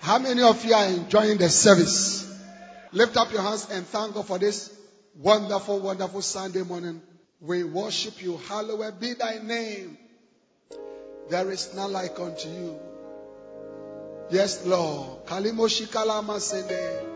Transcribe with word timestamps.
How 0.00 0.18
many 0.18 0.42
of 0.42 0.64
you 0.64 0.74
are 0.74 0.86
enjoying 0.86 1.36
the 1.38 1.50
service? 1.50 2.26
Lift 2.92 3.16
up 3.16 3.30
your 3.32 3.42
hands 3.42 3.68
and 3.70 3.86
thank 3.86 4.14
God 4.14 4.26
for 4.26 4.38
this 4.38 4.74
wonderful, 5.14 5.78
wonderful 5.78 6.22
Sunday 6.22 6.62
morning. 6.62 7.02
We 7.40 7.64
worship 7.64 8.22
you. 8.22 8.38
Hallowed 8.48 8.98
be 8.98 9.14
thy 9.14 9.38
name. 9.38 9.98
There 11.28 11.50
is 11.50 11.74
none 11.74 11.92
like 11.92 12.18
unto 12.18 12.48
you. 12.48 12.80
Yes, 14.30 14.64
Lord. 14.64 15.26
Kalimo 15.26 15.68
shikalama 15.68 16.40
sende. 16.40 17.06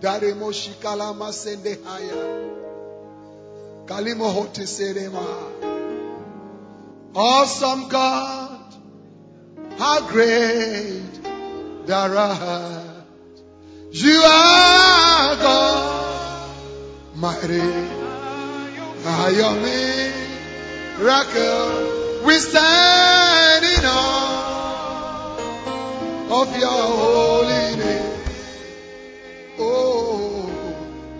Daremo 0.00 0.52
shikalama 0.52 1.32
sende 1.32 1.82
haya. 1.84 2.50
Kalimo 3.86 4.32
hoti. 4.32 4.64
Awesome 7.14 7.88
God. 7.88 8.74
How 9.78 10.08
great 10.08 11.15
art. 11.90 12.82
You 13.92 14.22
are 14.24 15.36
God. 15.36 16.50
Mighty. 17.14 17.60
Are 19.06 19.30
your 19.30 19.54
miracle. 20.98 21.96
We 22.26 22.38
stand 22.38 23.64
in 23.64 23.84
awe 23.84 24.26
of 26.42 26.58
your 26.58 26.68
holy 26.68 27.76
name. 27.76 28.18
Oh, 29.58 30.50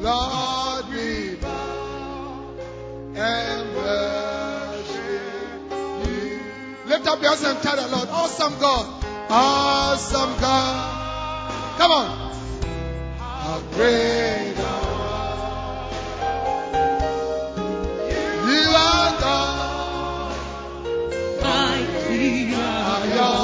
Lord, 0.01 0.89
we 0.91 1.37
bow 1.37 2.55
and 3.15 3.77
worship 3.77 5.23
you. 6.09 6.41
Lift 6.87 7.07
up 7.07 7.23
your 7.23 7.31
hands 7.31 7.45
and 7.45 7.63
tell 7.63 7.77
the 7.77 7.87
Lord, 7.97 8.09
awesome 8.09 8.59
God, 8.59 8.96
awesome 9.29 10.41
God. 10.41 11.79
Come 11.79 11.91
on. 11.91 12.35
How 13.19 13.61
great. 13.73 14.55
You 18.47 18.65
are 18.71 19.21
God. 19.21 20.37
Mighty 21.43 22.55
are 22.55 23.07
your. 23.15 23.37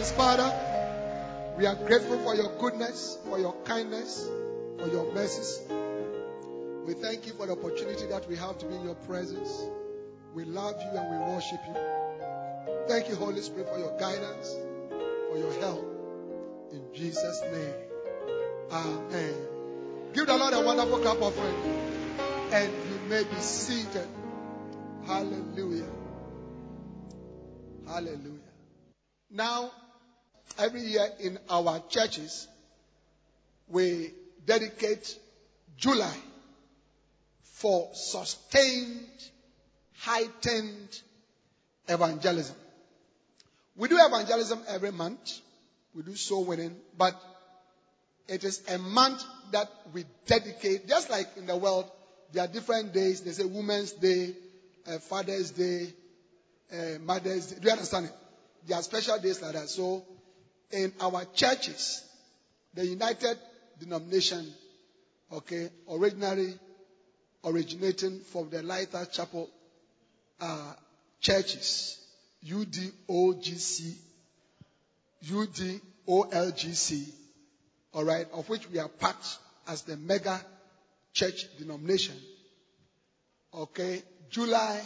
hands, 0.02 0.12
Father. 0.12 1.54
We 1.56 1.66
are 1.66 1.76
grateful 1.76 2.18
for 2.24 2.34
your 2.34 2.50
goodness, 2.58 3.18
for 3.24 3.38
your 3.38 3.54
kindness, 3.64 4.28
for 4.78 4.88
your 4.88 5.12
mercies. 5.12 5.60
We 6.86 6.94
thank 6.94 7.26
you 7.26 7.34
for 7.34 7.46
the 7.46 7.52
opportunity 7.52 8.06
that 8.06 8.28
we 8.28 8.36
have 8.36 8.58
to 8.58 8.66
be 8.66 8.74
in 8.74 8.84
your 8.84 8.96
presence. 8.96 9.62
We 10.34 10.44
love 10.44 10.74
you 10.80 10.98
and 10.98 11.10
we 11.10 11.34
worship 11.34 11.60
you. 11.68 11.76
Thank 12.88 13.08
you, 13.08 13.14
Holy 13.14 13.40
Spirit, 13.42 13.68
for 13.68 13.78
your 13.78 13.96
guidance, 13.98 14.56
for 15.30 15.38
your 15.38 15.52
help. 15.60 15.86
In 16.72 16.82
Jesus' 16.92 17.40
name. 17.52 17.74
Amen. 18.72 19.34
Give 20.14 20.26
the 20.26 20.36
Lord 20.36 20.54
a 20.54 20.62
wonderful 20.62 20.98
clap 20.98 21.22
of 21.22 21.36
praise. 21.36 22.52
And 22.52 22.72
you 22.72 23.08
may 23.08 23.22
be 23.22 23.40
seated. 23.40 24.08
Hallelujah. 25.06 25.88
Hallelujah. 27.86 28.40
Now, 29.30 29.70
every 30.58 30.82
year 30.82 31.08
in 31.20 31.38
our 31.48 31.82
churches, 31.88 32.48
we 33.68 34.12
dedicate 34.46 35.16
July 35.76 36.14
for 37.42 37.88
sustained, 37.94 39.06
heightened 39.98 41.00
evangelism. 41.88 42.56
We 43.76 43.88
do 43.88 43.96
evangelism 43.98 44.62
every 44.68 44.92
month. 44.92 45.40
We 45.94 46.02
do 46.02 46.16
soul 46.16 46.44
winning, 46.44 46.76
but 46.96 47.14
it 48.28 48.44
is 48.44 48.62
a 48.68 48.78
month 48.78 49.22
that 49.52 49.68
we 49.92 50.04
dedicate, 50.26 50.88
just 50.88 51.10
like 51.10 51.28
in 51.36 51.46
the 51.46 51.56
world, 51.56 51.90
there 52.32 52.44
are 52.44 52.48
different 52.48 52.92
days. 52.92 53.20
There's 53.20 53.40
a 53.40 53.46
Women's 53.46 53.92
Day, 53.92 54.34
a 54.86 54.98
Father's 54.98 55.50
Day, 55.50 55.92
a 56.72 56.98
Mother's 56.98 57.48
Day. 57.48 57.60
Do 57.60 57.66
you 57.66 57.72
understand 57.72 58.06
it? 58.06 58.12
There 58.66 58.78
are 58.78 58.82
special 58.82 59.18
days 59.18 59.42
like 59.42 59.52
that. 59.52 59.68
So, 59.68 60.04
in 60.72 60.92
our 61.00 61.24
churches, 61.34 62.04
the 62.74 62.86
United 62.86 63.38
Denomination, 63.78 64.52
okay, 65.32 65.68
originally 65.90 66.54
originating 67.44 68.20
from 68.20 68.48
the 68.50 68.62
Lighthouse 68.62 69.08
Chapel 69.08 69.50
uh, 70.40 70.72
churches, 71.20 71.98
UDOGC, 72.46 73.94
UDOLGC, 75.26 77.12
all 77.94 78.04
right, 78.04 78.26
of 78.32 78.48
which 78.48 78.68
we 78.70 78.78
are 78.78 78.88
part 78.88 79.38
as 79.68 79.82
the 79.82 79.96
mega 79.96 80.40
church 81.12 81.46
denomination. 81.58 82.16
Okay, 83.54 84.02
July 84.30 84.80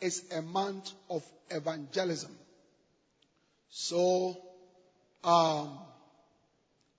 is 0.00 0.22
a 0.36 0.42
month 0.42 0.92
of 1.08 1.24
evangelism. 1.50 2.36
So, 3.70 4.36
um, 5.24 5.78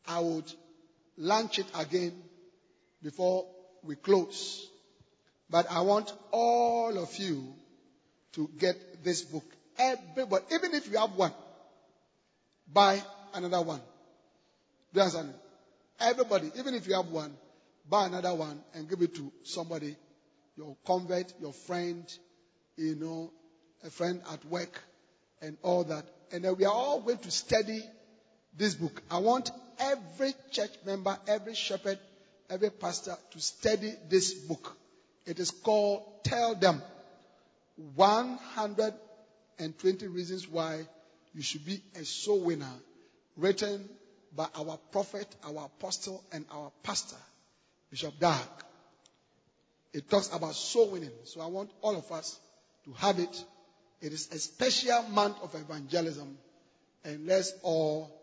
I 0.08 0.20
would 0.20 0.51
launch 1.17 1.60
it 1.60 1.67
again 1.75 2.13
before 3.01 3.46
we 3.84 3.96
close. 3.96 4.67
But 5.50 5.67
I 5.72 5.82
want 5.82 6.12
all 6.32 6.98
of 6.98 7.15
you 7.17 7.53
to 8.34 8.50
get 8.58 9.03
this 9.03 9.22
book. 9.22 9.46
Everybody, 9.77 10.46
even 10.53 10.74
if 10.74 10.91
you 10.91 10.98
have 10.98 11.13
one, 11.13 11.34
buy 12.72 13.01
another 13.34 13.62
one. 13.62 13.82
Do 14.94 15.00
you 15.00 15.01
understand? 15.01 15.34
Everybody, 16.00 16.51
even 16.58 16.75
if 16.75 16.88
you 16.88 16.96
have 16.96 17.08
one, 17.08 17.34
buy 17.89 18.08
another 18.08 18.34
one 18.34 18.62
and 18.74 18.89
give 18.89 19.01
it 19.01 19.15
to 19.15 19.32
somebody, 19.44 19.96
your 20.55 20.75
convert, 20.86 21.34
your 21.39 21.53
friend, 21.53 22.05
you 22.77 22.96
know, 22.96 23.32
a 23.86 23.89
friend 23.89 24.22
at 24.32 24.44
work, 24.46 24.82
and 25.41 25.58
all 25.63 25.84
that. 25.86 26.05
And 26.32 26.44
then 26.44 26.55
we 26.58 26.65
are 26.65 26.74
all 26.74 27.01
going 27.01 27.17
to 27.20 27.32
study 27.32 27.82
this 28.58 28.75
book. 28.75 29.01
I 29.10 29.20
want 29.20 29.51
every 29.79 30.34
church 30.51 30.72
member, 30.86 31.18
every 31.27 31.56
shepherd, 31.56 32.00
every 32.50 32.70
pastor 32.70 33.15
to 33.32 33.39
study 33.39 33.94
this 34.10 34.34
book. 34.34 34.75
It 35.25 35.39
is 35.39 35.51
called 35.51 36.03
Tell 36.24 36.56
Them 36.56 36.82
120 37.96 40.08
Reasons 40.08 40.48
Why 40.48 40.86
You 41.34 41.41
Should 41.41 41.65
Be 41.65 41.82
a 41.96 42.03
Soul 42.03 42.41
Winner, 42.41 42.74
written 43.38 43.88
by 44.36 44.48
our 44.56 44.77
prophet, 44.91 45.27
our 45.44 45.65
apostle, 45.65 46.24
and 46.32 46.46
our 46.51 46.72
pastor, 46.84 47.18
Bishop 47.89 48.20
Dag. 48.20 48.48
It 49.94 50.10
talks 50.10 50.34
about 50.34 50.53
soul 50.53 50.91
winning. 50.91 51.12
So 51.24 51.41
I 51.41 51.48
want 51.48 51.72
all 51.82 51.96
of 51.96 52.12
us 52.12 52.39
to 52.86 52.94
have 52.94 53.20
it. 53.20 53.44
It 54.01 54.13
is 54.13 54.29
a 54.32 54.39
special 54.39 55.03
month 55.10 55.38
of 55.41 55.56
evangelism, 55.56 56.38
and 57.03 57.25
let's 57.25 57.53
all 57.63 58.19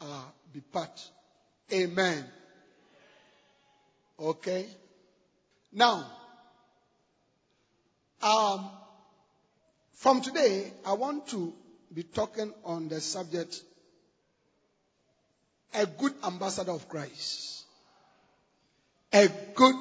uh, 0.00 0.22
be 0.52 0.60
part. 0.60 1.08
Amen. 1.72 2.24
Okay. 4.18 4.66
Now, 5.72 6.06
um, 8.22 8.70
from 9.94 10.20
today, 10.20 10.72
I 10.84 10.94
want 10.94 11.28
to 11.28 11.52
be 11.92 12.02
talking 12.02 12.52
on 12.64 12.88
the 12.88 13.00
subject 13.00 13.62
a 15.74 15.86
good 15.86 16.14
ambassador 16.24 16.72
of 16.72 16.88
Christ. 16.88 17.64
A 19.12 19.28
good 19.54 19.76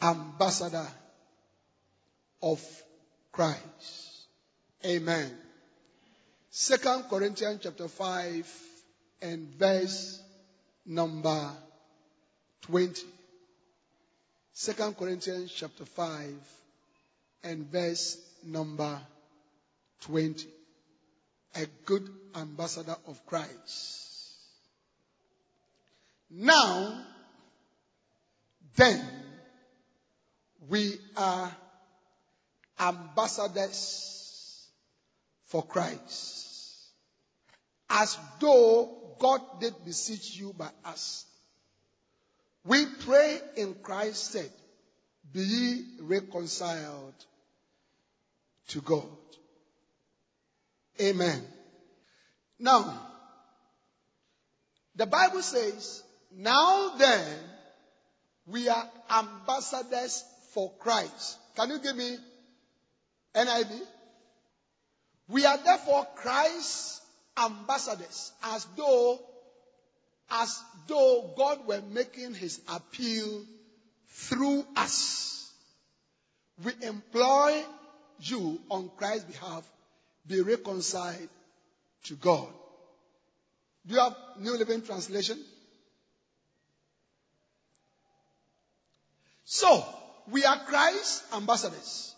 ambassador 0.00 0.86
of 2.42 2.60
Christ. 3.32 4.26
Amen. 4.84 5.30
Second 6.50 7.04
Corinthians 7.08 7.60
chapter 7.62 7.86
5 7.86 8.46
and 9.22 9.46
verse 9.54 10.20
number 10.84 11.50
20. 12.62 13.02
Second 14.52 14.96
Corinthians 14.96 15.52
chapter 15.52 15.84
5 15.84 16.34
and 17.44 17.66
verse 17.70 18.18
number 18.44 18.98
20. 20.00 20.48
a 21.54 21.66
good 21.84 22.08
ambassador 22.34 22.96
of 23.06 23.24
Christ. 23.26 24.08
Now, 26.30 27.00
then, 28.76 29.04
we 30.68 30.98
are 31.16 31.54
ambassadors 32.78 34.19
for 35.50 35.64
Christ. 35.64 36.46
As 37.88 38.16
though 38.40 38.88
God 39.18 39.40
did 39.60 39.74
beseech 39.84 40.36
you 40.36 40.54
by 40.56 40.70
us. 40.84 41.26
We 42.64 42.86
pray 42.86 43.40
in 43.56 43.74
Christ's 43.82 44.30
stead, 44.30 44.50
be 45.32 45.40
ye 45.40 45.84
reconciled 46.00 47.14
to 48.68 48.80
God. 48.80 49.08
Amen. 51.00 51.42
Now, 52.58 53.00
the 54.94 55.06
Bible 55.06 55.42
says, 55.42 56.02
now 56.36 56.94
then, 56.96 57.38
we 58.46 58.68
are 58.68 58.88
ambassadors 59.10 60.24
for 60.52 60.72
Christ. 60.78 61.38
Can 61.56 61.70
you 61.70 61.78
give 61.78 61.96
me 61.96 62.16
NIV? 63.34 63.80
We 65.30 65.44
are 65.44 65.58
therefore 65.58 66.06
Christ's 66.16 67.00
ambassadors, 67.36 68.32
as 68.42 68.66
though, 68.76 69.20
as 70.30 70.62
though 70.88 71.30
God 71.36 71.66
were 71.66 71.80
making 71.80 72.34
his 72.34 72.60
appeal 72.68 73.44
through 74.08 74.66
us. 74.76 75.52
We 76.64 76.72
employ 76.82 77.62
you 78.20 78.60
on 78.68 78.90
Christ's 78.96 79.24
behalf, 79.24 79.64
be 80.26 80.40
reconciled 80.40 81.28
to 82.04 82.14
God. 82.14 82.48
Do 83.86 83.94
you 83.94 84.00
have 84.00 84.16
New 84.40 84.56
Living 84.56 84.82
Translation? 84.82 85.38
So, 89.44 89.84
we 90.30 90.44
are 90.44 90.58
Christ's 90.58 91.22
ambassadors. 91.32 92.09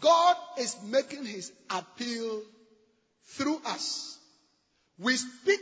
God 0.00 0.36
is 0.58 0.76
making 0.84 1.24
his 1.24 1.52
appeal 1.70 2.42
through 3.24 3.60
us. 3.64 4.18
We 4.98 5.16
speak 5.16 5.60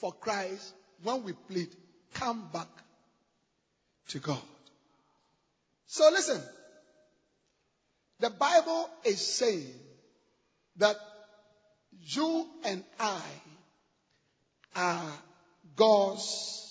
for 0.00 0.12
Christ 0.12 0.74
when 1.02 1.24
we 1.24 1.32
plead, 1.32 1.68
come 2.14 2.48
back 2.52 2.68
to 4.08 4.18
God. 4.18 4.42
So 5.86 6.08
listen, 6.10 6.40
the 8.20 8.30
Bible 8.30 8.88
is 9.04 9.20
saying 9.20 9.72
that 10.76 10.96
you 12.02 12.46
and 12.64 12.82
I 12.98 13.20
are 14.74 15.12
God's 15.74 16.66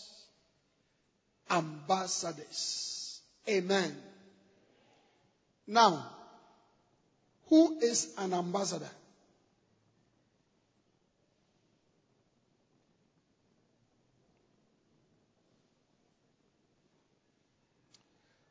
ambassadors. 1.50 3.22
Amen. 3.48 3.96
Now, 5.68 6.15
who 7.50 7.78
is 7.82 8.08
an 8.18 8.34
ambassador? 8.34 8.90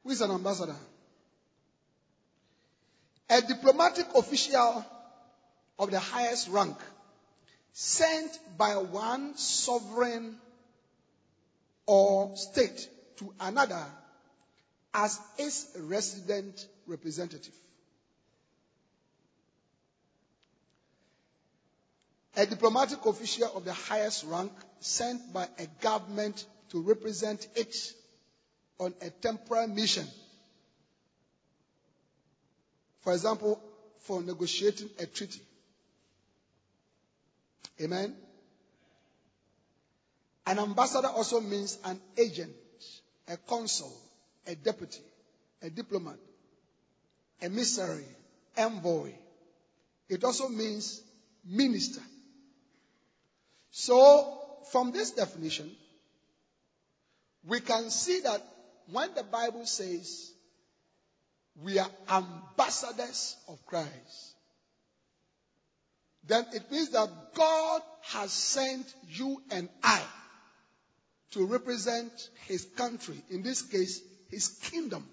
Who 0.05 0.11
is 0.11 0.21
an 0.21 0.31
ambassador? 0.31 0.77
A 3.31 3.41
diplomatic 3.41 4.07
official 4.15 4.85
of 5.79 5.91
the 5.91 5.99
highest 5.99 6.49
rank 6.49 6.77
sent 7.73 8.39
by 8.57 8.77
one 8.77 9.37
sovereign 9.37 10.39
or 11.87 12.31
state 12.37 12.89
to 13.17 13.33
another 13.41 13.85
as 14.93 15.19
its 15.39 15.67
resident 15.77 16.67
representative. 16.87 17.55
A 22.37 22.47
diplomatic 22.47 23.05
official 23.07 23.51
of 23.57 23.65
the 23.65 23.73
highest 23.73 24.25
rank 24.25 24.53
sent 24.81 25.33
by 25.33 25.49
a 25.59 25.67
government 25.81 26.45
to 26.71 26.83
represent 26.83 27.47
it 27.55 27.77
on 28.79 28.93
a 29.01 29.11
temporary 29.11 29.69
mission. 29.69 30.07
For 33.03 33.13
example, 33.13 33.61
for 34.01 34.21
negotiating 34.23 34.91
a 34.99 35.07
treaty. 35.07 35.41
Amen. 37.81 38.15
An 40.47 40.59
ambassador 40.59 41.09
also 41.09 41.41
means 41.41 41.79
an 41.85 42.01
agent, 42.19 42.53
a 43.29 43.37
consul, 43.37 43.93
a 44.47 44.55
deputy, 44.55 45.01
a 45.63 45.71
diplomat, 45.71 46.17
a 47.41 47.45
emissary, 47.47 48.05
envoy. 48.57 49.11
It 50.09 50.23
also 50.25 50.49
means 50.49 51.01
minister. 51.45 52.03
So, 53.77 54.41
from 54.71 54.93
this 54.93 55.11
definition, 55.11 55.69
we 57.45 57.59
can 57.59 57.91
see 57.91 58.21
that 58.21 58.41
when 58.93 59.13
the 59.17 59.25
Bible 59.25 59.67
says 59.67 60.31
we 61.61 61.81
are 61.81 61.91
ambassadors 62.09 63.37
of 63.49 63.67
Christ, 63.67 64.37
then 66.25 66.47
it 66.53 66.71
means 66.71 66.91
that 66.91 67.09
God 67.35 67.83
has 68.13 68.31
sent 68.31 68.95
you 69.09 69.43
and 69.51 69.69
I 69.83 70.01
to 71.33 71.45
represent 71.45 72.13
his 72.47 72.65
country, 72.77 73.21
in 73.29 73.43
this 73.43 73.61
case, 73.61 74.01
his 74.31 74.51
kingdom 74.71 75.05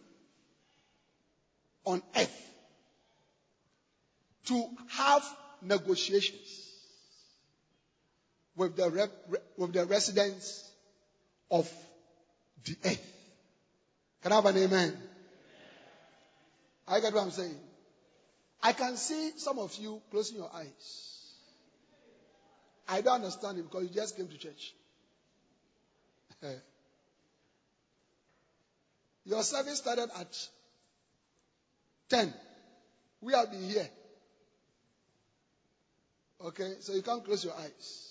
on 1.83 2.03
earth, 2.15 2.51
to 4.45 4.69
have 4.89 5.25
negotiations 5.63 6.70
with 8.61 8.75
the, 8.75 9.09
with 9.57 9.73
the 9.73 9.85
residents 9.85 10.69
of 11.49 11.67
the 12.63 12.77
earth. 12.85 13.11
Can 14.21 14.31
I 14.31 14.35
have 14.35 14.45
an 14.45 14.57
amen? 14.57 14.95
I 16.87 16.99
get 16.99 17.11
what 17.11 17.23
I'm 17.23 17.31
saying. 17.31 17.55
I 18.61 18.73
can 18.73 18.97
see 18.97 19.31
some 19.37 19.57
of 19.57 19.75
you 19.77 19.99
closing 20.11 20.37
your 20.37 20.51
eyes. 20.53 21.25
I 22.87 23.01
don't 23.01 23.15
understand 23.15 23.57
it 23.57 23.63
because 23.63 23.83
you 23.83 23.89
just 23.95 24.15
came 24.15 24.27
to 24.27 24.37
church. 24.37 24.75
your 29.25 29.41
service 29.41 29.79
started 29.79 30.09
at 30.19 30.47
10. 32.09 32.31
We 33.21 33.33
have 33.33 33.49
been 33.49 33.67
here. 33.67 33.89
Okay, 36.45 36.75
so 36.79 36.93
you 36.93 37.01
can't 37.01 37.25
close 37.25 37.43
your 37.43 37.55
eyes. 37.55 38.10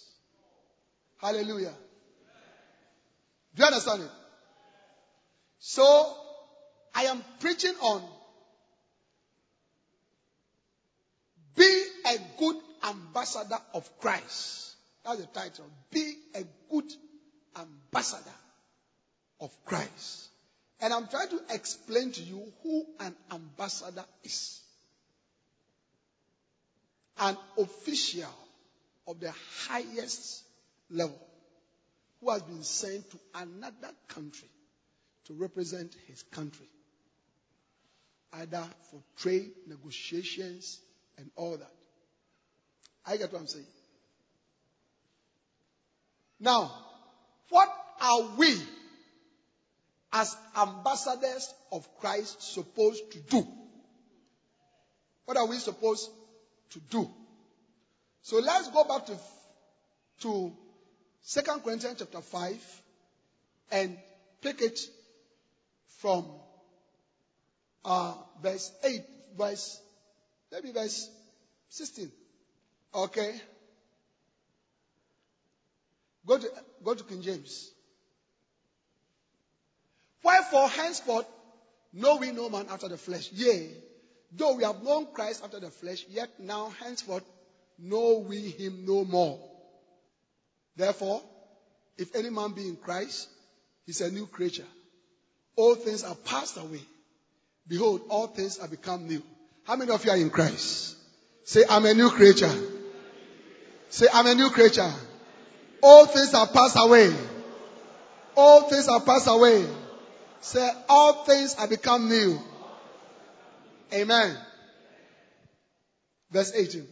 Hallelujah. 1.21 1.75
Do 3.55 3.63
you 3.63 3.67
understand 3.67 4.03
it? 4.03 4.11
So, 5.59 6.17
I 6.95 7.05
am 7.05 7.23
preaching 7.41 7.75
on 7.83 8.03
be 11.55 11.85
a 12.07 12.17
good 12.39 12.57
ambassador 12.89 13.59
of 13.75 13.99
Christ. 14.01 14.77
That's 15.05 15.21
the 15.21 15.27
title. 15.27 15.67
Be 15.91 16.15
a 16.35 16.45
good 16.71 16.91
ambassador 17.59 18.31
of 19.41 19.51
Christ. 19.67 20.29
And 20.81 20.95
I'm 20.95 21.07
trying 21.09 21.29
to 21.29 21.41
explain 21.51 22.13
to 22.13 22.23
you 22.23 22.43
who 22.63 22.87
an 23.01 23.15
ambassador 23.31 24.05
is. 24.25 24.61
An 27.19 27.37
official 27.59 28.35
of 29.07 29.21
the 29.21 29.33
highest 29.69 30.43
level 30.91 31.19
who 32.21 32.31
has 32.31 32.43
been 32.43 32.63
sent 32.63 33.11
to 33.11 33.19
another 33.35 33.93
country 34.09 34.49
to 35.27 35.35
represent 35.35 35.95
his 36.07 36.23
country, 36.25 36.67
either 38.33 38.65
for 38.91 39.01
trade, 39.17 39.51
negotiations, 39.67 40.81
and 41.19 41.31
all 41.37 41.57
that. 41.57 41.73
I 43.07 43.17
get 43.17 43.33
what 43.33 43.41
I'm 43.41 43.47
saying. 43.47 43.67
Now, 46.39 46.73
what 47.49 47.69
are 48.01 48.23
we 48.37 48.57
as 50.13 50.37
ambassadors 50.57 51.53
of 51.71 51.87
Christ 51.99 52.43
supposed 52.55 53.13
to 53.13 53.19
do? 53.19 53.47
What 55.27 55.37
are 55.37 55.47
we 55.47 55.57
supposed 55.57 56.11
to 56.71 56.81
do? 56.91 57.09
So 58.23 58.39
let's 58.39 58.69
go 58.69 58.85
back 58.85 59.07
to, 59.07 59.19
to 60.23 60.53
2 61.29 61.41
Corinthians 61.63 61.97
chapter 61.99 62.21
5 62.21 62.83
and 63.73 63.97
pick 64.41 64.63
it 64.63 64.81
from 65.99 66.25
uh, 67.85 68.15
verse 68.43 68.73
8, 68.83 69.03
verse, 69.39 69.81
maybe 70.53 70.73
verse 70.73 71.09
16. 71.69 72.11
Okay? 72.95 73.41
Go 76.27 76.39
to, 76.39 76.51
go 76.85 76.95
to 76.95 77.05
King 77.05 77.23
James. 77.23 77.71
Wherefore, 80.23 80.69
henceforth, 80.69 81.27
know 81.93 82.17
we 82.17 82.31
no 82.33 82.49
man 82.49 82.67
after 82.71 82.89
the 82.89 82.99
flesh. 82.99 83.31
Yea, 83.33 83.71
though 84.33 84.55
we 84.55 84.65
have 84.65 84.83
known 84.83 85.07
Christ 85.13 85.43
after 85.43 85.61
the 85.61 85.71
flesh, 85.71 86.05
yet 86.09 86.29
now, 86.39 86.73
henceforth, 86.81 87.25
know 87.79 88.25
we 88.29 88.39
him 88.51 88.85
no 88.87 89.05
more. 89.05 89.50
Therefore, 90.77 91.23
if 91.99 92.15
any 92.15 92.31
man 92.31 92.53
be 92.53 92.69
in 92.69 92.77
Christ, 92.77 93.29
he's 93.87 94.01
a 94.01 94.11
new 94.11 94.27
creature. 94.27 94.67
All 95.57 95.75
things 95.75 96.05
are 96.05 96.15
passed 96.15 96.57
away. 96.57 96.81
Behold, 97.69 98.03
all 98.09 98.27
things 98.27 98.59
are 98.59 98.69
become 98.69 99.07
new. 99.07 99.23
How 99.65 99.77
many 99.77 99.91
of 99.91 100.05
you 100.05 100.11
are 100.11 100.17
in 100.17 100.31
Christ? 100.31 100.97
Say, 101.45 101.65
I'm 101.69 101.85
a 101.85 101.95
new 101.95 102.11
creature. 102.11 102.53
Say, 103.89 104.07
I'm 104.13 104.27
a 104.27 104.35
new 104.35 104.51
creature. 104.51 104.93
All 105.83 106.07
things 106.07 106.33
are 106.35 106.47
passed 106.47 106.77
away. 106.79 107.15
All 108.37 108.63
things 108.63 108.89
are 108.89 109.01
passed 109.01 109.29
away. 109.29 109.67
Say, 110.41 110.69
all 110.89 111.25
things 111.25 111.55
are 111.57 111.69
become 111.69 112.09
new. 112.09 112.39
Amen. 113.93 114.37
Verse 116.31 116.53
18. 116.55 116.87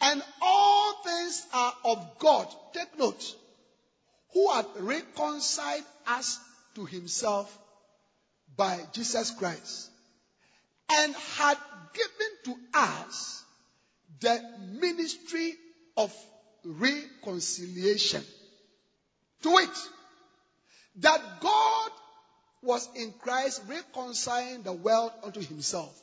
And 0.00 0.22
all 0.42 1.02
things 1.02 1.46
are 1.52 1.74
of 1.84 2.18
God. 2.18 2.46
Take 2.72 2.98
note. 2.98 3.36
Who 4.32 4.50
had 4.52 4.66
reconciled 4.78 5.84
us 6.06 6.38
to 6.74 6.84
himself 6.84 7.56
by 8.56 8.80
Jesus 8.92 9.30
Christ 9.30 9.90
and 10.90 11.14
had 11.36 11.58
given 11.94 12.32
to 12.44 12.78
us 12.78 13.42
the 14.20 14.42
ministry 14.80 15.54
of 15.96 16.12
reconciliation. 16.64 18.22
To 19.42 19.50
it, 19.58 19.88
that 20.96 21.20
God 21.40 21.90
was 22.62 22.88
in 22.96 23.12
Christ 23.20 23.62
reconciling 23.68 24.62
the 24.62 24.72
world 24.72 25.12
unto 25.22 25.40
himself, 25.40 25.94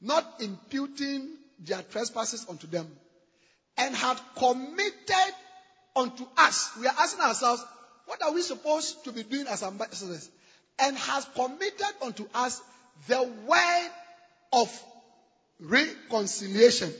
not 0.00 0.24
imputing 0.40 1.36
their 1.58 1.82
trespasses 1.82 2.46
unto 2.48 2.66
them, 2.66 2.86
and 3.76 3.94
had 3.94 4.18
committed 4.36 5.34
unto 5.94 6.24
us. 6.36 6.70
We 6.80 6.86
are 6.86 6.94
asking 6.98 7.22
ourselves, 7.22 7.64
what 8.06 8.22
are 8.22 8.32
we 8.32 8.42
supposed 8.42 9.04
to 9.04 9.12
be 9.12 9.22
doing 9.22 9.46
as 9.46 9.62
ambassadors? 9.62 10.30
And 10.78 10.96
has 10.96 11.26
committed 11.34 11.94
unto 12.02 12.26
us 12.34 12.60
the 13.06 13.22
word 13.46 13.90
of 14.52 14.84
reconciliation. 15.60 16.92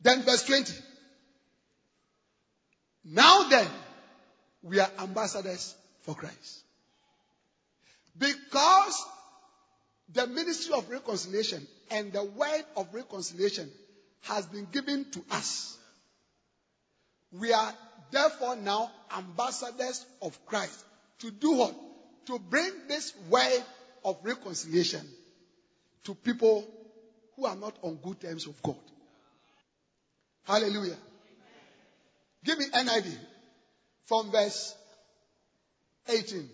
Then 0.00 0.22
verse 0.22 0.44
20. 0.44 0.72
Now 3.04 3.48
then, 3.48 3.68
we 4.62 4.80
are 4.80 4.90
ambassadors 4.98 5.74
for 6.02 6.14
Christ. 6.14 6.64
Because 8.18 9.04
the 10.12 10.26
ministry 10.26 10.74
of 10.74 10.88
reconciliation 10.90 11.66
and 11.90 12.12
the 12.12 12.24
word 12.24 12.64
of 12.76 12.92
reconciliation 12.92 13.70
has 14.22 14.46
been 14.46 14.66
given 14.72 15.10
to 15.12 15.24
us. 15.30 15.76
We 17.32 17.52
are 17.52 17.74
therefore 18.10 18.56
now 18.56 18.90
ambassadors 19.16 20.04
of 20.22 20.38
Christ. 20.46 20.84
To 21.20 21.30
do 21.30 21.52
what? 21.52 21.74
To 22.26 22.38
bring 22.38 22.70
this 22.88 23.12
word 23.28 23.62
of 24.04 24.16
reconciliation 24.22 25.06
to 26.04 26.14
people 26.14 26.66
who 27.36 27.46
are 27.46 27.56
not 27.56 27.76
on 27.82 27.96
good 27.96 28.20
terms 28.20 28.46
with 28.46 28.62
God. 28.62 28.76
Hallelujah. 30.44 30.96
Give 32.44 32.58
me 32.58 32.66
NIV 32.66 33.16
from 34.06 34.30
verse 34.30 34.74
18. 36.08 36.48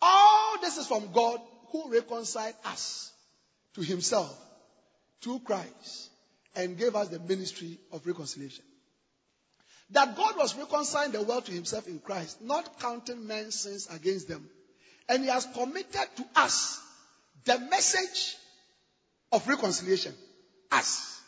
All 0.00 0.60
this 0.60 0.78
is 0.78 0.86
from 0.86 1.10
God 1.12 1.40
who 1.72 1.90
reconciled 1.90 2.54
us 2.64 3.12
to 3.78 3.84
himself 3.84 4.36
through 5.20 5.40
Christ 5.40 6.10
and 6.56 6.76
gave 6.76 6.96
us 6.96 7.08
the 7.08 7.20
ministry 7.20 7.78
of 7.92 8.06
reconciliation. 8.06 8.64
That 9.90 10.16
God 10.16 10.36
was 10.36 10.56
reconciling 10.56 11.12
the 11.12 11.22
world 11.22 11.46
to 11.46 11.52
himself 11.52 11.86
in 11.86 12.00
Christ, 12.00 12.42
not 12.42 12.80
counting 12.80 13.26
men's 13.26 13.54
sins 13.60 13.88
against 13.90 14.28
them. 14.28 14.48
And 15.08 15.22
he 15.22 15.30
has 15.30 15.46
committed 15.54 16.08
to 16.16 16.24
us 16.36 16.80
the 17.44 17.58
message 17.58 18.36
of 19.32 19.46
reconciliation. 19.48 20.12
Us. 20.70 21.20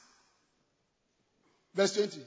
Verse 1.74 1.94
20. 1.94 2.20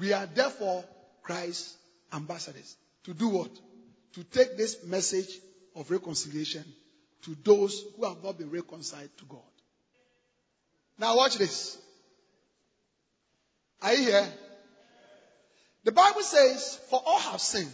We 0.00 0.12
are 0.12 0.26
therefore 0.26 0.84
Christ's 1.22 1.76
ambassadors. 2.12 2.76
To 3.04 3.12
do 3.12 3.28
what? 3.28 3.50
To 4.14 4.24
take 4.24 4.56
this 4.56 4.84
message 4.84 5.38
of 5.74 5.90
reconciliation 5.90 6.64
to 7.24 7.36
those 7.44 7.84
who 7.96 8.04
have 8.04 8.22
not 8.22 8.38
been 8.38 8.50
reconciled 8.50 9.10
to 9.18 9.24
God. 9.26 9.40
Now 10.98 11.16
watch 11.16 11.36
this. 11.36 11.76
Are 13.82 13.94
you 13.94 14.02
here? 14.02 14.28
The 15.84 15.92
Bible 15.92 16.22
says, 16.22 16.80
for 16.90 17.00
all 17.04 17.18
have 17.20 17.40
sinned 17.40 17.70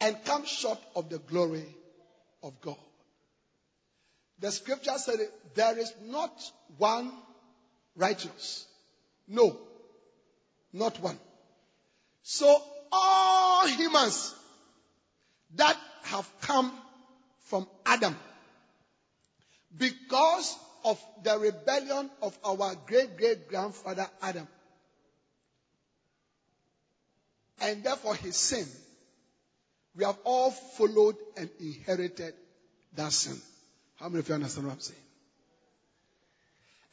and 0.00 0.16
come 0.24 0.44
short 0.44 0.78
of 0.94 1.08
the 1.08 1.18
glory 1.18 1.64
of 2.42 2.60
God. 2.60 2.76
The 4.40 4.52
scripture 4.52 4.98
said 4.98 5.20
there 5.54 5.78
is 5.78 5.92
not 6.04 6.30
one 6.76 7.12
righteous. 7.96 8.66
No, 9.26 9.58
not 10.72 11.00
one. 11.00 11.18
So 12.22 12.62
all 12.92 13.66
humans 13.66 14.34
that 15.56 15.76
have 16.04 16.28
come 16.42 16.72
from 17.44 17.66
Adam 17.86 18.16
because 19.76 20.56
of 20.84 21.02
the 21.22 21.38
rebellion 21.38 22.10
of 22.22 22.38
our 22.44 22.74
great 22.86 23.16
great 23.16 23.48
grandfather 23.48 24.06
Adam 24.22 24.46
and 27.60 27.82
therefore 27.82 28.14
his 28.14 28.36
sin, 28.36 28.66
we 29.96 30.04
have 30.04 30.16
all 30.24 30.50
followed 30.50 31.16
and 31.36 31.48
inherited 31.60 32.34
that 32.94 33.12
sin. 33.12 33.36
How 33.96 34.08
many 34.08 34.20
of 34.20 34.28
you 34.28 34.34
understand 34.34 34.66
what 34.66 34.74
I'm 34.74 34.80
saying? 34.80 35.00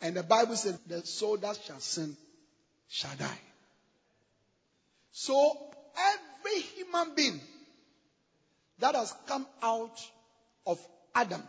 And 0.02 0.16
the 0.16 0.24
Bible 0.24 0.56
says, 0.56 0.78
the 0.88 1.06
soul 1.06 1.38
that 1.38 1.58
shall 1.66 1.80
sin 1.80 2.16
shall 2.90 3.16
die. 3.18 3.40
So 5.12 5.58
every 5.98 6.62
human 6.62 7.16
being 7.16 7.40
that 8.80 8.96
has 8.96 9.14
come 9.28 9.46
out 9.62 10.02
of 10.66 10.80
Adam 11.14 11.44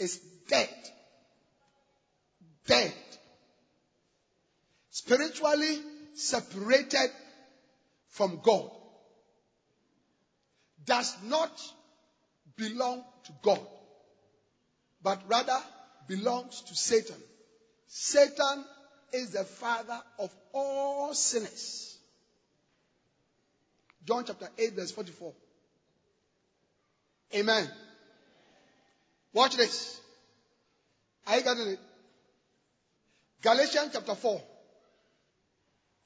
is 0.00 0.18
dead. 0.48 0.68
Dead. 2.66 2.92
Spiritually 4.90 5.78
separated 6.14 7.10
from 8.08 8.40
God. 8.42 8.70
Does 10.84 11.16
not 11.22 11.52
belong 12.56 13.04
to 13.24 13.32
God, 13.42 13.60
but 15.02 15.20
rather 15.28 15.58
belongs 16.06 16.62
to 16.62 16.74
Satan. 16.74 17.16
Satan 17.86 18.64
is 19.12 19.30
the 19.30 19.44
father 19.44 20.00
of 20.18 20.34
all 20.52 21.12
sinners. 21.14 21.98
John 24.06 24.24
chapter 24.24 24.48
8, 24.58 24.74
verse 24.74 24.90
44. 24.90 25.32
Amen. 27.36 27.70
Watch 29.32 29.56
this. 29.56 30.00
Are 31.26 31.36
you 31.36 31.44
getting 31.44 31.68
it? 31.68 31.78
Galatians 33.42 33.90
chapter 33.92 34.14
4, 34.14 34.42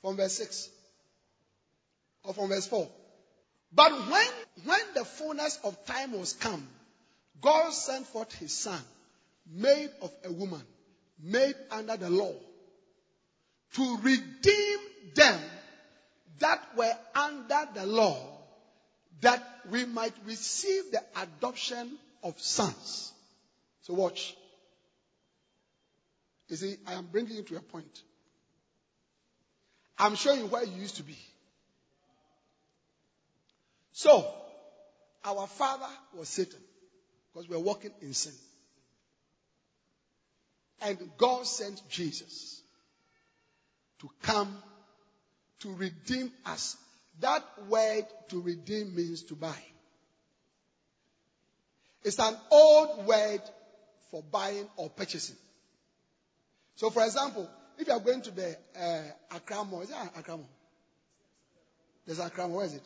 from 0.03 0.17
verse 0.17 0.35
6, 0.35 0.69
or 2.25 2.35
from 2.35 2.49
verse 2.49 2.67
4. 2.67 2.89
But 3.73 3.91
when, 3.93 4.27
when 4.65 4.81
the 4.95 5.05
fullness 5.05 5.59
of 5.65 5.85
time 5.85 6.13
was 6.13 6.35
come, 6.35 6.69
God 7.41 7.73
sent 7.73 8.07
forth 8.07 8.33
his 8.35 8.53
son, 8.53 8.81
made 9.53 9.91
of 10.01 10.13
a 10.25 10.33
woman, 10.33 10.63
made 11.21 11.55
under 11.71 11.97
the 11.97 12.11
law, 12.11 12.35
to 13.75 13.99
redeem 14.03 14.79
them 15.15 15.41
that 16.39 16.61
were 16.77 16.97
under 17.17 17.69
the 17.75 17.87
law, 17.87 18.17
that 19.23 19.43
we 19.71 19.85
might 19.87 20.15
receive 20.27 20.93
the 20.93 21.03
adoption 21.17 21.99
of 22.23 22.41
sons. 22.41 23.14
So 23.85 23.93
watch. 23.93 24.35
You 26.49 26.57
see, 26.57 26.77
I 26.87 26.95
am 26.95 27.07
bringing 27.13 27.37
you 27.37 27.43
to 27.43 27.57
a 27.57 27.61
point. 27.61 28.03
I'm 29.99 30.15
showing 30.17 30.41
you 30.41 30.47
where 30.47 30.65
you 30.65 30.81
used 30.81 30.97
to 30.97 31.03
be. 31.03 31.17
So, 33.93 34.27
our 35.25 35.47
father 35.47 35.87
was 36.15 36.29
Satan 36.29 36.59
because 37.33 37.49
we 37.49 37.57
were 37.57 37.63
walking 37.63 37.93
in 38.01 38.15
sin. 38.15 38.33
And 40.81 40.99
God 41.19 41.47
sent 41.47 41.87
Jesus 41.89 42.63
to 44.01 44.09
come 44.23 44.57
to 45.61 45.75
redeem 45.75 46.33
us. 46.47 46.77
That 47.21 47.45
word 47.69 48.05
to 48.31 48.41
redeem 48.41 48.95
means 48.97 49.23
to 49.25 49.35
buy. 49.35 49.57
It's 52.03 52.19
an 52.19 52.37
old 52.51 53.07
word 53.07 53.41
for 54.15 54.23
buying 54.23 54.69
or 54.77 54.89
purchasing. 54.91 55.35
So, 56.77 56.89
for 56.89 57.05
example, 57.05 57.51
if 57.77 57.89
you 57.89 57.93
are 57.93 57.99
going 57.99 58.23
to 58.23 58.31
the 58.31 58.57
uh, 58.81 59.35
Accra 59.35 59.65
Mall, 59.65 59.81
is 59.81 59.91
it 59.91 59.97
Accra 60.17 60.37
Mall? 60.37 60.49
There's 62.07 62.21
Accra 62.21 62.47
Mall, 62.47 62.59
where 62.59 62.67
is 62.67 62.75
it? 62.75 62.83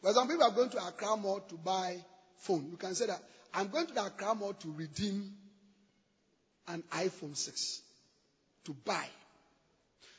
For 0.00 0.10
example, 0.10 0.36
if 0.36 0.40
you 0.40 0.46
are 0.46 0.54
going 0.54 0.70
to 0.70 0.86
Accra 0.86 1.16
Mall 1.16 1.40
to 1.40 1.56
buy 1.56 1.96
phone, 2.36 2.68
you 2.70 2.76
can 2.76 2.94
say 2.94 3.06
that 3.06 3.20
I'm 3.52 3.70
going 3.70 3.88
to 3.88 3.92
the 3.92 4.06
Accra 4.06 4.36
Mall 4.36 4.52
to 4.52 4.72
redeem 4.76 5.32
an 6.68 6.84
iPhone 6.92 7.36
6 7.36 7.82
to 8.66 8.76
buy. 8.84 9.06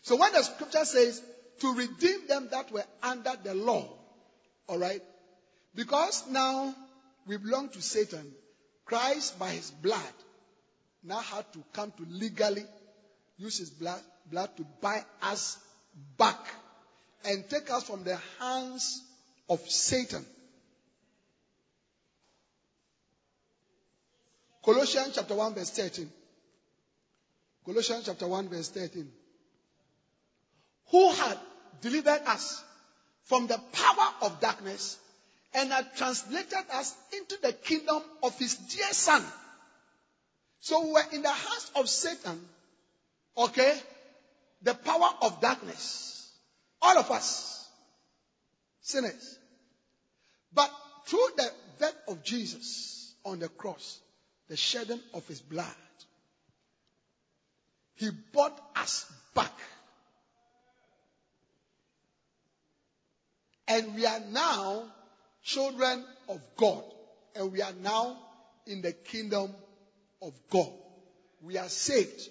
So 0.02 0.18
when 0.18 0.34
the 0.34 0.44
scripture 0.44 0.84
says 0.84 1.22
to 1.60 1.74
redeem 1.74 2.28
them 2.28 2.50
that 2.52 2.70
were 2.70 2.84
under 3.02 3.32
the 3.46 3.54
law, 3.54 3.88
all 4.68 4.78
right, 4.78 5.02
because 5.74 6.26
now 6.30 6.76
we 7.26 7.38
belong 7.38 7.70
to 7.70 7.82
Satan, 7.82 8.34
Christ 8.94 9.40
by 9.40 9.50
his 9.50 9.72
blood 9.72 10.14
now 11.04 11.18
had 11.18 11.52
to 11.54 11.64
come 11.74 11.92
to 11.98 12.06
legally 12.12 12.64
use 13.40 13.58
his 13.58 13.72
blood, 13.72 14.00
blood 14.30 14.56
to 14.56 14.66
buy 14.82 15.04
us 15.24 15.58
back 16.16 16.38
and 17.26 17.50
take 17.50 17.72
us 17.72 17.86
from 17.86 18.04
the 18.04 18.16
hands 18.40 19.02
of 19.50 19.68
Satan. 19.68 20.24
Colossians 24.64 25.14
chapter 25.16 25.34
1 25.34 25.56
verse 25.56 25.72
13. 25.72 26.08
Colossians 27.66 28.04
chapter 28.06 28.28
1 28.28 28.48
verse 28.48 28.70
13. 28.70 29.12
Who 30.92 31.12
had 31.14 31.40
delivered 31.82 32.22
us 32.28 32.64
from 33.24 33.48
the 33.48 33.58
power 33.58 34.14
of 34.22 34.40
darkness 34.40 35.00
and 35.54 35.72
had 35.72 35.96
translated 35.96 36.66
us 36.72 36.96
into 37.14 37.38
the 37.42 37.54
kingdom 37.54 38.02
of 38.24 38.38
his 38.38 38.56
dear 38.56 38.92
son. 38.92 39.24
So 40.60 40.92
we're 40.94 41.10
in 41.12 41.22
the 41.22 41.30
hands 41.30 41.72
of 41.76 41.90
Satan, 41.90 42.40
okay? 43.38 43.78
The 44.62 44.74
power 44.74 45.10
of 45.22 45.42
darkness. 45.42 46.32
All 46.82 46.98
of 46.98 47.12
us. 47.12 47.68
Sinners. 48.82 49.38
But 50.54 50.72
through 51.06 51.28
the 51.38 51.52
death 51.80 51.96
of 52.08 52.24
Jesus 52.24 53.14
on 53.26 53.40
the 53.40 53.50
cross, 53.50 54.00
the 54.50 54.58
shedding 54.58 55.00
of 55.14 55.28
his 55.28 55.42
blood, 55.42 55.68
he 57.96 58.10
bought 58.34 58.60
us 58.76 59.06
back. 59.34 59.54
And 63.68 63.96
we 63.96 64.06
are 64.06 64.20
now 64.32 64.84
children 65.44 66.06
of 66.28 66.40
God. 66.58 66.84
And 67.36 67.52
we 67.52 67.62
are 67.62 67.74
now 67.74 68.18
in 68.66 68.82
the 68.82 68.94
kingdom 68.94 69.56
of 70.22 70.34
God. 70.50 70.72
We 71.42 71.58
are 71.58 71.70
saved. 71.70 72.30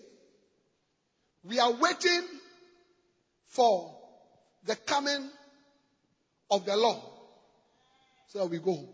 We 1.44 1.58
are 1.58 1.72
waiting 1.72 2.22
for 3.48 3.94
the 4.64 4.76
coming 4.76 5.30
of 6.50 6.64
the 6.64 6.76
Lord. 6.76 7.00
So 8.28 8.46
we 8.46 8.58
go. 8.58 8.88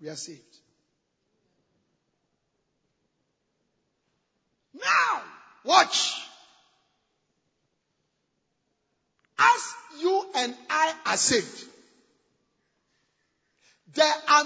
We 0.00 0.08
are 0.08 0.16
saved. 0.16 0.42
Now, 4.74 5.22
watch. 5.64 6.25
As 9.38 9.74
you 10.00 10.24
and 10.34 10.54
I 10.70 10.94
are 11.06 11.16
saved, 11.16 11.64
there 13.94 14.14
are 14.28 14.44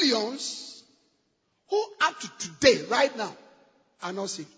millions 0.00 0.82
who 1.70 1.84
up 2.00 2.18
to 2.20 2.30
today, 2.38 2.84
right 2.90 3.16
now, 3.16 3.34
are 4.02 4.12
not 4.12 4.30
saved. 4.30 4.48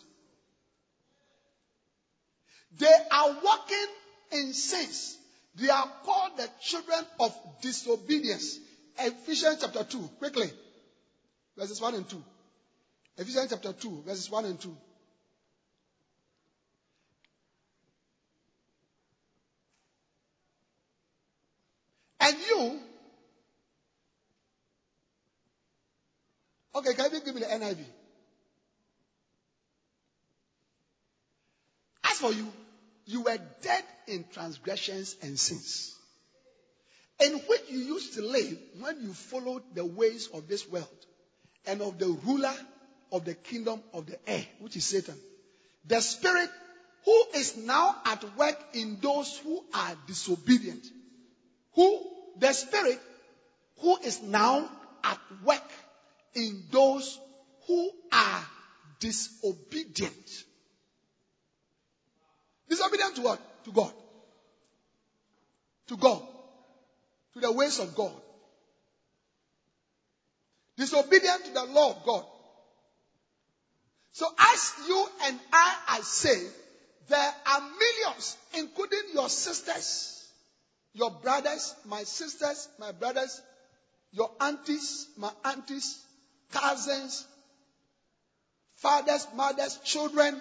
They 2.79 2.95
are 3.11 3.37
walking 3.43 3.87
in 4.33 4.53
sins. 4.55 5.19
They 5.57 5.69
are 5.69 5.91
called 6.05 6.39
the 6.39 6.49
children 6.63 7.05
of 7.19 7.37
disobedience. 7.61 8.59
Ephesians 8.99 9.59
chapter 9.61 9.85
2, 9.85 9.99
quickly. 10.19 10.51
Verses 11.57 11.81
1 11.81 11.95
and 11.95 12.09
2. 12.09 12.23
Ephesians 13.19 13.49
chapter 13.51 13.73
2, 13.73 14.03
verses 14.07 14.31
1 14.31 14.45
and 14.47 14.61
2. 14.61 14.77
And 22.21 22.37
you, 22.39 22.81
okay, 26.81 26.95
can 26.95 27.13
you 27.13 27.21
give 27.21 27.35
me 27.35 27.41
the 27.41 27.47
NIV? 27.47 27.79
As 32.05 32.19
for 32.19 32.33
you, 32.33 32.53
you 33.07 33.23
were 33.23 33.39
dead 33.63 33.85
in 34.07 34.25
transgressions 34.33 35.17
and 35.23 35.39
sins, 35.39 35.95
in 37.25 37.35
which 37.35 37.63
you 37.69 37.79
used 37.79 38.15
to 38.15 38.23
live 38.23 38.59
when 38.81 39.01
you 39.01 39.13
followed 39.13 39.63
the 39.75 39.85
ways 39.85 40.29
of 40.35 40.49
this 40.49 40.69
world 40.69 40.87
and 41.67 41.81
of 41.83 41.99
the 41.99 42.09
ruler 42.25 42.55
of 43.13 43.25
the 43.25 43.35
kingdom 43.35 43.81
of 43.93 44.07
the 44.07 44.17
air, 44.29 44.45
which 44.61 44.77
is 44.77 44.85
Satan, 44.85 45.17
the 45.87 46.01
spirit 46.01 46.51
who 47.05 47.25
is 47.35 47.57
now 47.57 47.97
at 48.05 48.23
work 48.37 48.59
in 48.75 48.99
those 49.01 49.39
who 49.39 49.63
are 49.75 49.97
disobedient 50.07 50.85
who 51.75 52.01
the 52.39 52.53
spirit 52.53 53.01
who 53.81 53.97
is 53.99 54.23
now 54.23 54.69
at 55.05 55.19
work 55.45 55.70
in 56.35 56.65
those 56.71 57.19
who 57.67 57.91
are 58.13 58.47
disobedient. 58.99 60.45
Disobedient 62.69 63.17
to 63.17 63.23
what? 63.23 63.65
To 63.65 63.73
God. 63.73 63.93
To 65.89 65.97
God. 65.97 66.23
To 67.35 67.41
the 67.41 67.53
ways 67.53 67.79
of 67.79 67.95
God. 67.95 68.13
Disobedient 70.77 71.45
to 71.47 71.53
the 71.53 71.65
law 71.65 71.91
of 71.91 72.05
God. 72.05 72.25
So 74.13 74.27
as 74.39 74.73
you 74.89 75.07
and 75.25 75.39
I 75.53 75.77
are 75.91 76.03
saved, 76.03 76.55
there 77.09 77.33
are 77.47 77.61
millions, 77.61 78.37
including 78.55 79.03
your 79.13 79.29
sisters, 79.29 80.29
your 80.93 81.11
brothers, 81.11 81.75
my 81.85 82.05
sisters, 82.05 82.69
my 82.79 82.93
brothers, 82.93 83.41
your 84.13 84.31
aunties, 84.41 85.09
my 85.17 85.31
aunties, 85.45 85.99
cousins, 86.53 87.27
fathers, 88.77 89.27
mothers, 89.35 89.79
children, 89.85 90.41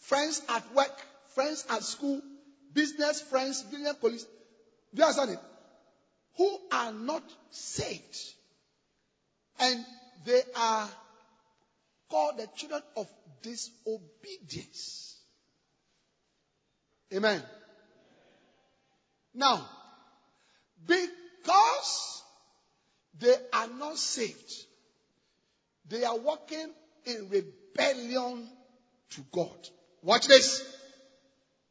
friends 0.00 0.42
at 0.48 0.62
work, 0.74 0.92
friends 1.34 1.64
at 1.70 1.82
school, 1.82 2.20
business 2.72 3.20
friends, 3.20 3.62
business 3.62 3.94
colleagues. 4.00 4.24
Do 4.94 5.00
you 5.00 5.04
understand 5.04 5.30
it? 5.30 5.38
Who 6.36 6.58
are 6.72 6.92
not 6.92 7.22
saved. 7.50 8.16
And 9.58 9.84
they 10.24 10.42
are 10.56 10.88
called 12.10 12.38
the 12.38 12.48
children 12.56 12.82
of 12.96 13.08
disobedience. 13.42 15.16
Amen. 17.12 17.42
Now, 19.34 19.68
because 20.86 22.22
they 23.18 23.34
are 23.52 23.68
not 23.68 23.98
saved, 23.98 24.64
they 25.88 26.04
are 26.04 26.18
walking 26.18 26.70
in 27.04 27.28
rebellion 27.28 28.48
to 29.10 29.20
God. 29.32 29.68
Watch 30.02 30.26
this. 30.28 30.64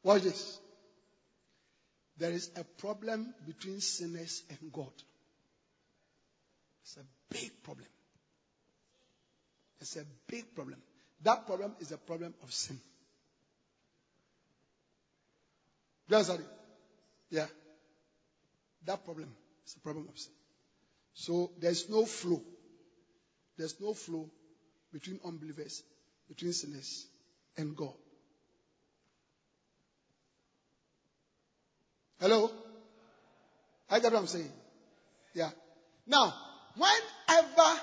Watch 0.04 0.24
this. 0.24 0.60
There 2.18 2.32
is 2.32 2.52
a 2.56 2.64
problem 2.64 3.34
between 3.46 3.80
sinners 3.80 4.44
and 4.50 4.72
God. 4.72 4.92
It's 6.84 6.98
a 6.98 7.34
big 7.34 7.64
problem. 7.64 7.88
It's 9.82 9.96
a 9.98 10.06
big 10.28 10.54
problem. 10.54 10.80
That 11.24 11.46
problem 11.48 11.76
is 11.80 11.92
a 11.92 11.98
problem 11.98 12.34
of 12.44 12.54
sin. 12.54 12.80
Yeah. 17.30 17.48
That 18.86 19.04
problem 19.04 19.30
is 19.66 19.76
a 19.76 19.80
problem 19.80 20.08
of 20.10 20.18
sin. 20.20 20.34
So 21.14 21.52
there's 21.60 21.90
no 21.90 22.06
flow. 22.06 22.42
There's 23.58 23.80
no 23.80 23.94
flow 23.94 24.30
between 24.92 25.20
unbelievers, 25.26 25.84
between 26.28 26.54
sinners, 26.54 27.06
and 27.58 27.76
God. 27.76 27.94
Hello? 32.20 32.52
I 33.90 34.00
get 34.00 34.12
what 34.12 34.20
I'm 34.20 34.28
saying. 34.28 34.52
Yeah. 35.36 35.50
Now, 36.08 36.34
whenever 36.76 37.80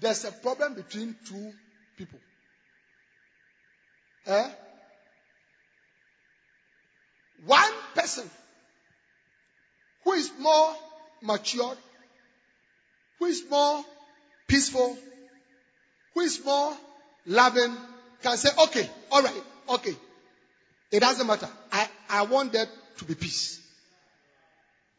there's 0.00 0.24
a 0.24 0.32
problem 0.32 0.74
between 0.74 1.16
two 1.24 1.52
people, 1.96 2.18
Eh? 4.26 4.50
One 7.44 7.72
person 7.94 8.30
who 10.02 10.12
is 10.12 10.30
more 10.38 10.74
matured, 11.22 11.76
who 13.18 13.26
is 13.26 13.42
more 13.50 13.84
peaceful, 14.46 14.96
who 16.14 16.20
is 16.20 16.44
more 16.44 16.76
loving, 17.26 17.76
can 18.22 18.36
say, 18.36 18.50
okay, 18.64 18.88
all 19.10 19.22
right, 19.22 19.42
okay. 19.70 19.94
It 20.90 21.00
doesn't 21.00 21.26
matter. 21.26 21.48
I, 21.72 21.88
I 22.08 22.22
want 22.22 22.52
there 22.52 22.66
to 22.98 23.04
be 23.04 23.14
peace. 23.14 23.60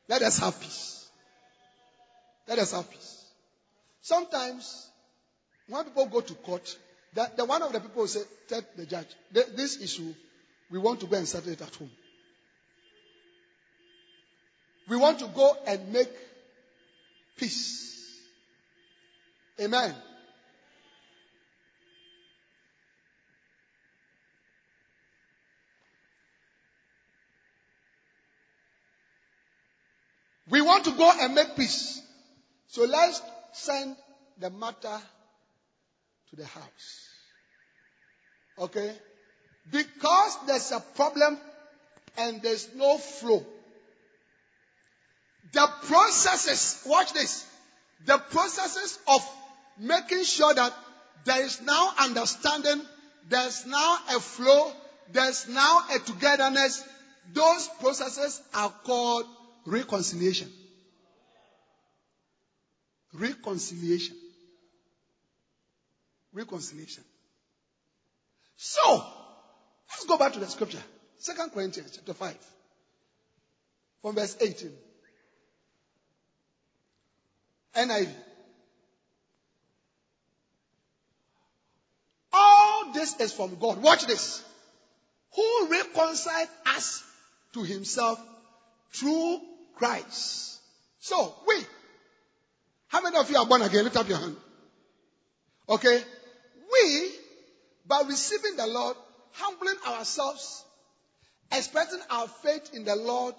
Let 0.08 0.22
us 0.22 0.40
have 0.40 0.60
peace. 0.60 1.08
Let 2.48 2.60
us 2.60 2.74
have 2.74 2.90
peace. 2.90 3.24
Sometimes, 4.02 4.88
when 5.68 5.84
people 5.86 6.06
go 6.08 6.22
to 6.22 6.34
court, 6.36 6.78
the, 7.14 7.32
the 7.38 7.46
one 7.46 7.62
of 7.64 7.72
the 7.72 7.80
people 7.80 8.02
will 8.02 8.08
say, 8.08 8.22
tell 8.48 8.62
the 8.76 8.86
judge, 8.86 9.08
this 9.32 9.82
issue, 9.82 10.14
we 10.70 10.78
want 10.80 11.00
to 11.00 11.08
go 11.08 11.18
and 11.18 11.28
settle 11.28 11.52
it 11.52 11.62
at 11.62 11.74
home. 11.74 11.90
We 14.88 14.98
want 14.98 15.20
to 15.20 15.28
go 15.28 15.58
and 15.66 15.92
make 15.92 16.10
peace. 17.38 17.95
Amen. 19.60 19.96
We 30.50 30.62
want 30.62 30.86
to 30.86 30.92
go 30.92 31.12
and 31.20 31.34
make 31.34 31.56
peace. 31.56 32.02
So 32.68 32.86
let's 32.86 33.22
send 33.54 33.96
the 34.40 34.50
matter 34.50 35.00
to 36.30 36.36
the 36.36 36.46
house. 36.46 37.10
Okay? 38.60 38.92
Because 39.72 40.38
there's 40.46 40.72
a 40.72 40.80
problem 40.80 41.40
and 42.18 42.42
there's 42.42 42.70
no 42.76 42.98
flow. 42.98 43.46
The 45.54 45.68
processes, 45.84 46.84
watch 46.86 47.14
this, 47.14 47.46
the 48.06 48.18
processes 48.18 49.00
of 49.08 49.22
making 49.80 50.24
sure 50.24 50.54
that 50.54 50.74
there 51.26 51.44
is 51.44 51.62
now 51.62 51.94
understanding, 52.00 52.82
there's 53.30 53.66
now 53.66 53.98
a 54.12 54.20
flow, 54.20 54.72
there's 55.12 55.48
now 55.48 55.84
a 55.94 56.00
togetherness, 56.00 56.84
those 57.34 57.68
processes 57.80 58.42
are 58.54 58.72
called 58.84 59.26
reconciliation. 59.66 60.52
Reconciliation. 63.14 64.16
Reconciliation. 66.34 67.04
So, 68.58 69.06
let's 69.90 70.06
go 70.06 70.18
back 70.18 70.34
to 70.34 70.40
the 70.40 70.48
scripture. 70.48 70.84
Second 71.18 71.52
Corinthians 71.52 71.92
chapter 71.96 72.14
5. 72.14 72.38
From 74.02 74.16
verse 74.16 74.38
18. 74.40 74.72
NIV. 77.76 78.10
All 82.32 82.85
this 82.96 83.20
is 83.20 83.32
from 83.32 83.58
God. 83.60 83.82
Watch 83.82 84.08
this. 84.08 84.44
Who 85.36 85.68
reconciled 85.70 86.50
us 86.66 87.04
to 87.54 87.64
himself 87.64 88.20
through 88.94 89.40
Christ. 89.76 90.60
So, 91.00 91.36
we. 91.48 91.56
How 92.88 93.02
many 93.02 93.18
of 93.18 93.30
you 93.30 93.38
are 93.38 93.46
born 93.46 93.62
again? 93.62 93.84
Lift 93.84 93.98
up 93.98 94.08
your 94.08 94.18
hand. 94.18 94.36
Okay? 95.68 96.02
We, 96.72 97.12
by 97.86 98.04
receiving 98.08 98.56
the 98.58 98.68
Lord, 98.68 98.96
humbling 99.34 99.76
ourselves, 99.88 100.64
expressing 101.52 102.00
our 102.10 102.28
faith 102.28 102.72
in 102.74 102.86
the 102.86 102.96
Lord, 102.96 103.36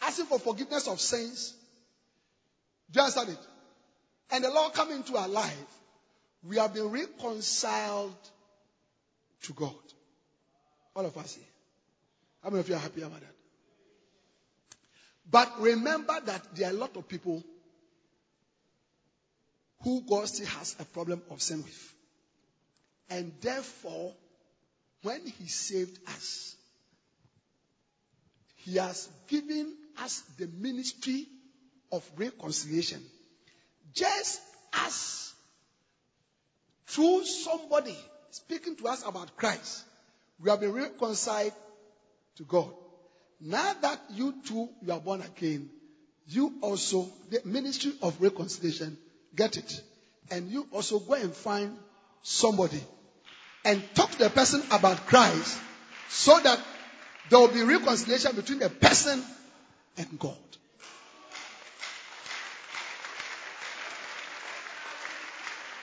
asking 0.00 0.26
for 0.26 0.38
forgiveness 0.38 0.88
of 0.88 1.00
sins, 1.00 1.54
do 2.90 3.00
you 3.00 3.04
understand 3.04 3.30
it? 3.30 3.38
And 4.30 4.44
the 4.44 4.50
Lord 4.50 4.72
come 4.72 4.92
into 4.92 5.16
our 5.16 5.28
life. 5.28 5.78
We 6.44 6.56
have 6.56 6.74
been 6.74 6.90
reconciled 6.90 8.16
to 9.42 9.52
God. 9.52 9.74
All 10.94 11.06
of 11.06 11.16
us 11.16 11.34
here. 11.34 11.44
How 12.42 12.50
many 12.50 12.60
of 12.60 12.68
you 12.68 12.74
are 12.74 12.78
happy 12.78 13.02
about 13.02 13.20
that? 13.20 13.34
But 15.30 15.60
remember 15.60 16.20
that 16.26 16.54
there 16.54 16.68
are 16.68 16.72
a 16.72 16.76
lot 16.76 16.96
of 16.96 17.08
people 17.08 17.42
who 19.82 20.02
God 20.02 20.28
still 20.28 20.46
has 20.46 20.76
a 20.78 20.84
problem 20.84 21.22
of 21.30 21.40
sin 21.40 21.62
with. 21.62 21.94
And 23.10 23.32
therefore, 23.40 24.12
when 25.02 25.26
He 25.26 25.46
saved 25.46 25.98
us, 26.08 26.56
He 28.56 28.76
has 28.76 29.08
given 29.28 29.74
us 29.98 30.22
the 30.38 30.48
ministry 30.48 31.26
of 31.90 32.08
reconciliation. 32.16 33.02
Just 33.94 34.40
as 34.72 35.32
through 36.86 37.24
somebody 37.24 37.96
speaking 38.32 38.76
to 38.76 38.88
us 38.88 39.06
about 39.06 39.36
Christ, 39.36 39.84
we 40.42 40.50
have 40.50 40.60
been 40.60 40.72
reconciled 40.72 41.52
to 42.36 42.44
God. 42.44 42.72
Now 43.40 43.74
that 43.82 44.00
you 44.10 44.34
too 44.46 44.68
you 44.80 44.92
are 44.92 45.00
born 45.00 45.20
again, 45.20 45.68
you 46.26 46.54
also 46.62 47.08
the 47.30 47.42
ministry 47.44 47.92
of 48.02 48.20
reconciliation 48.20 48.96
get 49.36 49.56
it, 49.56 49.82
and 50.30 50.50
you 50.50 50.66
also 50.72 50.98
go 50.98 51.14
and 51.14 51.34
find 51.34 51.76
somebody 52.22 52.80
and 53.64 53.82
talk 53.94 54.10
to 54.10 54.18
the 54.18 54.30
person 54.30 54.62
about 54.70 55.06
Christ, 55.06 55.60
so 56.08 56.38
that 56.40 56.58
there 57.28 57.38
will 57.38 57.48
be 57.48 57.62
reconciliation 57.62 58.34
between 58.34 58.60
the 58.60 58.70
person 58.70 59.22
and 59.98 60.18
God. 60.18 60.36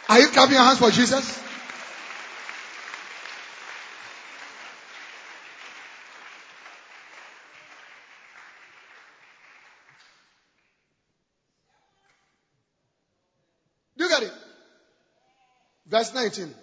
Are 0.09 0.19
you 0.19 0.27
clapping 0.29 0.55
your 0.55 0.63
hands 0.63 0.79
for 0.79 0.89
Jesus? 0.89 1.43
Do 13.99 14.05
you 14.05 14.09
get 14.09 14.23
it? 14.23 14.33
Verse 15.89 16.13
19. 16.13 16.53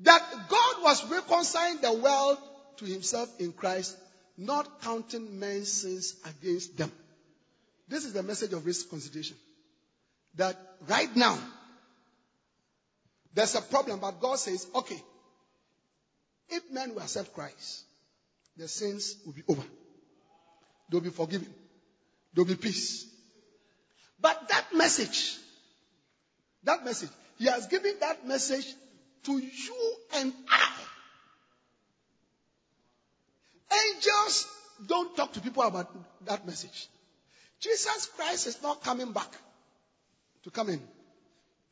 That 0.00 0.22
God 0.48 0.82
was 0.82 1.10
reconciling 1.10 1.80
the 1.82 1.92
world 1.92 2.38
to 2.78 2.84
himself 2.84 3.28
in 3.38 3.52
Christ, 3.52 3.96
not 4.36 4.82
counting 4.82 5.38
men's 5.38 5.70
sins 5.70 6.16
against 6.24 6.76
them. 6.76 6.90
This 7.88 8.04
is 8.04 8.12
the 8.12 8.22
message 8.22 8.52
of 8.52 8.64
reconciliation 8.64 9.36
that 10.36 10.56
right 10.88 11.14
now 11.16 11.38
there's 13.34 13.54
a 13.54 13.62
problem, 13.62 14.00
but 14.00 14.20
God 14.20 14.38
says, 14.38 14.66
okay, 14.74 15.00
if 16.48 16.70
men 16.72 16.94
will 16.94 17.02
accept 17.02 17.34
Christ, 17.34 17.84
their 18.56 18.68
sins 18.68 19.16
will 19.24 19.32
be 19.32 19.42
over. 19.48 19.62
They'll 20.90 21.00
be 21.00 21.10
forgiven. 21.10 21.48
There'll 22.34 22.48
be 22.48 22.56
peace. 22.56 23.06
But 24.20 24.48
that 24.48 24.74
message, 24.74 25.36
that 26.64 26.84
message, 26.84 27.10
He 27.38 27.46
has 27.46 27.66
given 27.66 27.94
that 28.00 28.26
message 28.26 28.74
to 29.24 29.32
you 29.38 29.94
and 30.14 30.32
I. 30.48 30.68
Angels 33.94 34.46
don't 34.86 35.14
talk 35.16 35.32
to 35.32 35.40
people 35.40 35.62
about 35.62 35.88
that 36.26 36.46
message. 36.46 36.88
Jesus 37.60 38.08
Christ 38.16 38.46
is 38.46 38.62
not 38.62 38.82
coming 38.82 39.12
back 39.12 39.28
to 40.44 40.50
come 40.50 40.70
and 40.70 40.80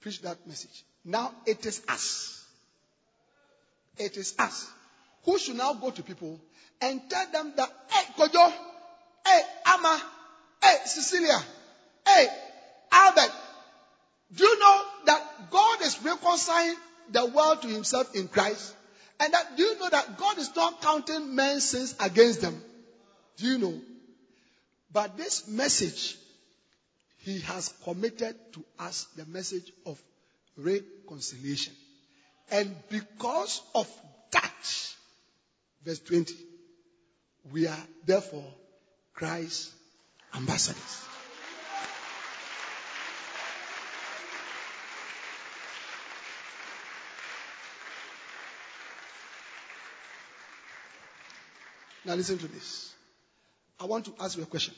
preach 0.00 0.20
that 0.22 0.36
message. 0.46 0.84
Now 1.04 1.32
it 1.46 1.64
is 1.64 1.80
us. 1.88 2.44
It 3.96 4.16
is 4.16 4.34
us 4.38 4.70
who 5.24 5.38
should 5.38 5.56
now 5.56 5.72
go 5.72 5.90
to 5.90 6.02
people 6.02 6.38
and 6.80 7.00
tell 7.08 7.26
them 7.32 7.52
that, 7.56 7.68
hey, 7.90 8.04
Kojo, 8.16 8.52
hey, 9.26 9.40
Ama, 9.66 10.02
hey, 10.62 10.76
Cecilia, 10.84 11.38
hey, 12.06 12.26
Albert, 12.92 13.32
do 14.34 14.44
you 14.44 14.58
know 14.58 14.82
that 15.06 15.50
God 15.50 15.82
is 15.82 16.02
reconciling 16.02 16.76
the 17.10 17.26
world 17.26 17.62
to 17.62 17.68
himself 17.68 18.14
in 18.14 18.28
Christ? 18.28 18.74
And 19.20 19.32
that 19.32 19.56
do 19.56 19.62
you 19.62 19.78
know 19.78 19.88
that 19.88 20.18
God 20.18 20.38
is 20.38 20.54
not 20.54 20.82
counting 20.82 21.34
men's 21.34 21.64
sins 21.64 21.94
against 22.00 22.42
them? 22.42 22.62
Do 23.38 23.46
you 23.46 23.58
know? 23.58 23.80
But 24.92 25.16
this 25.16 25.48
message 25.48 26.16
he 27.18 27.40
has 27.40 27.74
committed 27.84 28.36
to 28.54 28.64
us 28.78 29.06
the 29.16 29.26
message 29.26 29.72
of 29.84 30.00
reconciliation. 30.56 31.74
And 32.50 32.74
because 32.88 33.60
of 33.74 33.88
that, 34.32 34.94
verse 35.84 35.98
20, 36.00 36.34
we 37.52 37.66
are 37.66 37.86
therefore 38.06 38.46
Christ's 39.14 39.72
ambassadors. 40.34 41.04
Now 52.04 52.14
listen 52.14 52.38
to 52.38 52.48
this. 52.48 52.94
I 53.80 53.84
want 53.84 54.04
to 54.06 54.14
ask 54.20 54.36
you 54.36 54.42
a 54.42 54.46
question. 54.46 54.74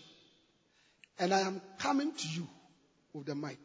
And 1.18 1.32
I 1.32 1.40
am 1.40 1.60
coming 1.78 2.12
to 2.12 2.28
you 2.28 2.46
with 3.12 3.26
the 3.26 3.34
mic 3.34 3.58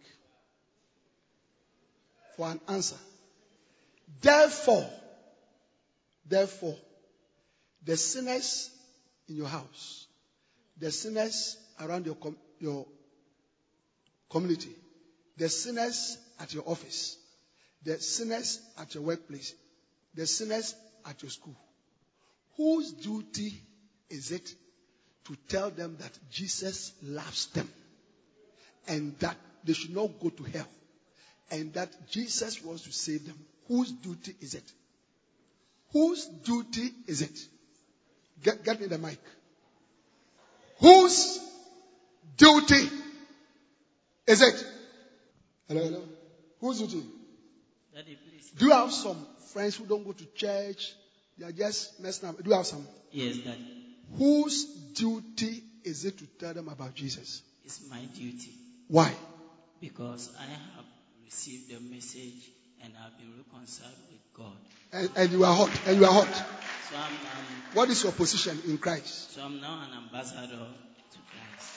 for 2.35 2.47
an 2.49 2.59
answer. 2.67 2.97
Therefore, 4.21 4.89
therefore, 6.27 6.75
the 7.83 7.95
sinners 7.97 8.69
in 9.27 9.35
your 9.35 9.47
house, 9.47 10.07
the 10.77 10.91
sinners 10.91 11.57
around 11.79 12.05
your, 12.05 12.15
com- 12.15 12.37
your 12.59 12.85
community, 14.29 14.75
the 15.37 15.49
sinners 15.49 16.17
at 16.39 16.53
your 16.53 16.63
office, 16.67 17.17
the 17.83 17.99
sinners 17.99 18.59
at 18.79 18.93
your 18.95 19.03
workplace, 19.03 19.53
the 20.13 20.25
sinners 20.25 20.75
at 21.05 21.21
your 21.21 21.29
school, 21.29 21.55
whose 22.57 22.91
duty 22.93 23.53
is 24.09 24.31
it 24.31 24.53
to 25.25 25.35
tell 25.47 25.69
them 25.69 25.97
that 25.99 26.11
Jesus 26.31 26.93
loves 27.03 27.47
them 27.47 27.69
and 28.87 29.17
that 29.19 29.35
they 29.63 29.73
should 29.73 29.95
not 29.95 30.19
go 30.19 30.29
to 30.29 30.43
hell 30.43 30.67
and 31.51 31.73
that 31.73 32.09
Jesus 32.09 32.63
wants 32.63 32.83
to 32.83 32.91
save 32.91 33.25
them? 33.25 33.37
Whose 33.67 33.91
duty 33.91 34.35
is 34.41 34.53
it? 34.53 34.71
Whose 35.91 36.25
duty 36.25 36.91
is 37.07 37.21
it? 37.21 37.39
Get, 38.43 38.63
get 38.63 38.79
me 38.79 38.87
the 38.87 38.97
mic. 38.97 39.19
Whose 40.79 41.39
duty 42.37 42.89
is 44.27 44.41
it? 44.41 44.65
Hello, 45.67 45.83
hello. 45.83 46.03
Whose 46.59 46.79
duty? 46.79 47.05
Daddy, 47.93 48.17
please. 48.29 48.51
Do 48.57 48.65
you 48.65 48.71
have 48.71 48.91
some 48.91 49.25
friends 49.53 49.77
who 49.77 49.85
don't 49.85 50.03
go 50.03 50.11
to 50.11 50.25
church? 50.35 50.93
They 51.37 51.45
are 51.45 51.51
just 51.51 51.99
messing 51.99 52.29
up. 52.29 52.37
Do 52.41 52.49
you 52.49 52.55
have 52.55 52.65
some? 52.65 52.87
Yes, 53.11 53.37
Daddy. 53.37 53.85
Whose 54.17 54.63
duty 54.93 55.63
is 55.83 56.05
it 56.05 56.17
to 56.19 56.25
tell 56.39 56.53
them 56.53 56.69
about 56.69 56.93
Jesus? 56.95 57.41
It's 57.65 57.81
my 57.89 57.99
duty 58.15 58.51
Why? 58.87 59.11
because 59.81 60.29
I 60.39 60.43
have 60.45 60.85
received 61.25 61.69
the 61.69 61.79
message 61.79 62.49
and 62.83 62.93
I've 63.03 63.17
been 63.17 63.33
reconciled 63.37 63.91
with 64.09 64.21
God. 64.33 64.53
And, 64.93 65.09
and 65.15 65.31
you 65.31 65.43
are 65.43 65.53
hot. 65.53 65.71
And 65.87 65.97
you 65.99 66.05
are 66.05 66.13
hot. 66.13 66.33
So 66.33 66.95
I'm, 66.95 67.03
I'm 67.11 67.75
What 67.75 67.89
is 67.89 68.03
your 68.03 68.11
position 68.13 68.59
in 68.67 68.77
Christ? 68.77 69.33
so 69.33 69.41
I'm 69.43 69.59
now 69.59 69.81
an 69.89 70.03
ambassador 70.05 70.47
to 70.47 71.19
Christ. 71.31 71.71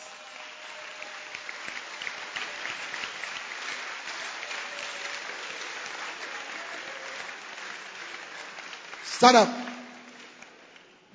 Stand 9.18 9.36
up. 9.36 9.48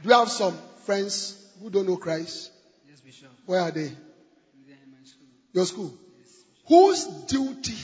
Do 0.01 0.09
you 0.09 0.13
have 0.13 0.29
some 0.29 0.57
friends 0.85 1.41
who 1.61 1.69
don't 1.69 1.87
know 1.87 1.95
Christ? 1.95 2.51
Yes, 2.89 2.99
Bishop. 2.99 3.29
Where 3.45 3.61
are 3.61 3.71
they? 3.71 3.83
They're 3.85 4.75
in 4.83 4.91
my 4.91 5.05
school. 5.05 5.27
Your 5.53 5.65
school. 5.65 5.93
Whose 6.67 7.05
duty? 7.27 7.77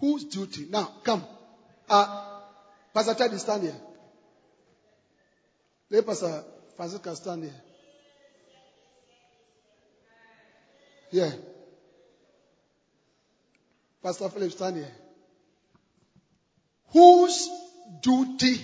Whose 0.00 0.24
duty? 0.24 0.66
Now, 0.68 0.90
come. 1.04 1.24
Uh, 1.88 2.40
Pastor 2.92 3.14
Teddy, 3.14 3.38
stand 3.38 3.62
here. 3.62 3.76
Let 5.88 6.04
Pastor 6.04 6.42
Francisca 6.74 7.14
stand 7.14 7.44
here. 7.44 7.62
Here. 11.12 11.32
Pastor 14.02 14.28
Philip, 14.30 14.50
stand 14.50 14.78
here. 14.78 14.92
Whose 16.88 17.48
duty 18.00 18.60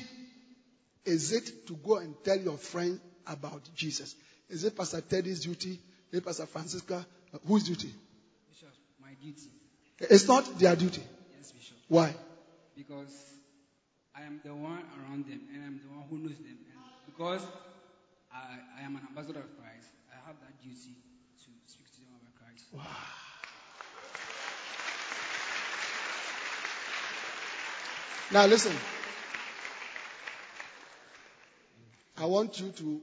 is 1.08 1.32
it 1.32 1.66
to 1.66 1.74
go 1.74 1.96
and 1.96 2.14
tell 2.22 2.38
your 2.38 2.58
friend 2.58 3.00
about 3.26 3.62
Jesus? 3.74 4.14
Is 4.48 4.64
it 4.64 4.76
Pastor 4.76 5.00
Teddy's 5.00 5.40
duty? 5.40 5.80
Is 6.12 6.18
it 6.18 6.24
Pastor 6.24 6.46
Francisca? 6.46 7.04
Whose 7.46 7.64
duty? 7.64 7.92
Bishop, 8.50 8.68
my 9.00 9.10
duty. 9.22 9.50
It's 10.00 10.28
not 10.28 10.58
their 10.58 10.76
duty. 10.76 11.02
Yes, 11.36 11.52
Bishop. 11.52 11.76
Why? 11.88 12.14
Because 12.76 13.12
I 14.14 14.22
am 14.22 14.40
the 14.44 14.54
one 14.54 14.82
around 15.00 15.26
them 15.26 15.40
and 15.54 15.64
I'm 15.64 15.80
the 15.82 15.88
one 15.88 16.04
who 16.10 16.18
knows 16.18 16.36
them. 16.36 16.58
And 16.72 16.80
because 17.06 17.42
I, 18.32 18.58
I 18.80 18.84
am 18.84 18.96
an 18.96 19.02
ambassador 19.08 19.40
of 19.40 19.58
Christ, 19.58 19.88
I 20.12 20.16
have 20.26 20.36
that 20.40 20.62
duty 20.62 20.94
to 21.44 21.50
speak 21.66 21.90
to 21.92 22.00
them 22.00 22.12
about 22.20 22.34
Christ. 22.36 22.64
Now 28.30 28.46
listen. 28.46 28.76
I 32.20 32.26
want 32.26 32.58
you 32.60 32.70
to, 32.70 33.00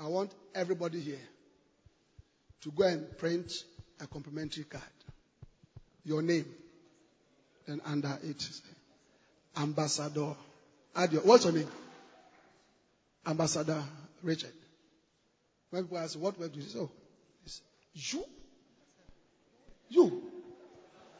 I 0.00 0.08
want 0.08 0.32
everybody 0.54 1.00
here 1.00 1.20
to 2.62 2.70
go 2.72 2.84
and 2.84 3.16
print 3.18 3.52
a 4.00 4.06
complimentary 4.06 4.64
card. 4.64 4.82
Your 6.04 6.22
name. 6.22 6.46
Then 7.66 7.80
under 7.84 8.18
it, 8.22 8.44
Ambassador. 9.56 10.34
Add 10.94 11.12
your, 11.12 11.22
what's 11.22 11.44
your 11.44 11.52
name? 11.52 11.68
Ambassador 13.26 13.82
Richard. 14.22 14.52
When 15.70 15.84
people 15.84 15.98
ask, 15.98 16.18
what 16.18 16.38
work 16.38 16.52
do 16.52 16.60
you 16.60 16.66
say? 16.66 16.78
Oh, 16.78 16.90
it's 17.44 17.60
you? 17.94 18.24
You? 19.88 20.22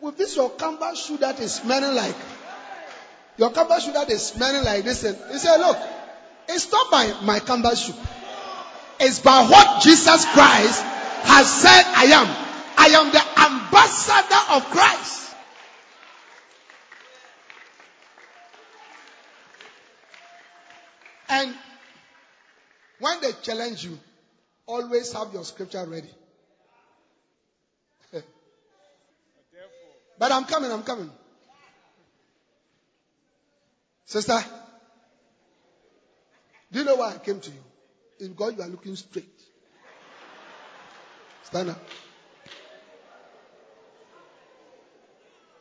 With 0.00 0.16
this 0.18 0.36
your 0.36 0.50
canvas 0.50 1.06
shoe 1.06 1.16
that 1.18 1.40
is 1.40 1.54
smelling 1.54 1.94
like 1.94 2.14
your 3.38 3.50
canvas 3.50 3.84
shoe 3.84 3.92
that 3.92 4.10
is 4.10 4.26
smelling 4.26 4.64
like 4.64 4.84
this. 4.84 5.04
And 5.04 5.16
he 5.30 5.38
said, 5.38 5.58
Look, 5.58 5.76
it's 6.48 6.70
not 6.70 6.90
by 6.90 7.12
my 7.22 7.38
shoe. 7.74 7.94
It's 9.00 9.18
by 9.20 9.46
what 9.46 9.82
Jesus 9.82 10.24
Christ 10.32 10.82
has 10.82 11.52
said 11.52 11.82
I 11.84 12.04
am. 12.06 12.26
I 12.78 12.88
am 12.88 13.10
the 13.12 13.22
ambassador 13.40 14.52
of 14.52 14.64
Christ. 14.70 15.34
And 21.28 21.54
when 23.00 23.20
they 23.20 23.32
challenge 23.42 23.84
you, 23.84 23.98
always 24.66 25.12
have 25.12 25.32
your 25.32 25.44
scripture 25.44 25.84
ready. 25.86 26.10
but 30.18 30.32
I'm 30.32 30.44
coming, 30.44 30.70
I'm 30.70 30.84
coming. 30.84 31.10
Sister, 34.06 34.40
do 36.76 36.80
you 36.82 36.88
know 36.88 36.96
why 36.96 37.14
I 37.14 37.16
came 37.16 37.40
to 37.40 37.50
you? 37.50 37.64
It's 38.18 38.28
because 38.28 38.52
you 38.54 38.60
are 38.62 38.68
looking 38.68 38.94
straight. 38.96 39.24
Stand 41.44 41.70
up. 41.70 41.80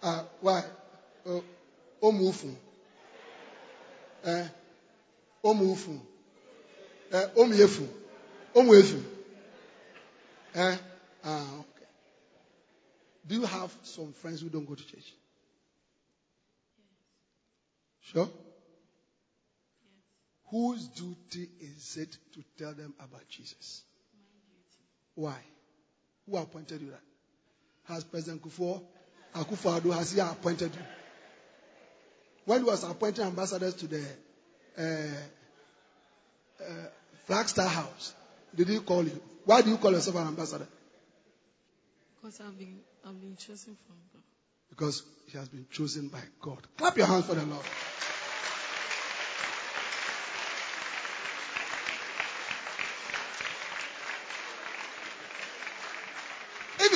Uh, 0.04 0.24
why? 0.42 0.62
Oh, 1.26 1.42
Omufu. 2.04 2.54
Eh? 4.26 4.48
Omufu. 5.42 6.02
Eh, 7.14 7.28
Omiefu. 7.38 7.88
Omuefu. 8.54 9.02
Okay. 10.54 10.78
Do 13.26 13.36
you 13.36 13.46
have 13.46 13.74
some 13.84 14.12
friends 14.12 14.42
who 14.42 14.50
don't 14.50 14.68
go 14.68 14.76
to 14.76 14.86
church? 14.86 15.14
Sure? 18.02 18.30
Whose 20.56 20.88
duty 20.88 21.50
is 21.60 21.98
it 21.98 22.18
to 22.34 22.42
tell 22.58 22.74
them 22.74 22.94
about 22.98 23.28
Jesus? 23.28 23.82
Why? 25.14 25.36
Who 26.26 26.38
appointed 26.38 26.80
you 26.80 26.92
that? 26.92 27.94
Has 27.94 28.06
President 28.06 28.42
Kufuor, 28.42 28.82
Akufo-Addo, 29.36 29.94
has 29.94 30.14
he 30.14 30.22
appointed 30.22 30.74
you? 30.74 30.82
When 32.46 32.60
he 32.60 32.64
was 32.64 32.86
appointing 32.86 33.26
ambassadors 33.26 33.74
to 33.74 33.88
the 33.88 34.06
uh, 34.78 34.82
uh, 36.64 36.88
Flagstaff 37.26 37.74
House, 37.74 38.14
did 38.56 38.70
he 38.70 38.80
call 38.80 39.04
you? 39.04 39.22
Why 39.44 39.62
do 39.62 39.70
you 39.72 39.78
call 39.78 39.92
yourself 39.92 40.16
an 40.16 40.28
ambassador? 40.28 40.68
Because 42.16 42.40
I've 42.40 42.58
been, 42.58 42.80
I've 43.06 43.20
been 43.20 43.36
chosen 43.36 43.76
from 43.86 43.98
God. 44.14 44.24
Because 44.70 45.04
he 45.28 45.38
has 45.38 45.50
been 45.50 45.66
chosen 45.70 46.08
by 46.08 46.22
God. 46.42 46.60
Clap 46.78 46.96
your 46.96 47.08
hands 47.08 47.26
for 47.26 47.36
the 47.36 47.46
Lord. 47.46 47.66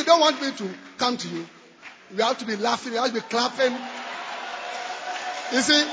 Don't 0.10 0.22
want 0.22 0.42
me 0.42 0.50
to 0.52 0.68
come 0.98 1.18
to 1.18 1.28
you, 1.28 1.48
we 2.16 2.24
have 2.24 2.36
to 2.40 2.46
be 2.46 2.56
laughing, 2.56 2.94
we 2.94 2.98
have 2.98 3.10
to 3.10 3.14
be 3.14 3.20
clapping. 3.22 3.72
You 5.54 5.62
see? 5.62 5.88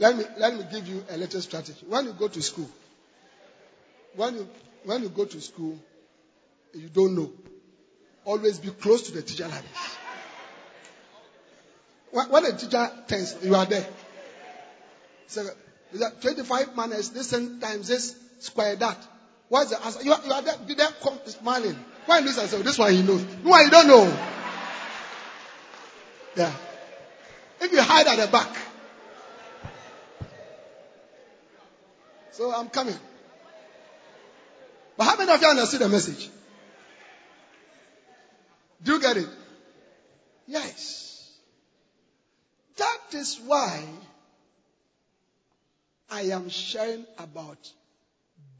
Let 0.00 0.16
me, 0.16 0.24
let 0.38 0.54
me 0.56 0.64
give 0.72 0.88
you 0.88 1.04
a 1.08 1.16
little 1.16 1.40
strategy. 1.40 1.78
When 1.88 2.06
you 2.06 2.12
go 2.14 2.26
to 2.26 2.42
school, 2.42 2.68
when 4.16 4.34
you, 4.34 4.48
when 4.84 5.02
you 5.04 5.08
go 5.08 5.24
to 5.24 5.40
school, 5.40 5.78
you 6.74 6.88
don't 6.88 7.14
know. 7.14 7.30
Always 8.24 8.58
be 8.58 8.70
close 8.70 9.02
to 9.02 9.12
the 9.12 9.22
teacher 9.22 9.46
like 9.46 9.62
this. 9.62 9.96
When, 12.10 12.28
when 12.30 12.42
the 12.42 12.52
teacher 12.54 12.90
turns, 13.06 13.36
you 13.44 13.54
are 13.54 13.64
there. 13.66 13.86
So, 15.28 15.46
25 16.20 16.74
minus 16.74 17.10
this 17.10 17.30
times 17.30 17.88
this 17.88 18.16
square 18.40 18.76
that. 18.76 19.06
What's 19.48 19.70
the 19.70 19.82
answer? 19.84 20.02
You 20.02 20.12
are, 20.12 20.20
you 20.24 20.32
are 20.32 20.42
there, 20.42 20.56
there 20.66 20.88
come, 21.02 21.18
smiling. 21.26 21.76
Why 22.06 22.20
this 22.22 22.38
answer, 22.38 22.58
this 22.58 22.78
one 22.78 22.92
he 22.92 23.02
knows. 23.02 23.24
No 23.42 23.50
one 23.50 23.64
you 23.64 23.70
don't 23.70 23.86
know. 23.86 24.04
Yeah. 26.36 26.52
If 27.60 27.72
you 27.72 27.82
hide 27.82 28.06
at 28.06 28.16
the 28.16 28.32
back. 28.32 28.56
So 32.32 32.52
I'm 32.54 32.68
coming. 32.68 32.94
But 34.96 35.04
how 35.04 35.16
many 35.16 35.32
of 35.32 35.40
you 35.40 35.48
understood 35.48 35.80
the 35.80 35.88
message? 35.88 36.30
Do 38.82 38.92
you 38.92 39.00
get 39.00 39.16
it? 39.16 39.28
Yes. 40.46 41.32
That 42.76 43.14
is 43.14 43.40
why 43.44 43.84
I 46.10 46.22
am 46.22 46.48
sharing 46.48 47.06
about 47.18 47.58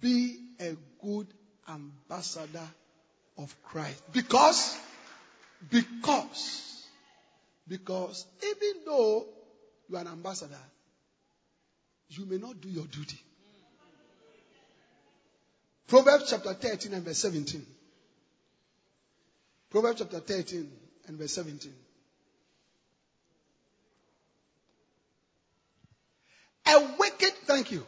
be 0.00 0.38
a 0.60 0.76
good 1.02 1.26
ambassador 1.68 2.68
of 3.36 3.54
Christ. 3.62 4.02
Because, 4.12 4.76
because, 5.70 6.86
because 7.66 8.26
even 8.42 8.84
though 8.84 9.26
you 9.88 9.96
are 9.96 10.00
an 10.00 10.08
ambassador, 10.08 10.58
you 12.10 12.26
may 12.26 12.38
not 12.38 12.60
do 12.60 12.68
your 12.68 12.86
duty. 12.86 13.18
Proverbs 15.86 16.26
chapter 16.28 16.52
13 16.52 16.92
and 16.92 17.04
verse 17.04 17.18
17. 17.18 17.64
Proverbs 19.70 20.00
chapter 20.00 20.20
13 20.20 20.70
and 21.06 21.18
verse 21.18 21.32
17. 21.32 21.72
A 26.66 26.80
wicked, 26.98 27.32
thank 27.48 27.72
you, 27.72 27.84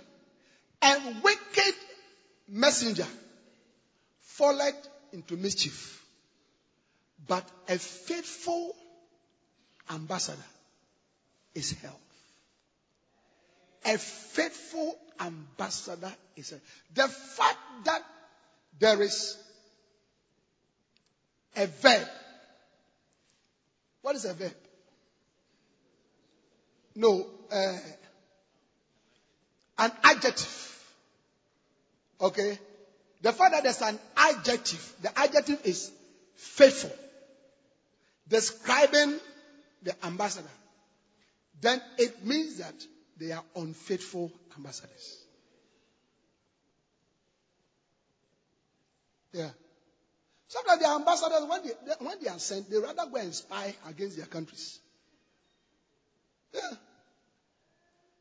a 0.82 0.96
wicked 1.22 1.74
messenger 2.48 3.06
falleth 4.22 4.88
into 5.12 5.36
mischief, 5.36 6.02
but 7.28 7.44
a 7.68 7.76
faithful 7.78 8.74
ambassador 9.90 10.42
is 11.54 11.72
health. 11.82 11.94
A 13.84 13.98
faithful 13.98 14.96
ambassador 15.20 16.12
is 16.36 16.50
health. 16.50 16.62
The 16.94 17.08
fact 17.08 17.58
that 17.84 18.02
there 18.78 19.02
is 19.02 19.36
a 21.56 21.66
verb. 21.66 22.08
What 24.00 24.16
is 24.16 24.24
a 24.24 24.32
verb? 24.32 24.54
No, 26.94 27.26
uh, 27.52 27.76
an 29.80 29.92
adjective. 30.04 30.84
Okay? 32.20 32.58
The 33.22 33.32
fact 33.32 33.52
that 33.52 33.62
there's 33.62 33.82
an 33.82 33.98
adjective, 34.16 34.94
the 35.02 35.18
adjective 35.18 35.60
is 35.64 35.90
faithful, 36.36 36.92
describing 38.28 39.18
the 39.82 39.94
ambassador, 40.04 40.48
then 41.60 41.80
it 41.98 42.24
means 42.24 42.58
that 42.58 42.74
they 43.18 43.32
are 43.32 43.44
unfaithful 43.56 44.30
ambassadors. 44.56 45.24
Yeah. 49.32 49.50
Sometimes 50.48 50.80
the 50.80 50.88
ambassadors, 50.88 51.44
when 51.48 51.62
they, 51.62 52.04
when 52.04 52.22
they 52.22 52.28
are 52.28 52.38
sent, 52.38 52.70
they 52.70 52.78
rather 52.78 53.08
go 53.10 53.16
and 53.18 53.34
spy 53.34 53.74
against 53.88 54.16
their 54.16 54.26
countries. 54.26 54.80
Yeah. 56.52 56.60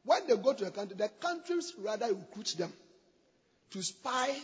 When 0.10 0.26
they 0.26 0.36
go 0.38 0.54
to 0.54 0.66
a 0.66 0.72
country, 0.72 0.96
the 0.98 1.08
countries 1.08 1.72
rather 1.78 2.08
recruit 2.08 2.56
them 2.58 2.74
to 3.70 3.84
spy 3.84 4.36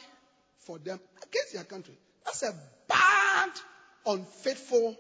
for 0.60 0.78
them 0.78 1.00
against 1.24 1.54
their 1.54 1.64
country. 1.64 1.98
That's 2.24 2.44
a 2.44 2.54
bad, 2.88 3.50
unfaithful 4.06 4.96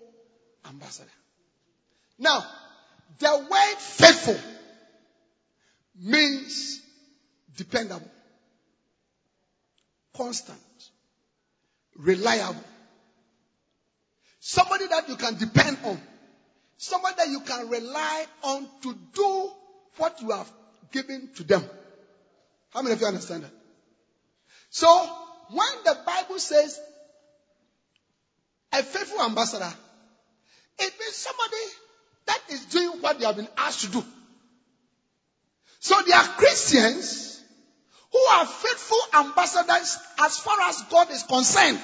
ambassador. 0.68 1.07
Now, 2.18 2.43
the 3.20 3.47
word 3.47 3.78
faithful 3.78 4.39
means 6.01 6.82
dependable, 7.55 8.09
constant, 10.18 10.57
reliable. 11.95 12.66
Somebody 14.39 14.88
that 14.88 15.09
you 15.09 15.16
can 15.16 15.38
depend 15.38 15.78
on. 15.86 16.01
Somebody 16.78 17.18
that 17.18 17.30
you 17.30 17.41
can 17.41 17.70
rely 17.70 18.26
on 18.41 18.68
to 18.82 18.97
do 19.13 19.51
what 19.98 20.22
you 20.22 20.32
have 20.32 20.52
given 20.91 21.30
to 21.36 21.43
them. 21.43 21.64
How 22.74 22.82
many 22.82 22.93
of 22.93 23.02
you 23.02 23.08
understand 23.08 23.43
that? 23.43 23.52
So, 24.70 25.10
when 25.50 25.68
the 25.86 25.98
Bible 26.06 26.39
says 26.39 26.80
a 28.74 28.84
faithful 28.84 29.22
ambassador, 29.22 29.72
it 30.80 30.93
means 31.00 31.16
somebody 31.16 31.64
that 32.26 32.41
is 32.50 32.66
doing 32.66 33.02
what 33.02 33.20
they 33.20 33.26
have 33.26 33.38
been 33.38 33.48
asked 33.58 33.82
to 33.82 33.88
do. 33.88 34.04
So 35.80 35.96
there 36.06 36.18
are 36.18 36.28
Christians 36.30 37.43
who 38.12 38.20
are 38.20 38.46
faithful 38.46 39.00
ambassadors 39.14 39.98
as 40.20 40.39
far 40.39 40.60
as 40.62 40.82
God 40.89 41.12
is 41.12 41.24
concerned. 41.24 41.80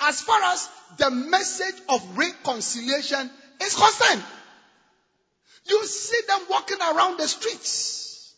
As 0.00 0.22
far 0.22 0.40
as 0.44 0.68
the 0.96 1.10
message 1.10 1.74
of 1.88 2.16
reconciliation 2.16 3.30
is 3.62 3.74
concerned. 3.74 4.24
You 5.66 5.84
see 5.86 6.20
them 6.26 6.40
walking 6.48 6.78
around 6.80 7.18
the 7.18 7.28
streets. 7.28 8.34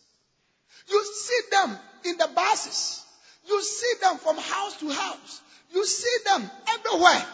You 0.88 1.04
see 1.04 1.40
them 1.50 1.78
in 2.04 2.16
the 2.18 2.28
buses. 2.34 3.04
You 3.48 3.62
see 3.62 3.92
them 4.00 4.18
from 4.18 4.36
house 4.36 4.76
to 4.78 4.90
house. 4.90 5.40
You 5.72 5.84
see 5.86 6.16
them 6.24 6.50
everywhere 6.68 7.26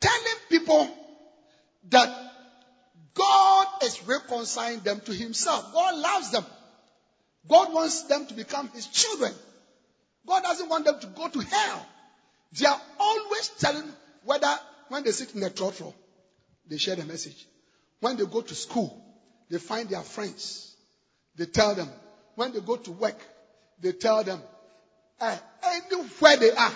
telling 0.00 0.38
people 0.50 0.88
that 1.90 2.10
God 3.14 3.66
is 3.84 4.02
reconciling 4.06 4.80
them 4.80 5.00
to 5.02 5.12
Himself. 5.12 5.72
God 5.72 5.96
loves 5.96 6.30
them. 6.30 6.44
God 7.48 7.72
wants 7.72 8.02
them 8.02 8.26
to 8.26 8.34
become 8.34 8.68
His 8.74 8.86
children. 8.86 9.32
God 10.26 10.42
doesn't 10.42 10.68
want 10.68 10.84
them 10.84 10.98
to 11.00 11.06
go 11.08 11.28
to 11.28 11.40
hell. 11.40 11.86
They 12.52 12.66
are 12.66 12.80
always 12.98 13.48
telling 13.58 13.88
whether 14.24 14.52
when 14.88 15.04
they 15.04 15.12
sit 15.12 15.34
in 15.34 15.40
the 15.40 15.50
trotro, 15.50 15.92
they 16.68 16.78
share 16.78 16.96
the 16.96 17.04
message. 17.04 17.46
When 18.00 18.16
they 18.16 18.24
go 18.24 18.40
to 18.40 18.54
school, 18.54 19.03
they 19.50 19.58
find 19.58 19.88
their 19.88 20.02
friends. 20.02 20.74
They 21.36 21.46
tell 21.46 21.74
them. 21.74 21.88
When 22.34 22.52
they 22.52 22.60
go 22.60 22.76
to 22.76 22.92
work, 22.92 23.18
they 23.80 23.92
tell 23.92 24.24
them. 24.24 24.40
Uh, 25.20 25.36
anywhere 25.62 26.36
they 26.36 26.50
are, 26.50 26.72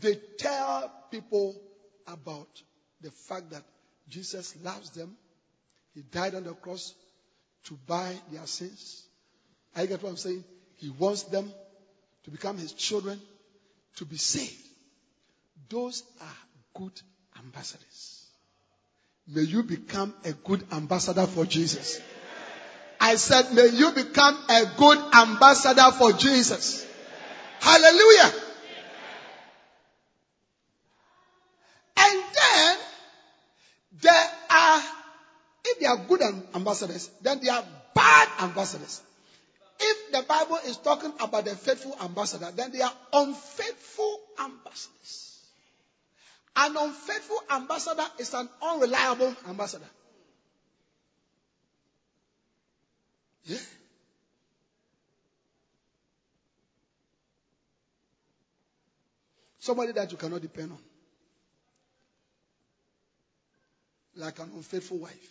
they 0.00 0.16
tell 0.38 0.92
people 1.10 1.54
about 2.06 2.48
the 3.00 3.10
fact 3.10 3.50
that 3.50 3.62
Jesus 4.08 4.54
loves 4.62 4.90
them. 4.90 5.16
He 5.94 6.02
died 6.02 6.34
on 6.34 6.44
the 6.44 6.54
cross 6.54 6.94
to 7.64 7.78
buy 7.86 8.14
their 8.30 8.46
sins. 8.46 9.04
I 9.76 9.86
get 9.86 10.02
what 10.02 10.10
I'm 10.10 10.16
saying? 10.16 10.44
He 10.76 10.90
wants 10.90 11.24
them 11.24 11.52
to 12.24 12.30
become 12.30 12.58
his 12.58 12.72
children, 12.72 13.20
to 13.96 14.04
be 14.04 14.16
saved. 14.16 14.66
Those 15.68 16.02
are 16.20 16.36
good 16.74 17.00
ambassadors. 17.38 18.21
May 19.28 19.42
you 19.42 19.62
become 19.62 20.14
a 20.24 20.32
good 20.32 20.64
ambassador 20.72 21.26
for 21.26 21.46
Jesus. 21.46 22.00
I 23.00 23.16
said, 23.16 23.52
may 23.52 23.66
you 23.68 23.92
become 23.92 24.38
a 24.48 24.64
good 24.76 24.98
ambassador 25.14 25.90
for 25.92 26.12
Jesus. 26.12 26.86
Hallelujah. 27.60 28.32
And 31.96 32.22
then 32.34 32.76
there 34.02 34.30
are, 34.50 34.82
if 35.64 35.80
they 35.80 35.86
are 35.86 35.96
good 36.08 36.22
ambassadors, 36.54 37.10
then 37.20 37.40
they 37.42 37.48
are 37.48 37.64
bad 37.94 38.28
ambassadors. 38.40 39.02
If 39.80 40.12
the 40.12 40.22
Bible 40.22 40.58
is 40.66 40.76
talking 40.76 41.12
about 41.20 41.44
the 41.44 41.56
faithful 41.56 41.96
ambassador, 42.02 42.50
then 42.54 42.70
they 42.72 42.82
are 42.82 42.92
unfaithful 43.12 44.20
ambassadors. 44.38 45.31
An 46.54 46.76
unfaithful 46.76 47.42
ambassador 47.50 48.06
is 48.18 48.34
an 48.34 48.48
unreliable 48.60 49.34
ambassador. 49.48 49.88
Yeah. 53.44 53.58
Somebody 59.58 59.92
that 59.92 60.10
you 60.10 60.18
cannot 60.18 60.42
depend 60.42 60.72
on. 60.72 60.78
Like 64.16 64.38
an 64.40 64.50
unfaithful 64.54 64.98
wife 64.98 65.30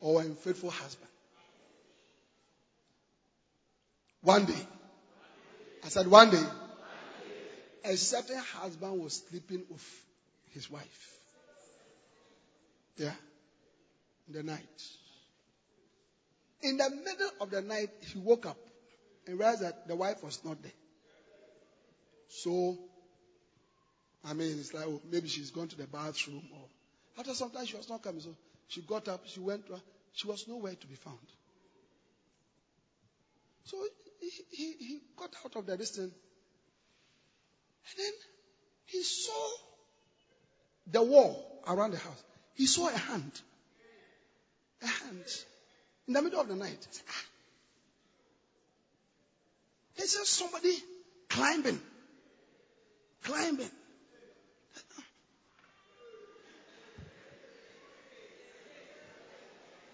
or 0.00 0.20
an 0.20 0.28
unfaithful 0.28 0.70
husband. 0.70 1.10
One 4.22 4.44
day, 4.44 4.66
I 5.82 5.88
said, 5.88 6.06
one 6.06 6.30
day, 6.30 6.44
a 7.84 7.96
certain 7.96 8.38
husband 8.38 8.98
was 9.00 9.22
sleeping 9.28 9.64
with 9.68 10.04
his 10.52 10.70
wife. 10.70 11.18
Yeah. 12.96 13.12
In 14.28 14.34
the 14.34 14.42
night. 14.42 14.82
In 16.62 16.78
the 16.78 16.88
middle 16.88 17.30
of 17.40 17.50
the 17.50 17.60
night, 17.60 17.90
he 18.00 18.18
woke 18.18 18.46
up 18.46 18.56
and 19.26 19.38
realized 19.38 19.62
that 19.62 19.86
the 19.86 19.94
wife 19.94 20.22
was 20.22 20.42
not 20.44 20.62
there. 20.62 20.72
So, 22.28 22.78
I 24.24 24.32
mean, 24.32 24.58
it's 24.58 24.72
like, 24.72 24.86
oh, 24.86 25.00
maybe 25.10 25.28
she's 25.28 25.50
gone 25.50 25.68
to 25.68 25.76
the 25.76 25.86
bathroom 25.86 26.42
or 26.54 26.68
after 27.18 27.34
some 27.34 27.50
time 27.50 27.66
she 27.66 27.76
was 27.76 27.88
not 27.88 28.02
coming. 28.02 28.20
So 28.20 28.34
she 28.68 28.80
got 28.80 29.08
up, 29.08 29.20
she 29.26 29.40
went, 29.40 29.66
to 29.66 29.74
her, 29.74 29.80
she 30.12 30.26
was 30.26 30.48
nowhere 30.48 30.74
to 30.74 30.86
be 30.86 30.94
found. 30.94 31.18
So 33.64 33.76
he, 34.20 34.30
he, 34.50 34.72
he 34.78 35.00
got 35.16 35.30
out 35.44 35.56
of 35.56 35.66
the 35.66 35.76
distance 35.76 36.12
and 37.90 37.98
then 37.98 38.12
he 38.86 39.02
saw 39.02 39.50
the 40.90 41.02
wall 41.02 41.62
around 41.66 41.92
the 41.92 41.98
house. 41.98 42.22
He 42.54 42.66
saw 42.66 42.88
a 42.88 42.96
hand. 42.96 43.32
A 44.82 44.86
hand. 44.86 45.24
In 46.06 46.14
the 46.14 46.22
middle 46.22 46.40
of 46.40 46.48
the 46.48 46.56
night. 46.56 46.86
He 49.96 50.02
said 50.02 50.20
ah. 50.22 50.24
somebody 50.24 50.76
climbing. 51.28 51.80
Climbing. 53.22 53.70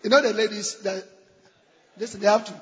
You 0.03 0.09
know 0.09 0.23
the 0.23 0.33
ladies 0.33 0.77
that 0.83 1.05
this 1.97 2.13
they 2.15 2.27
have 2.27 2.47
to. 2.47 2.61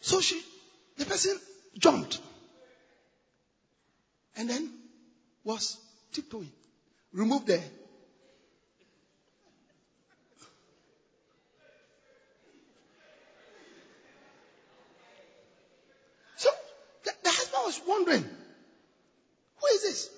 So 0.00 0.20
she, 0.20 0.42
person 1.10 1.36
jumped 1.76 2.20
and 4.36 4.48
then 4.48 4.70
was 5.42 5.76
tiptoeing, 6.12 6.52
removed 7.12 7.48
the 7.48 7.60
So 16.36 16.48
the, 17.02 17.12
the 17.24 17.28
husband 17.28 17.62
was 17.66 17.80
wondering, 17.88 18.22
who 18.22 19.66
is 19.74 19.82
this? 19.82 20.10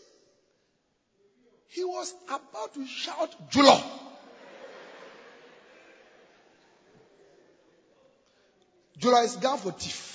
He 1.68 1.84
was 1.84 2.14
about 2.28 2.74
to 2.74 2.86
shout 2.86 3.34
Julo. 3.50 3.82
Julo 8.98 9.24
is 9.24 9.36
gone 9.36 9.58
for 9.58 9.72
thief. 9.72 10.11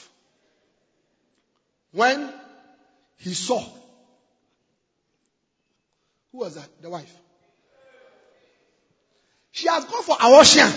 When 1.97 2.31
he 3.15 3.33
saw, 3.33 3.59
who 6.31 6.37
was 6.37 6.53
that? 6.53 6.69
The 6.79 6.91
wife. 6.91 7.11
She 9.51 9.67
has 9.67 9.83
gone 9.85 10.03
for 10.03 10.15
Awoshian. 10.15 10.71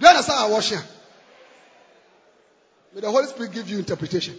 Do 0.00 0.06
you 0.06 0.08
understand 0.08 0.50
Awoshian? 0.50 0.82
May 2.94 3.02
the 3.02 3.10
Holy 3.10 3.26
Spirit 3.26 3.52
give 3.52 3.68
you 3.68 3.78
interpretation. 3.80 4.34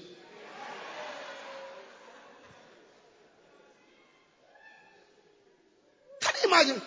Can 6.20 6.34
you 6.42 6.50
imagine? 6.50 6.82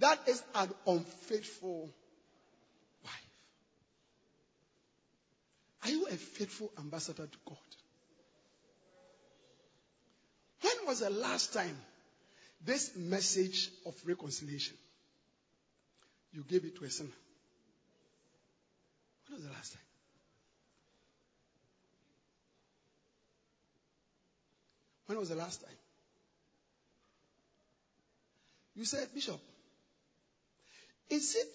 That 0.00 0.18
is 0.28 0.42
an 0.54 0.68
unfaithful 0.86 1.88
Are 5.88 5.90
you 5.90 6.06
a 6.06 6.16
faithful 6.16 6.70
ambassador 6.78 7.26
to 7.26 7.38
God? 7.46 7.56
When 10.60 10.86
was 10.86 11.00
the 11.00 11.08
last 11.08 11.54
time 11.54 11.78
this 12.62 12.94
message 12.94 13.70
of 13.86 13.94
reconciliation 14.04 14.76
you 16.34 16.44
gave 16.46 16.66
it 16.66 16.76
to 16.76 16.84
a 16.84 16.90
sinner? 16.90 17.08
When 19.28 19.36
was 19.36 19.46
the 19.46 19.50
last 19.50 19.72
time? 19.72 19.82
When 25.06 25.18
was 25.18 25.30
the 25.30 25.36
last 25.36 25.62
time? 25.62 25.78
You 28.76 28.84
said, 28.84 29.08
Bishop, 29.14 29.40
is 31.08 31.34
it 31.34 31.48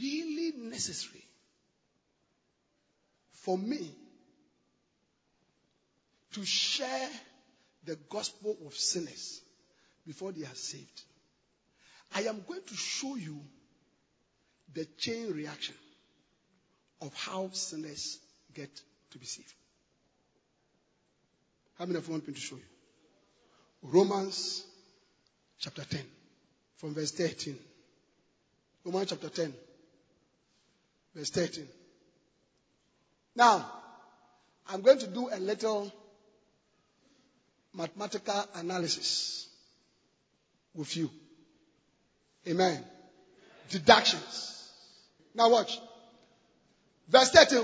really 0.00 0.54
necessary 0.56 1.25
for 3.46 3.56
me 3.56 3.94
to 6.32 6.44
share 6.44 7.08
the 7.84 7.96
gospel 8.10 8.56
of 8.66 8.74
sinners 8.74 9.40
before 10.04 10.32
they 10.32 10.42
are 10.44 10.54
saved? 10.56 11.02
I 12.12 12.22
am 12.22 12.42
going 12.48 12.62
to 12.66 12.74
show 12.74 13.14
you 13.14 13.38
the 14.74 14.84
chain 14.98 15.32
reaction 15.32 15.76
of 17.00 17.14
how 17.14 17.50
sinners 17.52 18.18
get 18.52 18.68
to 19.12 19.18
be 19.18 19.26
saved. 19.26 19.54
How 21.78 21.86
many 21.86 21.98
of 21.98 22.06
you 22.08 22.12
want 22.14 22.26
me 22.26 22.34
to 22.34 22.40
show 22.40 22.56
you? 22.56 22.62
Romans 23.82 24.64
chapter 25.60 25.84
10, 25.84 26.00
from 26.78 26.94
verse 26.94 27.12
13. 27.12 27.56
Romans 28.84 29.10
chapter 29.10 29.28
10, 29.28 29.54
verse 31.14 31.30
13. 31.30 31.68
Now, 33.36 33.70
I'm 34.68 34.80
going 34.80 34.98
to 34.98 35.06
do 35.06 35.28
a 35.30 35.38
little 35.38 35.92
mathematical 37.74 38.44
analysis 38.54 39.46
with 40.74 40.96
you. 40.96 41.10
Amen. 42.48 42.82
Deductions. 43.70 44.70
Now 45.34 45.50
watch. 45.50 45.78
Verse 47.08 47.30
13. 47.30 47.62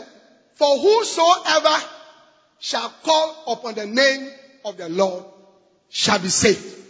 For 0.56 0.78
whosoever 0.78 1.84
shall 2.58 2.92
call 3.02 3.54
upon 3.54 3.74
the 3.74 3.86
name 3.86 4.30
of 4.64 4.76
the 4.76 4.90
Lord 4.90 5.24
shall 5.88 6.18
be 6.18 6.28
saved. 6.28 6.80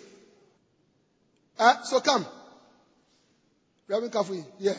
Uh, 1.59 1.83
so 1.83 2.01
come. 2.01 2.27
Reverend 3.87 4.13
Kafui, 4.13 4.45
yeah. 4.59 4.75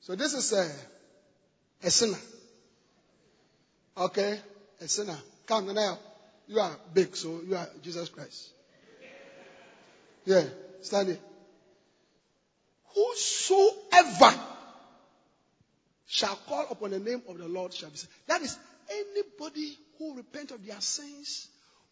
So 0.00 0.14
this 0.14 0.34
is 0.34 0.52
a, 0.52 0.70
a 1.86 1.90
sinner. 1.90 2.18
Okay? 3.96 4.38
A 4.80 4.88
sinner. 4.88 5.18
Come 5.46 5.72
now. 5.74 5.98
You 6.48 6.60
are 6.60 6.76
big, 6.92 7.16
so 7.16 7.40
you 7.46 7.56
are 7.56 7.68
Jesus 7.82 8.08
Christ. 8.08 8.50
Yeah, 10.24 10.44
stand 10.80 11.08
here. 11.08 11.18
Whosoever 12.94 14.38
shall 16.06 16.36
call 16.48 16.66
upon 16.70 16.90
the 16.90 16.98
name 16.98 17.22
of 17.28 17.38
the 17.38 17.48
Lord 17.48 17.72
shall 17.74 17.90
be 17.90 17.96
saved. 17.96 18.12
That 18.26 18.42
is 18.42 18.56
anybody 18.90 19.76
who 19.98 20.16
repent 20.16 20.50
of 20.50 20.64
their 20.64 20.80
sins, 20.80 21.48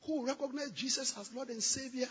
who 0.06 0.26
recognize 0.26 0.70
Jesus 0.70 1.14
as 1.18 1.32
Lord 1.34 1.48
and 1.48 1.62
Savior, 1.62 2.08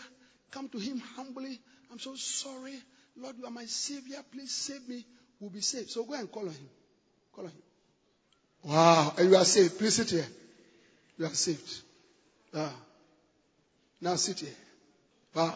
come 0.50 0.68
to 0.68 0.78
Him 0.78 1.00
humbly. 1.16 1.58
I'm 1.90 1.98
so 1.98 2.14
sorry. 2.14 2.74
Lord, 3.16 3.36
you 3.38 3.46
are 3.46 3.50
my 3.50 3.66
Savior. 3.66 4.18
Please 4.32 4.52
save 4.52 4.86
me. 4.88 5.04
Will 5.40 5.50
be 5.50 5.60
saved. 5.60 5.90
So 5.90 6.04
go 6.04 6.14
and 6.14 6.30
call 6.30 6.42
on 6.42 6.54
Him. 6.54 6.68
Call 7.32 7.44
on 7.44 7.50
Him. 7.50 7.62
Wow. 8.64 9.14
And 9.18 9.30
you 9.30 9.36
are 9.36 9.44
saved. 9.44 9.78
Please 9.78 9.94
sit 9.94 10.10
here. 10.10 10.26
You 11.18 11.26
are 11.26 11.34
saved. 11.34 11.82
Ah. 12.54 12.72
Now 14.00 14.16
sit 14.16 14.40
here. 14.40 14.48
Wow. 15.34 15.54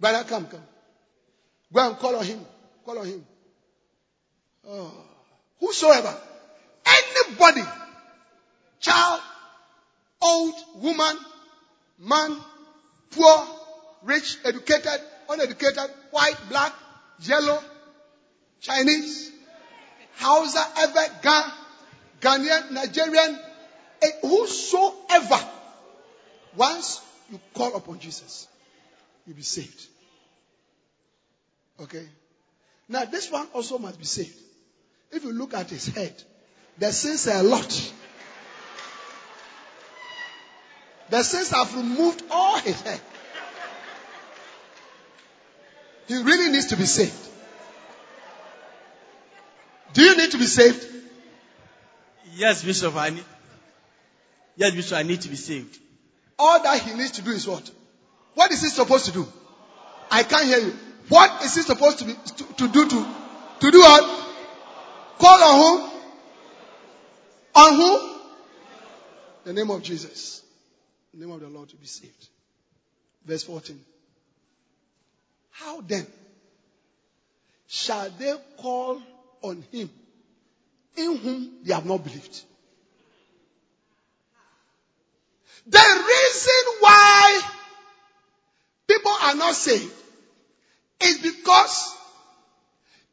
Brother, 0.00 0.24
come, 0.28 0.46
come. 0.46 0.62
Go 1.72 1.88
and 1.88 1.98
call 1.98 2.16
on 2.16 2.24
Him. 2.24 2.40
Call 2.84 2.98
on 2.98 3.06
Him. 3.06 3.24
Oh. 4.68 4.92
Whosoever. 5.60 6.14
Anybody. 6.86 7.62
Child. 8.80 9.20
Old. 10.22 10.54
Woman. 10.76 11.16
Man. 11.98 12.36
Poor. 13.10 13.46
Rich. 14.04 14.38
Educated. 14.44 15.00
Uneducated. 15.28 15.90
White. 16.10 16.36
Black. 16.48 16.72
Yellow. 17.20 17.58
Chinese. 18.60 19.32
Hausa. 20.16 20.64
Ewe. 20.78 21.08
Ga. 21.22 21.52
Ghanaian. 22.20 22.70
Nigerian. 22.72 23.38
eh, 24.02 24.10
Whosoever. 24.22 25.38
Once 26.56 27.00
you 27.30 27.40
call 27.54 27.74
upon 27.76 27.98
Jesus, 27.98 28.48
you'll 29.26 29.36
be 29.36 29.42
saved. 29.42 29.86
Okay? 31.82 32.06
Now, 32.88 33.04
this 33.04 33.30
one 33.30 33.46
also 33.52 33.78
must 33.78 33.98
be 33.98 34.04
saved. 34.04 34.38
If 35.10 35.24
you 35.24 35.32
look 35.32 35.54
at 35.54 35.68
his 35.70 35.86
head, 35.88 36.14
the 36.78 36.92
sins 36.92 37.26
are 37.28 37.40
a 37.40 37.42
lot. 37.42 37.92
The 41.10 41.22
sins 41.22 41.50
have 41.50 41.74
removed 41.76 42.22
all 42.30 42.58
his 42.58 42.80
hair. 42.80 42.98
He 46.08 46.14
really 46.22 46.50
needs 46.50 46.66
to 46.66 46.76
be 46.76 46.86
saved. 46.86 47.14
Do 49.92 50.02
you 50.02 50.16
need 50.16 50.30
to 50.32 50.38
be 50.38 50.46
saved? 50.46 50.86
Yes, 52.36 52.62
Bishop, 52.62 52.94
I 52.96 53.10
need. 53.10 53.24
Yes, 54.56 54.74
Bishop, 54.74 54.98
I 54.98 55.02
need 55.02 55.22
to 55.22 55.28
be 55.28 55.36
saved. 55.36 55.78
All 56.38 56.62
that 56.62 56.82
he 56.82 56.94
needs 56.94 57.12
to 57.12 57.22
do 57.22 57.30
is 57.30 57.46
what? 57.46 57.70
What 58.34 58.52
is 58.52 58.60
he 58.60 58.68
supposed 58.68 59.06
to 59.06 59.12
do? 59.12 59.26
I 60.10 60.22
can't 60.22 60.44
hear 60.44 60.58
you. 60.58 60.76
What 61.08 61.42
is 61.42 61.54
he 61.54 61.62
supposed 61.62 62.00
to 62.00 62.04
be 62.04 62.12
to, 62.12 62.44
to 62.54 62.68
do 62.68 62.88
to 62.88 63.06
to 63.60 63.70
do 63.70 63.78
what? 63.78 64.34
Call 65.18 65.42
on 65.42 65.80
whom? 65.80 65.90
On 67.54 67.74
whom? 67.74 68.20
The 69.44 69.52
name 69.54 69.70
of 69.70 69.82
Jesus. 69.82 70.42
The 71.14 71.20
name 71.20 71.30
of 71.30 71.40
the 71.40 71.48
Lord 71.48 71.70
to 71.70 71.76
be 71.76 71.86
saved. 71.86 72.28
Verse 73.24 73.44
14. 73.44 73.80
How 75.52 75.80
then 75.80 76.06
shall 77.66 78.10
they 78.10 78.34
call 78.58 79.00
on 79.40 79.64
him 79.72 79.88
in 80.96 81.16
whom 81.18 81.50
they 81.62 81.74
have 81.74 81.86
not 81.86 82.02
believed? 82.02 82.42
The 85.66 85.78
reason 85.78 86.80
why 86.80 87.40
people 88.86 89.16
are 89.22 89.34
not 89.34 89.54
saved 89.54 89.92
is 91.00 91.18
because 91.18 91.94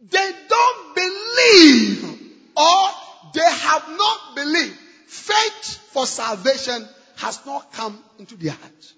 they 0.09 0.31
don't 0.47 0.95
believe 0.95 2.19
or 2.55 2.89
they 3.33 3.51
have 3.51 3.83
not 3.89 4.35
believed. 4.35 4.77
Faith 5.07 5.79
for 5.91 6.05
salvation 6.05 6.87
has 7.17 7.39
not 7.45 7.71
come 7.71 8.03
into 8.19 8.35
their 8.35 8.51
heart. 8.51 8.93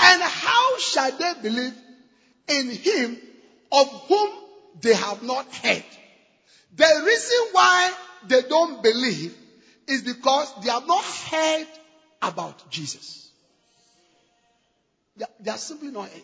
And 0.00 0.22
how 0.22 0.78
shall 0.78 1.10
they 1.10 1.32
believe 1.42 1.74
in 2.48 2.70
him 2.70 3.18
of 3.72 3.88
whom 4.08 4.30
they 4.80 4.94
have 4.94 5.22
not 5.22 5.46
heard? 5.54 5.84
The 6.76 7.02
reason 7.04 7.38
why 7.52 7.92
they 8.26 8.42
don't 8.42 8.82
believe 8.82 9.34
is 9.86 10.02
because 10.02 10.52
they 10.62 10.70
have 10.70 10.86
not 10.86 11.02
heard 11.02 11.66
about 12.22 12.70
Jesus. 12.70 13.30
They, 15.16 15.24
they 15.40 15.50
have 15.50 15.60
simply 15.60 15.90
not 15.90 16.08
heard. 16.08 16.22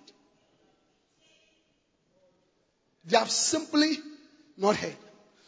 They 3.06 3.16
have 3.16 3.30
simply 3.30 3.98
not 4.56 4.76
heard. 4.76 4.96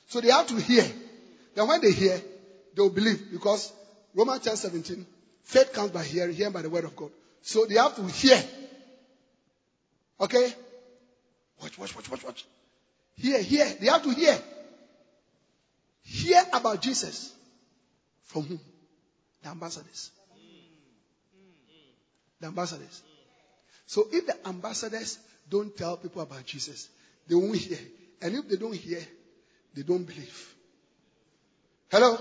So 0.08 0.20
they 0.20 0.30
have 0.30 0.46
to 0.48 0.56
hear. 0.56 0.84
Then 1.54 1.68
when 1.68 1.80
they 1.80 1.92
hear, 1.92 2.20
they 2.74 2.82
will 2.82 2.90
believe 2.90 3.30
because 3.30 3.72
Romans 4.14 4.42
10 4.42 4.56
17, 4.56 5.06
faith 5.42 5.72
comes 5.72 5.90
by 5.90 6.04
hearing, 6.04 6.34
hearing 6.34 6.52
by 6.52 6.62
the 6.62 6.70
word 6.70 6.84
of 6.84 6.94
God. 6.94 7.10
So 7.42 7.64
they 7.66 7.76
have 7.76 7.94
to 7.96 8.06
hear. 8.06 8.42
Okay? 10.20 10.52
Watch, 11.62 11.78
watch, 11.78 11.96
watch, 11.96 12.10
watch, 12.10 12.24
watch. 12.24 12.46
Hear, 13.16 13.40
hear. 13.40 13.66
They 13.80 13.86
have 13.86 14.02
to 14.02 14.10
hear. 14.10 14.38
Hear 16.02 16.42
about 16.52 16.80
Jesus. 16.82 17.32
From 18.24 18.42
whom? 18.42 18.60
The 19.42 19.48
ambassadors. 19.48 20.10
The 22.40 22.46
ambassadors. 22.48 23.02
So 23.86 24.06
if 24.12 24.26
the 24.26 24.48
ambassadors 24.48 25.18
don't 25.48 25.74
tell 25.76 25.96
people 25.96 26.22
about 26.22 26.44
Jesus, 26.44 26.88
they 27.28 27.34
won't 27.34 27.56
hear. 27.56 27.78
And 28.20 28.34
if 28.34 28.48
they 28.48 28.56
don't 28.56 28.74
hear, 28.74 29.00
they 29.74 29.82
don't 29.82 30.04
believe. 30.04 30.54
Hello? 31.90 32.18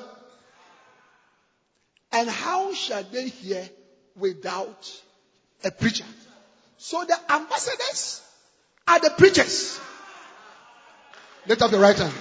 And 2.11 2.29
how 2.29 2.73
shall 2.73 3.03
they 3.03 3.27
hear 3.27 3.67
without 4.15 4.89
a 5.63 5.71
preacher? 5.71 6.05
So 6.77 7.03
the 7.03 7.17
ambassadors 7.29 8.21
are 8.87 8.99
the 8.99 9.09
preachers. 9.17 9.79
Lift 11.47 11.61
up 11.61 11.71
your 11.71 11.81
right 11.81 11.97
hand. 11.97 12.13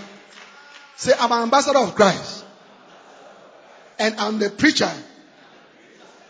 Say, 0.96 1.12
I'm 1.18 1.32
an 1.32 1.42
ambassador 1.42 1.78
of 1.78 1.94
Christ. 1.94 2.44
And 3.98 4.16
I'm 4.16 4.38
the 4.38 4.50
preacher 4.50 4.90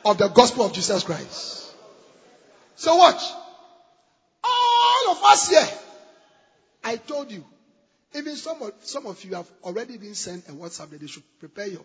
of 0.05 0.19
the 0.19 0.29
gospel 0.29 0.67
of 0.67 0.73
Jesus 0.73 1.03
Christ. 1.03 1.75
So 2.77 2.97
watch. 2.97 3.23
All 4.45 5.13
of 5.13 5.25
us 5.25 5.49
here, 5.49 5.69
I 6.85 6.97
told 6.97 7.31
you, 7.31 7.45
even 8.15 8.37
some 8.37 8.63
of, 8.63 8.73
some 8.83 9.07
of 9.07 9.23
you 9.25 9.35
have 9.35 9.51
already 9.63 9.97
been 9.97 10.15
sent 10.15 10.49
a 10.49 10.53
WhatsApp 10.53 10.91
that 10.91 11.01
they 11.01 11.07
should 11.07 11.25
prepare 11.41 11.67
your 11.67 11.85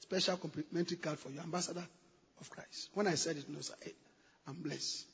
special 0.00 0.36
complimentary 0.36 0.96
card 0.96 1.18
for 1.18 1.30
your 1.30 1.42
ambassador 1.42 1.84
of 2.40 2.50
Christ. 2.50 2.90
When 2.94 3.06
I 3.06 3.14
said 3.14 3.36
it, 3.36 3.48
no, 3.48 3.60
sir, 3.60 3.74
I'm 4.46 4.60
blessed. 4.60 5.06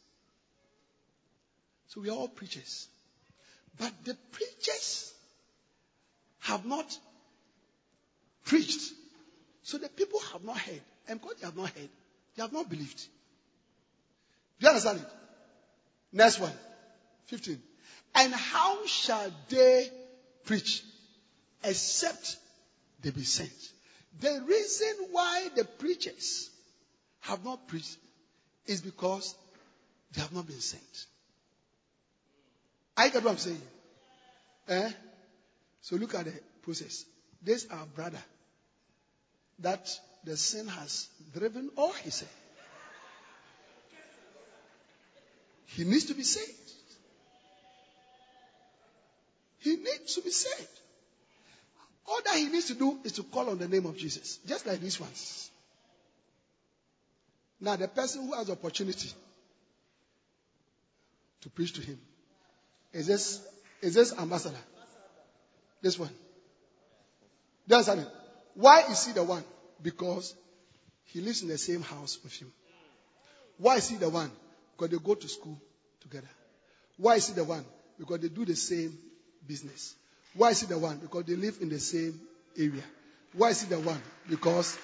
So 1.89 2.01
we 2.01 2.09
are 2.09 2.17
all 2.17 2.29
preachers. 2.29 2.89
But 3.79 3.93
the 4.05 4.17
preachers 4.33 5.13
have 6.47 6.65
not 6.65 6.99
preached. 8.45 8.93
So 9.63 9.79
the 9.79 9.89
people 9.89 10.21
have 10.33 10.45
not 10.45 10.59
heard. 10.59 10.81
And 11.09 11.21
because 11.21 11.37
they 11.37 11.47
have 11.47 11.57
not 11.57 11.71
heard, 11.71 11.89
they 12.37 12.43
have 12.43 12.53
not 12.53 12.69
believed. 12.69 12.99
Do 14.59 14.67
you 14.67 14.69
understand 14.69 15.01
it? 15.01 15.07
Next 16.13 16.39
one. 16.41 16.53
15. 17.27 17.61
And 18.15 18.33
how 18.33 18.87
shall 18.87 19.31
they 19.49 19.91
preach 20.45 20.83
except 21.65 22.37
they 23.03 23.11
be 23.11 23.25
sent? 23.25 23.51
The 24.21 24.43
reason 24.47 25.09
why 25.11 25.49
the 25.55 25.65
preachers 25.65 26.49
have 27.21 27.45
not 27.45 27.67
preached 27.67 27.97
is 28.67 28.81
because 28.81 29.35
they 30.15 30.23
have 30.23 30.33
not 30.33 30.47
been 30.47 30.61
sent. 30.61 31.07
I 32.97 33.09
get 33.09 33.23
what 33.23 33.33
I'm 33.33 33.39
saying. 33.39 33.63
Eh? 34.69 34.91
So 35.87 35.95
look 35.95 36.17
at 36.17 36.25
the 36.25 36.33
process. 36.63 37.05
This 37.41 37.65
our 37.71 37.87
brother 37.87 38.19
that 39.61 39.89
the 40.25 40.37
sin 40.37 40.67
has 40.67 41.07
driven 41.33 41.71
all 41.77 41.93
his 41.93 42.15
sin. 42.15 42.29
He 45.67 45.85
needs 45.85 46.07
to 46.07 46.15
be 46.15 46.25
saved. 46.25 46.73
He 49.61 49.77
needs 49.77 50.17
to 50.17 50.23
be 50.23 50.31
saved. 50.31 50.81
All 52.09 52.21
that 52.25 52.35
he 52.37 52.49
needs 52.49 52.67
to 52.67 52.75
do 52.75 52.99
is 53.05 53.13
to 53.13 53.23
call 53.23 53.49
on 53.51 53.59
the 53.59 53.69
name 53.69 53.87
of 53.87 53.97
Jesus, 53.97 54.41
just 54.45 54.67
like 54.67 54.81
these 54.81 54.99
ones. 54.99 55.53
Now, 57.61 57.77
the 57.77 57.87
person 57.87 58.27
who 58.27 58.35
has 58.35 58.51
opportunity 58.51 59.11
to 61.43 61.49
preach 61.49 61.75
to 61.75 61.81
him 61.81 62.01
is 62.93 63.07
this 63.07 63.41
is 63.83 63.95
this 63.95 64.13
ambassador. 64.19 64.59
This 65.83 65.99
one. 65.99 66.11
Do? 67.69 67.83
Why 68.55 68.83
is 68.91 69.07
he 69.07 69.13
the 69.13 69.25
one? 69.25 69.45
Because 69.83 70.35
he 71.05 71.21
lives 71.21 71.43
in 71.43 71.49
the 71.49 71.59
same 71.59 71.83
house 71.83 72.19
with 72.23 72.41
you. 72.41 72.51
Why 73.59 73.77
is 73.77 73.89
he 73.89 73.97
the 73.97 74.09
one? 74.09 74.31
Because 74.77 74.91
they 74.97 75.05
go 75.05 75.15
to 75.15 75.29
school 75.29 75.61
together. 76.01 76.29
Why 76.97 77.17
is 77.17 77.29
he 77.29 77.35
the 77.35 77.45
one? 77.45 77.65
Because 77.99 78.21
they 78.21 78.29
do 78.29 78.45
the 78.45 78.57
same 78.57 78.97
business. 79.47 79.95
Why 80.35 80.51
is 80.51 80.61
he 80.61 80.67
the 80.67 80.79
one? 80.79 80.99
Because 80.99 81.25
they 81.25 81.37
live 81.37 81.59
in 81.61 81.69
the 81.69 81.79
same 81.79 82.21
area. 82.57 82.83
Why 83.33 83.51
is 83.51 83.63
he 83.63 83.69
the 83.69 83.81
one? 83.81 84.01
Because 84.29 84.77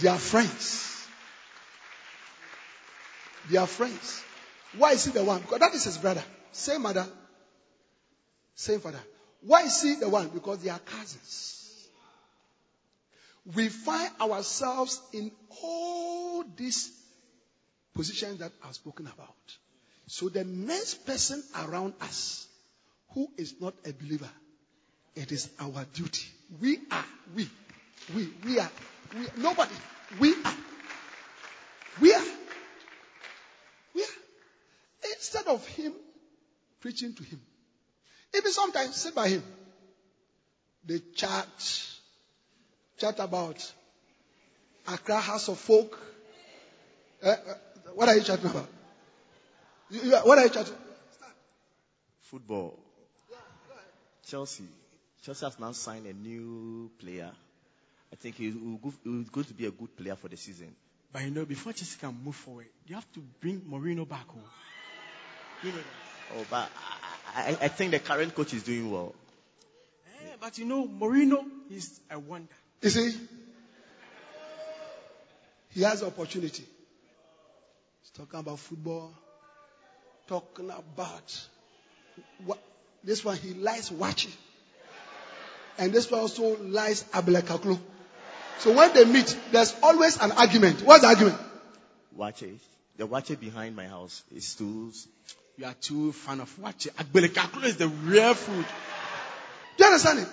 they 0.00 0.08
are 0.08 0.18
friends. 0.18 1.06
They 3.50 3.58
are 3.58 3.66
friends. 3.66 4.22
Why 4.76 4.92
is 4.92 5.04
he 5.04 5.12
the 5.12 5.24
one? 5.24 5.40
Because 5.40 5.60
that 5.60 5.74
is 5.74 5.84
his 5.84 5.98
brother. 5.98 6.22
Same 6.52 6.82
mother, 6.82 7.06
same 8.54 8.80
father. 8.80 9.00
Why 9.46 9.62
is 9.62 9.80
he 9.80 9.94
the 9.94 10.08
one? 10.08 10.28
Because 10.28 10.58
they 10.58 10.70
are 10.70 10.78
cousins. 10.78 11.88
We 13.54 13.68
find 13.68 14.10
ourselves 14.20 15.00
in 15.12 15.30
all 15.62 16.44
these 16.56 16.90
positions 17.94 18.38
that 18.38 18.50
I've 18.64 18.74
spoken 18.74 19.06
about. 19.06 19.34
So 20.08 20.28
the 20.28 20.42
next 20.42 21.06
person 21.06 21.44
around 21.56 21.94
us 22.00 22.46
who 23.14 23.28
is 23.36 23.54
not 23.60 23.74
a 23.84 23.92
believer, 23.92 24.28
it 25.14 25.30
is 25.30 25.48
our 25.60 25.84
duty. 25.94 26.26
We 26.60 26.78
are, 26.90 27.04
we, 27.34 27.48
we, 28.14 28.28
we 28.44 28.58
are, 28.58 28.70
we, 29.14 29.26
nobody, 29.42 29.74
we 30.18 30.34
are, 30.44 30.54
we 32.00 32.14
are, 32.14 32.24
we 33.94 34.02
are. 34.02 35.12
Instead 35.14 35.46
of 35.46 35.66
him 35.68 35.92
preaching 36.80 37.14
to 37.14 37.22
him, 37.22 37.40
even 38.36 38.52
sometimes 38.52 38.96
sit 38.96 39.14
by 39.14 39.28
him, 39.28 39.42
they 40.84 41.00
chat, 41.14 41.46
chat 42.98 43.18
about 43.18 43.72
Accra 44.88 45.20
Hearts 45.20 45.48
of 45.48 45.70
Oak. 45.70 45.98
Eh, 47.22 47.30
eh, 47.30 47.54
what 47.94 48.08
are 48.08 48.16
you 48.16 48.22
chatting 48.22 48.46
about? 48.50 48.68
You- 49.90 50.02
you- 50.02 50.16
what 50.16 50.38
are 50.38 50.44
you 50.44 50.50
chatting? 50.50 50.76
Football. 52.30 52.78
Chelsea. 54.26 54.64
Chelsea 55.22 55.44
has 55.46 55.58
now 55.58 55.72
signed 55.72 56.06
a 56.06 56.12
new 56.12 56.90
player. 56.98 57.30
I 58.12 58.16
think 58.16 58.36
he 58.36 58.50
will 58.50 58.78
go, 58.78 58.92
he 59.04 59.08
will 59.10 59.22
going 59.24 59.46
to 59.46 59.54
be 59.54 59.66
a 59.66 59.70
good 59.70 59.96
player 59.96 60.16
for 60.16 60.28
the 60.28 60.36
season. 60.36 60.74
But 61.12 61.22
you 61.22 61.30
know, 61.30 61.44
before 61.44 61.72
Chelsea 61.72 61.98
can 61.98 62.14
move 62.24 62.34
forward, 62.36 62.66
you 62.86 62.94
have 62.96 63.10
to 63.12 63.20
bring 63.40 63.60
Mourinho 63.60 64.08
back 64.08 64.26
home. 64.28 64.42
You 65.62 65.70
know 65.70 65.78
that. 65.78 66.38
Oh, 66.38 66.46
but 66.50 66.70
I, 67.36 67.40
I, 67.40 67.48
I 67.62 67.68
think 67.68 67.90
the 67.90 67.98
current 67.98 68.34
coach 68.34 68.54
is 68.54 68.62
doing 68.62 68.90
well. 68.90 69.14
Eh, 70.06 70.28
but 70.40 70.56
you 70.58 70.64
know, 70.64 70.88
Mourinho 70.88 71.44
is 71.70 72.00
a 72.10 72.18
wonder. 72.18 72.48
You 72.80 72.90
see? 72.90 73.14
He 75.70 75.82
has 75.82 76.02
opportunity. 76.02 76.64
He's 78.02 78.10
talking 78.14 78.40
about 78.40 78.58
football, 78.58 79.12
talking 80.26 80.70
about 80.70 81.46
what, 82.46 82.58
this 83.04 83.22
one 83.22 83.36
he 83.36 83.52
likes 83.52 83.90
watching. 83.90 84.32
And 85.78 85.92
this 85.92 86.10
one 86.10 86.22
also 86.22 86.56
likes 86.56 87.02
Ablekaklo. 87.12 87.78
So 88.60 88.72
when 88.72 88.94
they 88.94 89.04
meet, 89.04 89.36
there's 89.52 89.74
always 89.82 90.16
an 90.16 90.32
argument. 90.32 90.80
What's 90.80 91.02
the 91.02 91.08
argument? 91.08 91.38
Watch 92.14 92.42
it. 92.42 92.58
The 92.96 93.04
watch 93.04 93.30
it 93.30 93.40
behind 93.40 93.76
my 93.76 93.86
house 93.86 94.22
is 94.34 94.54
too. 94.54 94.90
You 95.58 95.64
are 95.64 95.74
too 95.74 96.12
fan 96.12 96.40
of 96.40 96.58
watching. 96.58 96.92
Agbelekaklo 96.92 97.64
is 97.64 97.76
the 97.76 97.88
real 97.88 98.34
food. 98.34 98.64
Do 99.76 99.84
you 99.84 99.86
understand 99.86 100.18
it? 100.20 100.28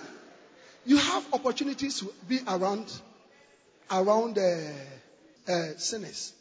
You 0.86 0.98
have 0.98 1.24
opportunities 1.32 1.98
to 2.00 2.12
be 2.28 2.40
around, 2.46 2.92
around 3.90 4.38
uh, 4.38 5.50
uh, 5.50 5.68
sinners. 5.78 6.32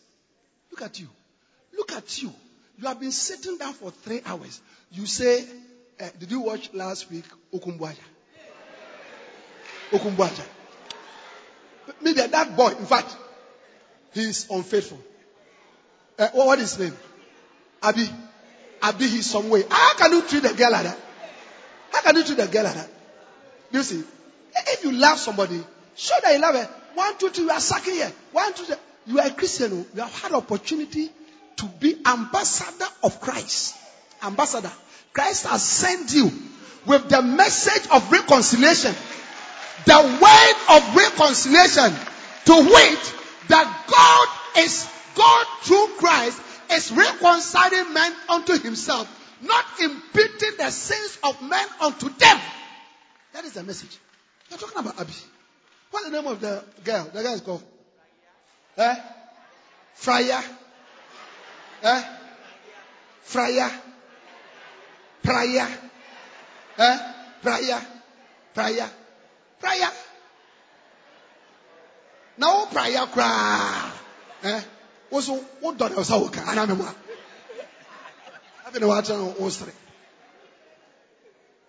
Look 0.71 0.81
at 0.81 0.99
you. 0.99 1.07
Look 1.77 1.93
at 1.93 2.21
you. 2.21 2.33
You 2.77 2.87
have 2.87 2.99
been 2.99 3.11
sitting 3.11 3.57
down 3.57 3.73
for 3.73 3.91
three 3.91 4.21
hours. 4.25 4.59
You 4.91 5.05
say, 5.05 5.45
uh, 6.01 6.09
did 6.19 6.31
you 6.31 6.41
watch 6.41 6.73
last 6.73 7.09
week 7.09 7.25
Okumbwaja? 7.53 7.95
Okumbwaja. 9.91 10.43
Maybe 12.01 12.21
that 12.21 12.57
boy, 12.57 12.69
in 12.69 12.85
fact, 12.85 13.15
he's 14.13 14.49
unfaithful. 14.49 14.99
Uh, 16.19 16.27
what 16.33 16.59
is 16.59 16.75
his 16.75 16.89
name? 16.89 16.97
Abi. 17.81 18.09
Abi, 18.83 19.07
he's 19.07 19.29
some 19.29 19.49
way. 19.49 19.63
How 19.69 19.95
can 19.95 20.11
you 20.11 20.21
treat 20.23 20.43
a 20.43 20.53
girl 20.53 20.71
like 20.71 20.83
that? 20.83 20.99
How 21.91 22.01
can 22.01 22.17
you 22.17 22.23
treat 22.25 22.39
a 22.39 22.47
girl 22.47 22.65
like 22.65 22.75
that? 22.75 22.89
You 23.71 23.81
see, 23.81 24.03
if 24.55 24.83
you 24.83 24.91
love 24.91 25.17
somebody, 25.17 25.63
show 25.95 26.15
that 26.21 26.33
you 26.33 26.39
love 26.39 26.55
her. 26.55 26.69
One, 26.93 27.17
two, 27.17 27.29
three, 27.29 27.45
you 27.45 27.49
are 27.49 27.59
sucking 27.61 27.93
here. 27.93 28.11
One, 28.33 28.53
two, 28.53 28.65
three. 28.65 28.75
You 29.07 29.19
are 29.19 29.27
a 29.27 29.31
Christian. 29.31 29.71
oh. 29.73 29.85
You 29.95 30.01
have 30.01 30.21
had 30.21 30.31
opportunity 30.33 31.09
to 31.57 31.65
be 31.65 31.95
ambassador 32.05 32.85
of 33.03 33.19
Christ. 33.21 33.75
Ambassador. 34.21 34.71
Christ 35.13 35.47
has 35.47 35.63
sent 35.63 36.13
you 36.13 36.31
with 36.85 37.07
the 37.09 37.21
message 37.21 37.89
of 37.89 38.11
reconciliation. 38.11 38.93
The 39.85 39.97
word 39.97 40.77
of 40.77 40.95
reconciliation 40.95 41.93
to 42.45 42.63
which 42.63 43.13
that 43.47 43.85
God 43.87 44.63
is, 44.63 44.89
God 45.15 45.45
through 45.61 45.87
Christ 45.97 46.41
is 46.73 46.91
reconciling 46.91 47.93
men 47.93 48.13
unto 48.29 48.57
himself, 48.59 49.07
not 49.41 49.65
imputing 49.79 50.57
the 50.57 50.69
sins 50.71 51.17
of 51.23 51.41
men 51.41 51.65
unto 51.81 52.09
them. 52.09 52.39
That 53.33 53.45
is 53.45 53.53
the 53.53 53.63
message. 53.63 53.97
You're 54.49 54.59
talking 54.59 54.79
about 54.79 54.99
Abby. 54.99 55.13
What's 55.91 56.05
the 56.05 56.11
name 56.11 56.27
of 56.27 56.39
the 56.41 56.63
girl? 56.83 57.09
The 57.13 57.21
girl 57.21 57.33
is 57.33 57.41
called? 57.41 57.63
Eh? 58.77 58.95
Fryer? 59.93 60.43
Eh? 61.83 62.03
Fryer? 63.23 63.71
Prayer? 65.21 65.67
Eh? 66.77 67.13
Prayer? 67.41 67.81
Prayer? 68.53 68.89
Prayer? 69.59 69.89
Now 72.37 72.65
prayer 72.65 73.05
cry. 73.05 73.91
Eh? 74.43 74.61
Also, 75.13 75.35
what 75.61 75.77
done 75.77 75.95
was 75.95 76.09
our 76.09 76.27
car? 76.27 76.43
I'm 76.47 76.81
a 76.81 76.95
I've 78.65 78.73
been 78.73 78.87
watching 78.87 79.15
on 79.15 79.33
Ostri. 79.33 79.71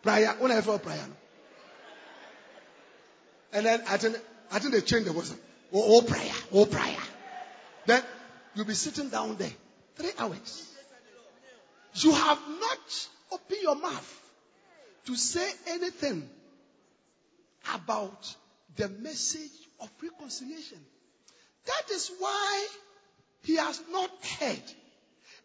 Prayer, 0.03 0.34
when 0.38 0.51
I 0.51 0.62
felt 0.62 0.82
prayer. 0.82 0.97
no? 1.07 1.14
And 3.53 3.66
then 3.66 3.82
I 3.86 3.99
think, 3.99 4.16
I 4.51 4.59
think 4.61 4.72
they 4.72 4.80
changed 4.80 5.07
the 5.07 5.12
words. 5.12 5.34
Oh, 5.74 5.99
oh 5.99 6.01
prayer, 6.01 6.32
oh 6.55 6.64
prayer. 6.64 6.97
Then 7.84 8.03
you'll 8.55 8.64
be 8.64 8.72
sitting 8.72 9.11
down 9.11 9.36
there 9.36 9.53
three 9.97 10.12
hours. 10.18 10.72
You 11.97 12.12
have 12.12 12.38
not 12.49 13.09
opened 13.30 13.61
your 13.61 13.76
mouth 13.76 14.20
to 15.05 15.16
say 15.16 15.47
anything 15.68 16.30
about 17.74 18.34
the 18.76 18.88
message 18.88 19.53
of 19.80 19.90
reconciliation. 20.03 20.78
That 21.66 21.95
is 21.95 22.11
why 22.18 22.68
he 23.45 23.57
has 23.57 23.80
not 23.90 24.11
heard. 24.40 24.62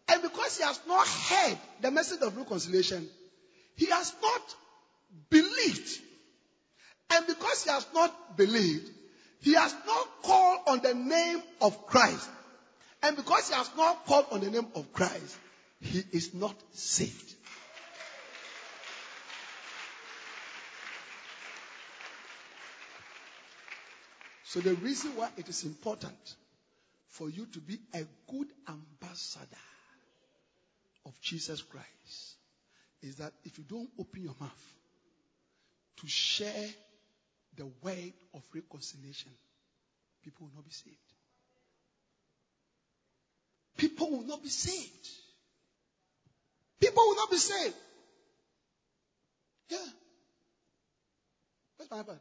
And 0.08 0.22
because 0.22 0.56
he 0.56 0.64
has 0.64 0.80
not 0.88 1.06
heard 1.06 1.58
the 1.82 1.90
message 1.90 2.20
of 2.22 2.36
reconciliation, 2.36 3.08
he 3.76 3.86
has 3.86 4.12
not 4.20 4.54
believed. 5.28 6.00
And 7.10 7.26
because 7.26 7.64
he 7.64 7.70
has 7.70 7.86
not 7.94 8.36
believed, 8.36 8.90
he 9.40 9.54
has 9.54 9.74
not 9.86 10.08
called 10.22 10.60
on 10.66 10.80
the 10.80 10.94
name 10.94 11.42
of 11.60 11.86
Christ. 11.86 12.28
And 13.02 13.16
because 13.16 13.48
he 13.48 13.54
has 13.54 13.70
not 13.76 14.06
called 14.06 14.26
on 14.32 14.40
the 14.40 14.50
name 14.50 14.66
of 14.74 14.92
Christ, 14.92 15.36
he 15.80 16.02
is 16.12 16.34
not 16.34 16.54
saved. 16.72 17.34
So 24.44 24.60
the 24.60 24.74
reason 24.74 25.14
why 25.16 25.28
it 25.36 25.48
is 25.48 25.64
important 25.64 26.34
for 27.10 27.28
you 27.28 27.46
to 27.46 27.60
be 27.60 27.78
a 27.94 28.04
good 28.30 28.48
ambassador 28.68 29.44
of 31.06 31.20
Jesus 31.20 31.60
Christ 31.62 32.36
is 33.02 33.16
that 33.16 33.32
if 33.44 33.58
you 33.58 33.64
don't 33.68 33.88
open 33.98 34.22
your 34.22 34.34
mouth 34.40 34.74
to 35.98 36.06
share 36.06 36.68
the 37.56 37.66
word 37.82 38.12
of 38.34 38.42
reconciliation, 38.54 39.32
people 40.24 40.46
will 40.46 40.54
not 40.54 40.64
be 40.64 40.72
saved. 40.72 40.96
People 43.76 44.10
will 44.10 44.26
not 44.26 44.42
be 44.42 44.48
saved. 44.48 45.08
People 46.80 47.02
will 47.06 47.16
not 47.16 47.30
be 47.30 47.36
saved. 47.38 47.74
Yeah. 49.68 49.78
Where's 51.76 51.90
my 51.90 52.02
iPad? 52.02 52.18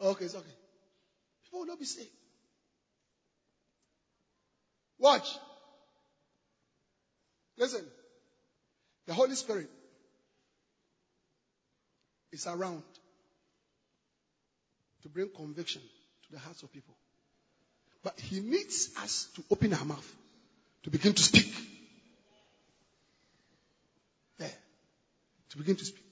Okay, 0.00 0.24
it's 0.24 0.34
okay. 0.34 0.46
People 1.44 1.60
will 1.60 1.66
not 1.66 1.78
be 1.78 1.84
saved. 1.84 2.17
Watch. 4.98 5.38
Listen. 7.56 7.84
The 9.06 9.14
Holy 9.14 9.34
Spirit 9.34 9.70
is 12.32 12.46
around 12.46 12.82
to 15.02 15.08
bring 15.08 15.28
conviction 15.34 15.80
to 16.26 16.32
the 16.32 16.38
hearts 16.38 16.62
of 16.62 16.72
people. 16.72 16.94
But 18.02 18.18
He 18.20 18.40
needs 18.40 18.90
us 19.02 19.28
to 19.34 19.44
open 19.50 19.72
our 19.72 19.84
mouth 19.84 20.16
to 20.84 20.90
begin 20.90 21.12
to 21.14 21.22
speak. 21.22 21.52
There. 24.38 24.52
To 25.50 25.58
begin 25.58 25.76
to 25.76 25.84
speak. 25.84 26.04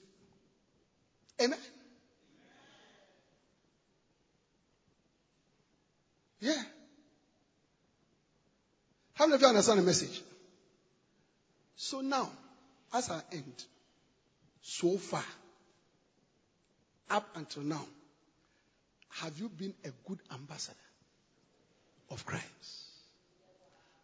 Amen. 1.41 1.59
Yeah. 6.39 6.63
How 9.17 9.25
many 9.25 9.35
of 9.35 9.41
you 9.41 9.47
understand 9.47 9.79
the 9.79 9.83
message? 9.83 10.21
So 11.75 12.01
now, 12.01 12.29
as 12.93 13.09
I 13.09 13.19
end, 13.31 13.63
so 14.61 14.97
far, 14.97 15.23
up 17.09 17.27
until 17.35 17.63
now, 17.63 17.83
have 19.09 19.39
you 19.39 19.49
been 19.49 19.73
a 19.85 19.89
good 20.07 20.19
ambassador 20.31 20.77
of 22.11 22.23
Christ? 22.27 22.43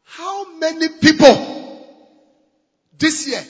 How 0.03 0.57
many 0.57 0.88
people 0.99 1.86
this 2.97 3.28
year 3.28 3.43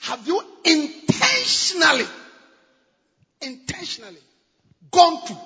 have 0.00 0.26
you 0.26 0.42
intentionally, 0.64 2.06
intentionally 3.40 4.22
gone 4.90 5.26
to 5.28 5.36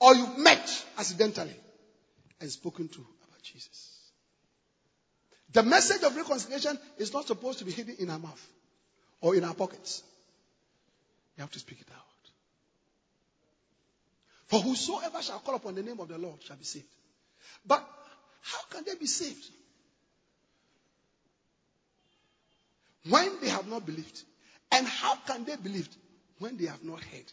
or 0.00 0.16
you've 0.16 0.38
met 0.38 0.84
accidentally 0.98 1.54
and 2.40 2.50
spoken 2.50 2.88
to 2.88 2.98
about 2.98 3.42
Jesus? 3.44 3.91
The 5.52 5.62
message 5.62 6.02
of 6.02 6.16
reconciliation 6.16 6.78
is 6.98 7.12
not 7.12 7.26
supposed 7.26 7.58
to 7.58 7.64
be 7.64 7.72
hidden 7.72 7.96
in 7.98 8.10
our 8.10 8.18
mouth 8.18 8.46
or 9.20 9.34
in 9.34 9.44
our 9.44 9.54
pockets. 9.54 10.02
You 11.36 11.42
have 11.42 11.50
to 11.52 11.58
speak 11.58 11.80
it 11.80 11.88
out. 11.92 12.02
For 14.46 14.60
whosoever 14.60 15.22
shall 15.22 15.38
call 15.40 15.56
upon 15.56 15.74
the 15.74 15.82
name 15.82 16.00
of 16.00 16.08
the 16.08 16.18
Lord 16.18 16.42
shall 16.42 16.56
be 16.56 16.64
saved. 16.64 16.86
But 17.66 17.86
how 18.42 18.60
can 18.70 18.84
they 18.84 18.94
be 18.94 19.06
saved? 19.06 19.44
When 23.08 23.40
they 23.40 23.48
have 23.48 23.66
not 23.66 23.84
believed. 23.84 24.22
And 24.70 24.86
how 24.86 25.16
can 25.16 25.44
they 25.44 25.56
believe 25.56 25.88
when 26.38 26.56
they 26.56 26.66
have 26.66 26.82
not 26.82 27.02
heard? 27.02 27.32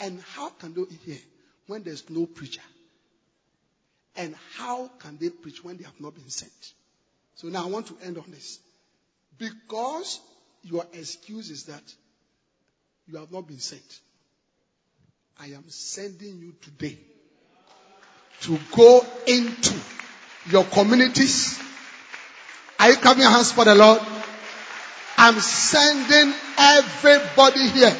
And 0.00 0.20
how 0.20 0.50
can 0.50 0.74
they 0.74 0.84
hear 1.04 1.18
when 1.66 1.84
there's 1.84 2.08
no 2.10 2.26
preacher? 2.26 2.62
And 4.16 4.34
how 4.56 4.88
can 4.98 5.18
they 5.18 5.30
preach 5.30 5.62
when 5.62 5.76
they 5.76 5.84
have 5.84 6.00
not 6.00 6.14
been 6.14 6.30
sent? 6.30 6.74
So 7.36 7.48
now 7.48 7.64
I 7.64 7.66
want 7.66 7.86
to 7.88 7.96
end 8.04 8.18
on 8.18 8.30
this. 8.30 8.58
Because 9.38 10.20
your 10.62 10.86
excuse 10.92 11.50
is 11.50 11.64
that 11.64 11.82
you 13.06 13.18
have 13.18 13.32
not 13.32 13.46
been 13.46 13.58
sent. 13.58 14.00
I 15.38 15.46
am 15.46 15.64
sending 15.68 16.38
you 16.38 16.54
today 16.62 16.98
to 18.42 18.58
go 18.76 19.04
into 19.26 19.74
your 20.50 20.64
communities. 20.64 21.58
Are 22.78 22.90
you 22.90 22.96
your 23.02 23.30
hands 23.30 23.52
for 23.52 23.64
the 23.64 23.74
Lord? 23.74 24.00
I'm 25.16 25.40
sending 25.40 26.34
everybody 26.58 27.68
here. 27.68 27.96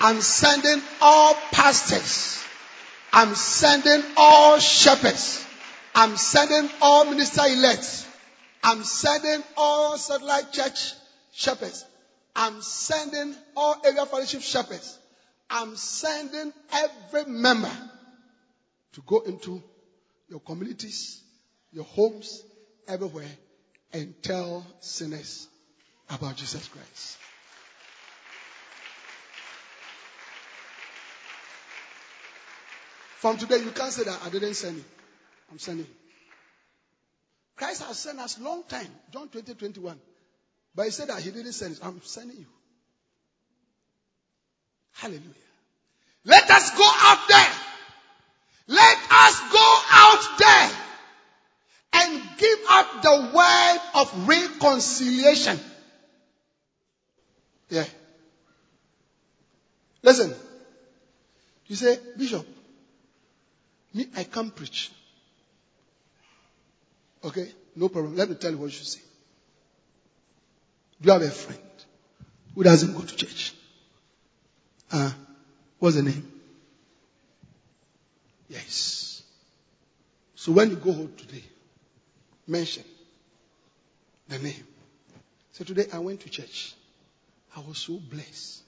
I'm 0.00 0.20
sending 0.20 0.82
all 1.00 1.34
pastors. 1.52 2.42
I'm 3.12 3.34
sending 3.34 4.02
all 4.16 4.58
shepherds. 4.58 5.46
I'm 5.94 6.16
sending 6.16 6.70
all 6.80 7.04
minister 7.04 7.42
elects. 7.46 8.06
I'm 8.62 8.82
sending 8.84 9.42
all 9.56 9.96
satellite 9.96 10.52
church 10.52 10.94
shepherds. 11.32 11.84
I'm 12.34 12.62
sending 12.62 13.34
all 13.56 13.76
area 13.84 14.06
fellowship 14.06 14.42
shepherds. 14.42 14.98
I'm 15.48 15.76
sending 15.76 16.52
every 16.72 17.24
member 17.30 17.72
to 18.92 19.02
go 19.06 19.20
into 19.20 19.62
your 20.28 20.40
communities, 20.40 21.20
your 21.72 21.84
homes, 21.84 22.42
everywhere, 22.86 23.30
and 23.92 24.14
tell 24.22 24.64
sinners 24.80 25.48
about 26.08 26.36
Jesus 26.36 26.68
Christ. 26.68 27.18
From 33.18 33.36
today, 33.36 33.58
you 33.58 33.70
can't 33.72 33.92
say 33.92 34.04
that 34.04 34.18
I 34.24 34.30
didn't 34.30 34.54
send 34.54 34.78
you. 34.78 34.84
I'm 35.50 35.58
sending. 35.58 35.86
Christ 37.56 37.82
has 37.82 37.98
sent 37.98 38.18
us 38.20 38.38
long 38.40 38.62
time, 38.64 38.88
John 39.12 39.28
20, 39.28 39.54
21. 39.54 39.98
But 40.74 40.84
he 40.84 40.90
said 40.90 41.08
that 41.08 41.20
he 41.20 41.30
didn't 41.30 41.52
send 41.52 41.72
us. 41.72 41.80
I'm 41.82 42.00
sending 42.04 42.38
you. 42.38 42.46
Hallelujah. 44.92 45.24
Let 46.24 46.50
us 46.50 46.70
go 46.76 46.84
out 46.84 47.28
there. 47.28 47.52
Let 48.68 48.98
us 49.10 49.40
go 49.52 49.78
out 49.90 50.38
there 50.38 50.70
and 51.92 52.22
give 52.38 52.58
up 52.68 53.02
the 53.02 53.30
word 53.34 53.78
of 53.94 54.28
reconciliation. 54.28 55.58
Yeah. 57.68 57.84
Listen. 60.02 60.34
You 61.66 61.76
say, 61.76 61.98
Bishop, 62.16 62.46
me, 63.94 64.06
I 64.16 64.24
can't 64.24 64.54
preach. 64.54 64.90
Okay? 67.24 67.48
No 67.76 67.88
problem. 67.88 68.16
Let 68.16 68.28
me 68.28 68.34
tell 68.36 68.50
you 68.50 68.58
what 68.58 68.66
you 68.66 68.70
should 68.72 68.86
say. 68.86 69.00
Do 71.00 71.06
you 71.06 71.12
have 71.12 71.22
a 71.22 71.30
friend 71.30 71.60
who 72.54 72.62
doesn't 72.62 72.92
go 72.94 73.00
to 73.00 73.16
church? 73.16 73.54
Uh, 74.92 75.10
what's 75.78 75.96
the 75.96 76.02
name? 76.02 76.30
Yes. 78.48 79.22
So 80.34 80.52
when 80.52 80.70
you 80.70 80.76
go 80.76 80.92
home 80.92 81.12
today, 81.16 81.44
mention 82.46 82.84
the 84.28 84.38
name. 84.38 84.64
So 85.52 85.64
today 85.64 85.86
I 85.92 85.98
went 85.98 86.20
to 86.20 86.28
church. 86.28 86.74
I 87.56 87.60
was 87.60 87.78
so 87.78 87.94
blessed. 88.10 88.62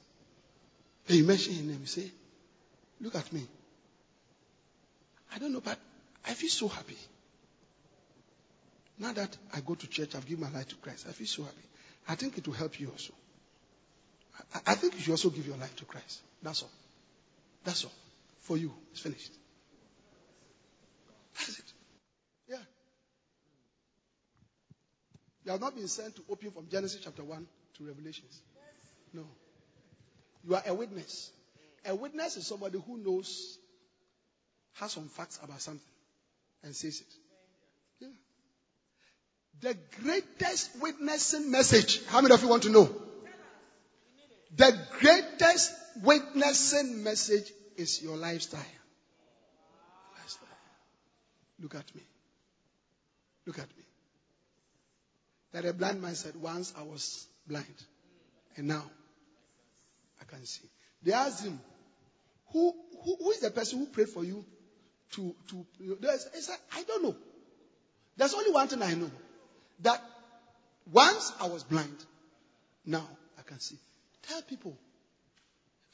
And 1.09 1.17
you 1.17 1.25
mention 1.25 1.55
his 1.55 1.63
name. 1.63 1.79
You 1.81 1.87
say, 1.87 2.11
look 3.01 3.15
at 3.17 3.33
me. 3.33 3.47
I 5.35 5.39
don't 5.39 5.53
know, 5.53 5.61
but 5.61 5.79
I 6.27 6.35
feel 6.35 6.51
so 6.51 6.69
happy. 6.69 6.97
Now 8.99 9.13
that 9.13 9.37
I 9.55 9.61
go 9.61 9.75
to 9.75 9.87
church, 9.87 10.15
I've 10.15 10.27
given 10.27 10.45
my 10.45 10.51
life 10.51 10.69
to 10.69 10.77
Christ. 10.77 11.07
I 11.09 11.13
feel 11.13 11.27
so 11.27 11.43
happy. 11.43 11.57
I 12.09 12.15
think 12.15 12.39
it 12.39 12.47
will 12.47 12.55
help 12.55 12.79
you 12.79 12.91
also. 12.91 13.13
I, 14.55 14.73
I 14.73 14.75
think 14.75 14.95
you 14.95 15.01
should 15.01 15.13
also 15.13 15.31
give 15.31 15.47
your 15.47 15.57
life 15.57 15.75
to 15.77 15.85
Christ. 15.85 16.21
That's 16.43 16.63
all. 16.63 16.71
That's 17.65 17.85
all. 17.85 17.93
For 18.41 18.57
you, 18.57 18.73
it's 18.91 19.01
finished. 19.01 19.33
That's 21.37 21.59
it. 21.59 21.73
Yeah. 22.49 22.57
You 25.45 25.53
have 25.53 25.61
not 25.61 25.75
been 25.75 25.89
sent 25.89 26.17
to 26.17 26.23
open 26.31 26.51
from 26.51 26.69
Genesis 26.71 27.01
chapter 27.03 27.25
1 27.25 27.47
to 27.79 27.85
Revelations. 27.85 28.41
No. 29.13 29.25
You 30.45 30.55
are 30.57 30.63
a 30.67 30.75
witness. 30.75 31.31
A 31.85 31.95
witness 31.95 32.37
is 32.37 32.47
somebody 32.47 32.79
who 32.85 32.99
knows, 32.99 33.59
has 34.75 34.93
some 34.93 35.09
facts 35.09 35.39
about 35.43 35.61
something, 35.61 35.83
and 36.63 36.75
says 36.75 37.01
it. 37.01 37.22
The 39.63 39.77
greatest 40.03 40.71
witnessing 40.81 41.49
message. 41.49 42.05
How 42.07 42.21
many 42.21 42.35
of 42.35 42.43
you 42.43 42.49
want 42.49 42.65
to 42.65 42.71
know? 42.71 42.91
The 44.57 44.77
greatest 44.99 45.73
witnessing 46.03 47.05
message 47.05 47.51
is 47.77 48.03
your 48.03 48.17
lifestyle. 48.17 48.61
lifestyle. 50.19 50.49
Look 51.61 51.77
at 51.77 51.95
me. 51.95 52.03
Look 53.47 53.61
at 53.61 53.69
me. 53.69 53.85
That 55.53 55.65
a 55.65 55.73
blind 55.73 56.03
man 56.03 56.17
said, 56.17 56.35
Once 56.35 56.75
I 56.77 56.83
was 56.83 57.27
blind, 57.47 57.67
and 58.57 58.67
now 58.67 58.85
I 60.21 60.25
can 60.25 60.45
see. 60.45 60.69
They 61.05 61.13
asked 61.13 61.45
him, 61.45 61.61
Who, 62.53 62.75
who, 63.05 63.17
who 63.17 63.31
is 63.31 63.39
the 63.39 63.51
person 63.51 63.79
who 63.79 63.87
prayed 63.87 64.09
for 64.09 64.25
you 64.25 64.45
to, 65.13 65.35
to, 65.51 65.67
he 65.79 66.41
said, 66.41 66.57
I 66.75 66.83
don't 66.83 67.05
know. 67.05 67.17
There's 68.17 68.35
only 68.35 68.51
one 68.51 68.67
thing 68.67 68.83
I 68.83 68.95
know. 68.95 69.11
That 69.81 70.03
once 70.91 71.33
I 71.41 71.49
was 71.49 71.65
blind, 71.65 71.97
now 72.85 73.07
I 73.39 73.43
can 73.43 73.61
see. 73.61 73.77
Tell 74.23 74.43
people, 74.43 74.77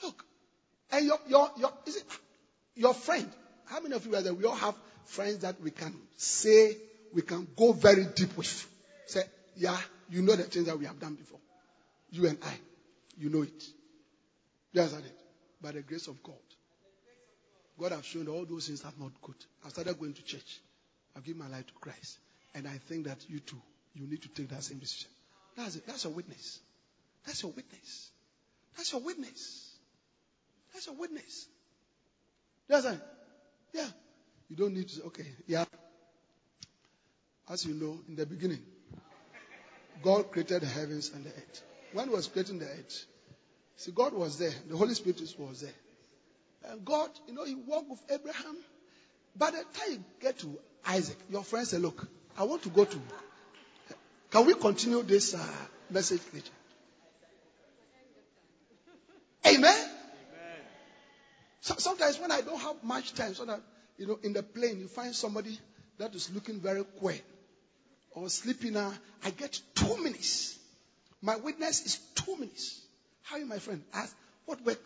look, 0.03 0.25
and 0.91 1.07
your, 1.07 1.19
your, 1.29 1.51
your, 1.59 1.73
is 1.87 1.97
it, 1.97 2.05
your 2.75 2.95
friend, 2.95 3.31
how 3.67 3.81
many 3.81 3.95
of 3.95 4.07
you 4.07 4.15
are 4.17 4.23
there? 4.23 4.35
We 4.35 4.45
all 4.45 4.55
have 4.55 4.75
friends 5.07 5.39
that 5.39 5.61
we 5.61 5.71
can 5.71 5.95
say, 6.17 6.77
we 7.13 7.23
can 7.23 7.47
go 7.57 7.73
very 7.73 8.07
deep 8.15 8.37
with. 8.37 8.67
Say, 9.07 9.23
yeah, 9.57 9.77
you 10.11 10.23
know 10.23 10.37
the 10.37 10.45
things 10.45 10.67
that 10.67 10.79
we 10.79 10.87
have 10.87 10.99
done 11.01 11.15
before. 11.15 11.41
You 12.11 12.27
and 12.27 12.39
I, 12.43 12.55
you 13.19 13.29
know 13.31 13.43
it. 13.43 13.65
Yes, 14.73 14.95
I 14.95 15.01
did. 15.01 15.13
By 15.61 15.73
the 15.73 15.83
grace 15.83 16.07
of 16.07 16.23
God. 16.23 16.35
God 17.79 17.93
has 17.93 18.05
shown 18.05 18.29
all 18.29 18.45
those 18.45 18.67
things 18.67 18.85
are 18.85 18.93
not 18.99 19.13
good. 19.23 19.37
I 19.65 19.69
started 19.69 19.99
going 19.99 20.15
to 20.15 20.23
church. 20.23 20.61
I've 21.17 21.25
given 21.25 21.41
my 21.41 21.49
life 21.49 21.67
to 21.67 21.73
Christ. 21.75 22.19
And 22.55 22.67
I 22.67 22.79
think 22.89 23.07
that 23.07 23.19
you 23.29 23.41
too, 23.41 23.61
you 23.95 24.07
need 24.07 24.23
to 24.23 24.29
take 24.29 24.49
that 24.49 24.63
same 24.63 24.79
decision. 24.79 25.09
That's 25.57 25.77
it. 25.77 25.87
That's 25.87 26.05
a 26.05 26.11
witness. 26.11 26.61
That's 27.27 27.43
your 27.43 27.53
witness. 27.53 28.11
That's 28.77 28.93
your 28.93 29.01
witness. 29.01 29.73
That's 30.73 30.87
your 30.87 30.97
witness. 30.97 31.47
Yes, 32.69 32.87
I. 32.87 32.97
Yeah. 33.73 33.87
You 34.49 34.57
don't 34.57 34.75
need 34.75 34.89
to 34.89 34.95
say, 34.97 35.03
okay, 35.03 35.27
yeah. 35.47 35.65
As 37.51 37.65
you 37.65 37.75
know, 37.75 37.99
in 38.09 38.17
the 38.17 38.27
beginning, 38.27 38.63
God 40.03 40.31
created 40.31 40.63
the 40.63 40.67
heavens 40.67 41.11
and 41.15 41.25
the 41.25 41.31
earth. 41.31 41.63
When 41.93 42.09
he 42.09 42.15
was 42.15 42.29
creating 42.29 42.59
the 42.59 42.67
earth, 42.67 43.07
see, 43.77 43.93
God 43.93 44.13
was 44.13 44.39
there. 44.39 44.53
The 44.69 44.77
Holy 44.77 44.95
Spirit 44.95 45.21
was 45.39 45.63
there. 45.63 45.73
And 46.71 46.85
God, 46.85 47.11
you 47.27 47.35
know, 47.35 47.45
he 47.45 47.55
walked 47.55 47.91
with 47.91 48.03
Abraham. 48.11 48.57
By 49.37 49.51
the 49.51 49.59
time 49.59 49.93
you 49.93 50.05
get 50.21 50.39
to 50.41 50.59
Isaac, 50.87 51.17
your 51.31 51.43
friend 51.43 51.67
said, 51.67 51.81
look, 51.81 52.07
I 52.39 52.45
want 52.45 52.63
to 52.63 52.69
go 52.69 52.85
to. 52.85 52.99
Can 54.31 54.47
we 54.47 54.55
continue 54.55 55.03
this 55.03 55.35
uh, 55.35 55.45
message 55.91 56.21
later? 56.33 56.51
Amen? 59.45 59.65
Amen. 59.65 59.89
So, 61.61 61.75
sometimes 61.79 62.21
when 62.21 62.31
I 62.31 62.43
don't 62.43 62.61
have 62.61 62.77
much 62.85 63.15
time, 63.15 63.35
so 63.35 63.45
that, 63.45 63.61
you 63.97 64.07
know, 64.07 64.19
in 64.23 64.35
the 64.35 64.45
plane, 64.45 64.79
you 64.79 64.87
find 64.87 65.15
somebody 65.17 65.59
that 65.99 66.15
is 66.15 66.31
looking 66.33 66.61
very 66.61 66.85
quiet 66.85 67.25
or 68.13 68.29
sleeping, 68.29 68.77
uh, 68.77 68.93
I 69.25 69.31
get 69.31 69.61
two 69.75 69.97
minutes. 69.97 70.57
My 71.21 71.37
witness 71.37 71.85
is 71.87 71.99
two 72.15 72.37
minutes. 72.37 72.81
How 73.23 73.37
are 73.37 73.39
you, 73.41 73.47
my 73.47 73.59
friend? 73.59 73.83
Ask, 73.93 74.15
what 74.45 74.65
work 74.65 74.79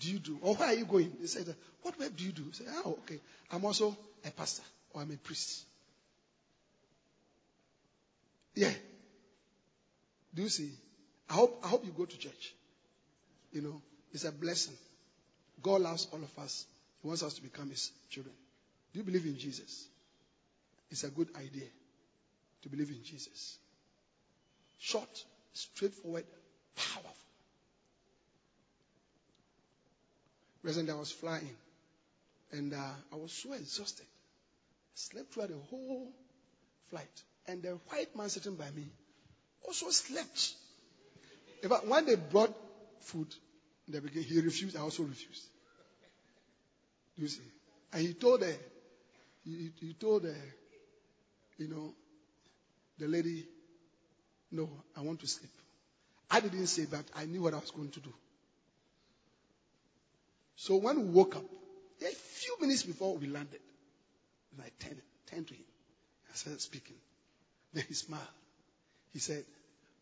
do 0.00 0.10
you 0.10 0.18
do? 0.18 0.38
Or 0.40 0.56
where 0.56 0.68
are 0.68 0.74
you 0.74 0.84
going? 0.84 1.12
They 1.20 1.26
say, 1.28 1.44
what 1.82 1.98
work 2.00 2.16
do 2.16 2.24
you 2.24 2.32
do? 2.32 2.42
I 2.50 2.56
say, 2.56 2.64
oh, 2.84 2.98
okay. 3.04 3.20
I'm 3.52 3.64
also 3.64 3.96
a 4.24 4.30
pastor 4.32 4.64
or 4.92 5.02
I'm 5.02 5.10
a 5.12 5.16
priest. 5.16 5.65
Yeah. 8.56 8.72
Do 10.34 10.42
you 10.42 10.48
see? 10.48 10.72
I 11.28 11.34
hope, 11.34 11.60
I 11.62 11.68
hope 11.68 11.84
you 11.84 11.92
go 11.92 12.06
to 12.06 12.18
church. 12.18 12.54
You 13.52 13.62
know, 13.62 13.82
it's 14.12 14.24
a 14.24 14.32
blessing. 14.32 14.74
God 15.62 15.82
loves 15.82 16.08
all 16.12 16.18
of 16.22 16.42
us. 16.42 16.66
He 17.02 17.06
wants 17.06 17.22
us 17.22 17.34
to 17.34 17.42
become 17.42 17.70
His 17.70 17.92
children. 18.10 18.34
Do 18.92 18.98
you 18.98 19.04
believe 19.04 19.26
in 19.26 19.38
Jesus? 19.38 19.86
It's 20.90 21.04
a 21.04 21.10
good 21.10 21.28
idea 21.36 21.68
to 22.62 22.68
believe 22.68 22.90
in 22.90 23.02
Jesus. 23.04 23.58
Short, 24.78 25.24
straightforward, 25.52 26.24
powerful. 26.74 27.12
Recently, 30.62 30.92
I 30.92 30.96
was 30.96 31.10
flying 31.10 31.56
and 32.52 32.72
uh, 32.72 32.90
I 33.12 33.16
was 33.16 33.32
so 33.32 33.52
exhausted. 33.52 34.06
I 34.06 34.94
slept 34.94 35.32
throughout 35.32 35.50
the 35.50 35.58
whole 35.70 36.08
flight. 36.90 37.22
And 37.48 37.62
the 37.62 37.78
white 37.88 38.14
man 38.16 38.28
sitting 38.28 38.56
by 38.56 38.70
me 38.70 38.86
also 39.66 39.90
slept. 39.90 40.54
In 41.62 41.68
fact, 41.68 41.86
when 41.86 42.06
they 42.06 42.16
brought 42.16 42.54
food 43.00 43.28
the 43.88 44.00
he 44.00 44.40
refused. 44.40 44.76
I 44.76 44.80
also 44.80 45.04
refused. 45.04 45.42
Do 47.16 47.22
you 47.22 47.28
see? 47.28 47.42
And 47.92 48.02
he 48.06 48.14
told 48.14 48.42
her, 48.42 48.54
he, 49.44 49.70
he 49.80 49.94
told 49.94 50.24
her, 50.24 50.36
you 51.58 51.68
know, 51.68 51.94
the 52.98 53.06
lady, 53.06 53.46
no, 54.50 54.68
I 54.96 55.00
want 55.02 55.20
to 55.20 55.26
sleep. 55.26 55.52
I 56.30 56.40
didn't 56.40 56.66
say 56.66 56.84
that. 56.86 57.04
I 57.14 57.26
knew 57.26 57.42
what 57.42 57.54
I 57.54 57.58
was 57.58 57.70
going 57.70 57.90
to 57.90 58.00
do. 58.00 58.12
So 60.56 60.76
when 60.76 60.96
we 60.96 61.04
woke 61.10 61.36
up, 61.36 61.44
a 62.02 62.06
few 62.14 62.56
minutes 62.60 62.82
before 62.82 63.16
we 63.16 63.26
landed, 63.28 63.60
I 64.60 64.68
turned, 64.80 65.00
turned 65.30 65.46
to 65.48 65.54
him. 65.54 65.64
I 66.32 66.36
started 66.36 66.60
speaking. 66.60 66.96
Then 67.76 67.84
he 67.88 67.92
smiled. 67.92 68.22
He 69.12 69.18
said, 69.18 69.44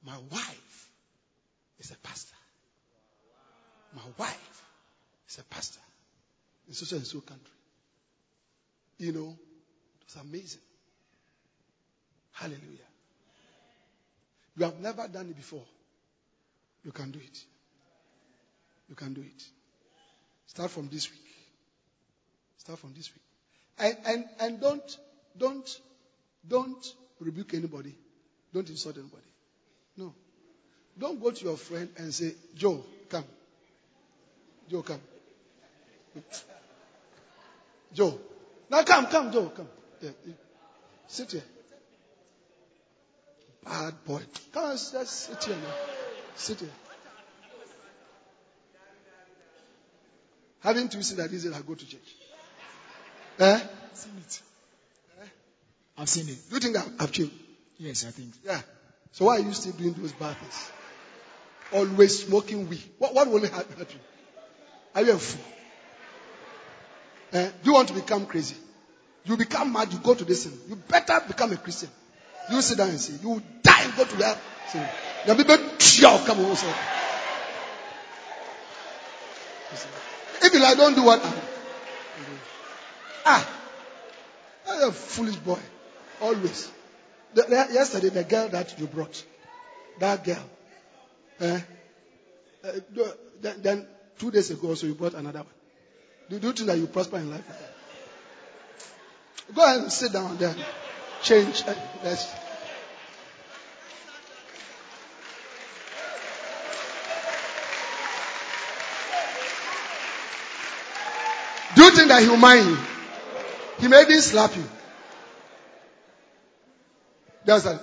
My 0.07 0.17
wife 0.31 0.91
is 1.81 1.91
a 1.91 1.97
pastor. 1.97 2.37
My 3.93 4.03
wife 4.17 4.65
is 5.29 5.39
a 5.39 5.43
pastor 5.43 5.81
in 6.69 6.75
such 6.75 6.93
and 6.93 7.05
so 7.05 7.21
country. 7.21 7.51
You 8.99 9.11
know, 9.11 9.37
it 10.01 10.05
was 10.07 10.23
amazing. 10.23 10.61
Hallelujah. 12.31 12.91
You 14.57 14.67
have 14.67 14.79
never 14.79 15.09
done 15.09 15.31
it 15.31 15.37
before. 15.37 15.65
You 16.85 16.93
can 16.93 17.11
do 17.11 17.19
it. 17.19 17.39
You 18.89 18.95
can 18.95 19.15
do 19.15 19.21
it. 19.23 19.43
Start 20.47 20.71
from 20.71 20.89
this 20.93 21.11
week. 21.11 21.27
Start 22.59 22.79
from 22.79 22.95
this 22.95 23.11
week. 23.11 23.23
And 23.81 23.97
and 24.07 24.25
and 24.39 24.61
don't 24.61 24.99
don't 25.37 25.81
don't 26.47 26.95
rebuke 27.21 27.55
anybody. 27.55 27.95
Don't 28.53 28.69
insult 28.69 28.97
anybody. 28.97 29.23
No. 29.97 30.15
Don't 30.99 31.21
go 31.21 31.31
to 31.31 31.45
your 31.45 31.57
friend 31.57 31.89
and 31.97 32.13
say, 32.15 32.33
Joe, 32.55 32.85
come. 33.09 33.25
Joe, 34.71 34.83
come. 34.83 35.01
Joe. 37.93 38.19
Now 38.71 38.83
come, 38.83 39.07
come, 39.07 39.33
Joe, 39.33 39.53
come. 39.55 39.69
Yeah, 40.01 40.11
sit 41.07 41.33
here. 41.33 41.43
Bad 43.65 44.05
boy. 44.05 44.21
Come 44.53 44.65
on, 44.65 44.73
just 44.73 45.09
sit 45.09 45.45
here 45.45 45.57
now. 45.57 45.75
Sit 46.37 46.61
here. 46.61 46.69
Having 50.61 50.89
to 50.89 51.03
see 51.03 51.17
that 51.17 51.33
easy, 51.33 51.53
I 51.53 51.61
go 51.61 51.75
to 51.75 51.87
church. 51.87 52.17
Eh? 53.39 53.61
Seen 53.93 54.13
it. 54.19 54.43
I've 55.97 56.09
seen 56.09 56.29
it. 56.29 56.39
Do 56.49 56.57
you 56.57 56.61
think 56.61 56.77
I've 56.99 57.13
changed? 57.13 57.33
Yes, 57.79 58.05
I 58.07 58.11
think. 58.11 58.33
Yeah. 58.45 58.61
So 59.13 59.27
why 59.27 59.37
are 59.37 59.41
you 59.41 59.53
still 59.53 59.73
doing 59.73 59.93
those 59.95 60.13
bad 60.13 60.37
things? 60.37 60.71
Always 61.73 62.25
smoking 62.27 62.69
weed. 62.69 62.83
What, 62.99 63.15
what 63.15 63.29
will 63.29 63.41
happen 63.43 63.77
hurt 63.79 63.93
you? 63.93 64.01
Are 64.95 65.03
you 65.03 65.13
a 65.13 65.19
fool? 65.19 65.45
Eh? 67.33 67.51
Do 67.63 67.71
you 67.71 67.73
want 67.75 67.89
to 67.89 67.95
become 67.95 68.27
crazy? 68.27 68.57
You 69.25 69.37
become 69.37 69.73
mad, 69.73 69.93
you 69.93 69.99
go 69.99 70.15
to 70.15 70.25
this 70.25 70.47
thing. 70.47 70.59
You 70.69 70.77
better 70.77 71.21
become 71.27 71.53
a 71.53 71.57
Christian. 71.57 71.89
You 72.51 72.61
sit 72.61 72.79
down 72.79 72.91
and 72.91 73.01
say, 73.01 73.15
you 73.23 73.31
will 73.31 73.43
die 73.63 73.83
and 73.85 73.97
go 73.97 74.05
to 74.05 74.17
hell. 74.17 74.39
Say, 74.69 74.87
the 75.27 75.35
people 75.35 75.57
come 76.27 76.41
over. 76.41 76.75
If 80.43 80.53
you 80.53 80.61
like, 80.61 80.77
don't 80.77 80.95
do 80.95 81.03
what 81.03 81.21
Ah, 83.27 83.49
that's 84.67 84.83
a 84.85 84.93
foolish 84.93 85.37
boy. 85.37 85.59
Always. 86.21 86.71
The, 87.35 87.43
the, 87.43 87.69
yesterday, 87.73 88.09
the 88.11 88.25
girl 88.25 88.49
that 88.49 88.79
you 88.79 88.87
brought, 88.87 89.25
that 89.99 90.25
girl, 90.25 90.45
eh, 91.41 91.61
uh, 92.65 92.73
then, 93.41 93.63
then, 93.63 93.87
two 94.19 94.31
days 94.31 94.51
ago, 94.51 94.75
so 94.75 94.87
you 94.87 94.95
brought 94.95 95.15
another 95.15 95.41
one. 95.41 95.49
Do, 96.31 96.39
do 96.39 96.47
you 96.47 96.53
think 96.53 96.69
that 96.69 96.79
you 96.79 96.87
prosper 96.87 97.19
in 97.19 97.31
life? 97.31 97.45
Go 99.53 99.65
ahead 99.65 99.81
and 99.83 99.93
sit 99.93 100.13
down 100.13 100.37
there. 100.39 100.55
Change. 101.23 101.63
Uh. 101.67 101.75
Do 111.75 111.83
you 111.83 111.91
think 111.91 112.09
that 112.09 112.23
he'll 112.23 112.37
mind 112.37 112.69
you? 112.69 112.79
He 113.81 113.89
may 113.89 114.03
even 114.03 114.21
slap 114.21 114.55
you. 114.57 114.65
Doesn't. 117.45 117.81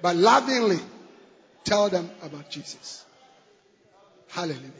But 0.00 0.16
lovingly 0.16 0.78
tell 1.64 1.88
them 1.88 2.10
about 2.22 2.50
Jesus. 2.50 3.04
Hallelujah. 4.28 4.70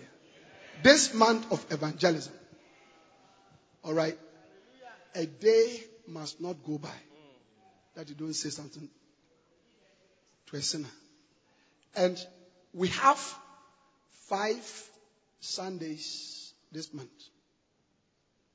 This 0.82 1.14
month 1.14 1.50
of 1.52 1.64
evangelism, 1.70 2.32
all 3.84 3.94
right, 3.94 4.18
a 5.14 5.26
day 5.26 5.84
must 6.08 6.40
not 6.40 6.56
go 6.64 6.78
by 6.78 6.88
that 7.94 8.08
you 8.08 8.14
don't 8.14 8.34
say 8.34 8.48
something 8.48 8.88
to 10.46 10.56
a 10.56 10.62
sinner. 10.62 10.88
And 11.94 12.18
we 12.72 12.88
have 12.88 13.18
five 14.28 14.90
Sundays 15.40 16.52
this 16.72 16.92
month. 16.94 17.10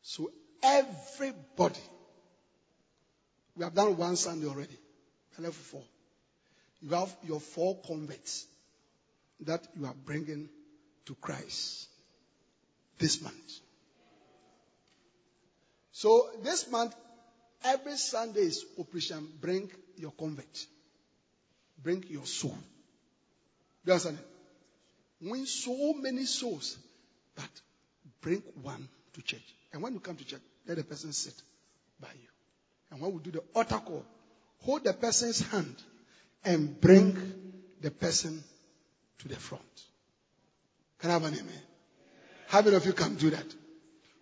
So 0.01 0.31
everybody, 0.63 1.79
we 3.55 3.63
have 3.63 3.75
done 3.75 3.95
one 3.97 4.15
Sunday 4.15 4.47
already, 4.47 4.77
level 5.39 5.53
four. 5.53 5.83
You 6.81 6.89
have 6.89 7.15
your 7.27 7.39
four 7.39 7.77
converts 7.85 8.45
that 9.41 9.67
you 9.77 9.85
are 9.85 9.95
bringing 10.05 10.49
to 11.05 11.15
Christ 11.15 11.87
this 12.99 13.21
month. 13.21 13.59
So 15.91 16.29
this 16.43 16.69
month, 16.69 16.95
every 17.63 17.97
Sunday 17.97 18.41
is 18.41 18.65
operation 18.79 19.27
bring 19.41 19.71
your 19.95 20.11
convert. 20.11 20.65
Bring 21.81 22.03
your 22.09 22.25
soul. 22.25 22.57
You 23.85 23.93
understand? 23.93 24.19
Win 25.21 25.45
so 25.45 25.93
many 25.93 26.25
souls, 26.25 26.77
but 27.35 27.49
bring 28.21 28.43
one 28.61 28.87
to 29.13 29.21
church. 29.21 29.55
And 29.73 29.81
when 29.81 29.93
you 29.93 29.99
come 29.99 30.15
to 30.15 30.25
church, 30.25 30.41
let 30.67 30.77
the 30.77 30.83
person 30.83 31.13
sit 31.13 31.33
by 31.99 32.09
you. 32.13 32.29
And 32.91 33.01
when 33.01 33.13
we 33.13 33.19
do 33.19 33.31
the 33.31 33.43
altar 33.55 33.79
call, 33.79 34.05
hold 34.61 34.83
the 34.83 34.93
person's 34.93 35.41
hand 35.49 35.75
and 36.43 36.79
bring 36.79 37.33
the 37.81 37.91
person 37.91 38.43
to 39.19 39.27
the 39.27 39.35
front. 39.35 39.63
Can 40.99 41.09
I 41.09 41.13
have 41.13 41.23
an 41.23 41.33
amen? 41.33 41.61
How 42.47 42.61
many 42.61 42.75
of 42.75 42.85
you 42.85 42.93
can 42.93 43.15
do 43.15 43.29
that? 43.29 43.45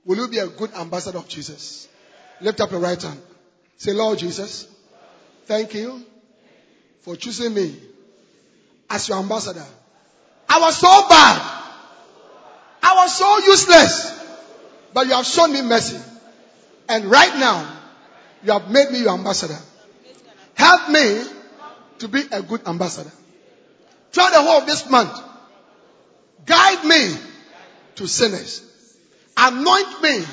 Will 0.05 0.17
you 0.17 0.27
be 0.27 0.39
a 0.39 0.47
good 0.47 0.73
ambassador 0.73 1.17
of 1.17 1.27
Jesus? 1.27 1.87
Lift 2.41 2.59
up 2.59 2.71
your 2.71 2.79
right 2.79 3.01
hand. 3.01 3.21
Say, 3.77 3.93
Lord 3.93 4.19
Jesus, 4.19 4.67
thank 5.45 5.73
you 5.73 6.03
for 7.01 7.15
choosing 7.15 7.53
me 7.53 7.75
as 8.89 9.07
your 9.09 9.19
ambassador. 9.19 9.65
I 10.49 10.59
was 10.59 10.77
so 10.77 11.07
bad. 11.09 11.41
I 12.81 12.95
was 12.95 13.17
so 13.17 13.37
useless. 13.39 14.11
But 14.93 15.07
you 15.07 15.13
have 15.13 15.25
shown 15.25 15.51
me 15.51 15.61
mercy. 15.61 15.99
And 16.87 17.05
right 17.05 17.37
now, 17.37 17.79
you 18.43 18.51
have 18.51 18.69
made 18.69 18.91
me 18.91 19.01
your 19.01 19.13
ambassador. 19.13 19.57
Help 20.55 20.89
me 20.89 21.23
to 21.99 22.07
be 22.07 22.23
a 22.31 22.41
good 22.41 22.67
ambassador. 22.67 23.11
Throughout 24.11 24.31
the 24.31 24.41
whole 24.41 24.61
of 24.61 24.65
this 24.65 24.89
month, 24.89 25.21
guide 26.45 26.85
me 26.85 27.15
to 27.95 28.07
sinners. 28.07 28.63
Anoint 29.37 30.01
me 30.01 30.23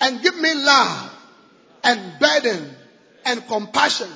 and 0.00 0.22
give 0.22 0.38
me 0.38 0.54
love 0.54 1.12
and 1.84 2.18
burden 2.18 2.74
and 3.24 3.46
compassion 3.46 4.08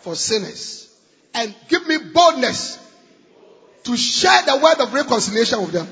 for 0.00 0.14
sinners. 0.14 0.94
And 1.34 1.54
give 1.68 1.86
me 1.86 1.96
boldness 2.12 2.78
to 3.84 3.96
share 3.96 4.42
the 4.42 4.56
word 4.58 4.80
of 4.80 4.92
reconciliation 4.92 5.62
with 5.62 5.72
them. 5.72 5.88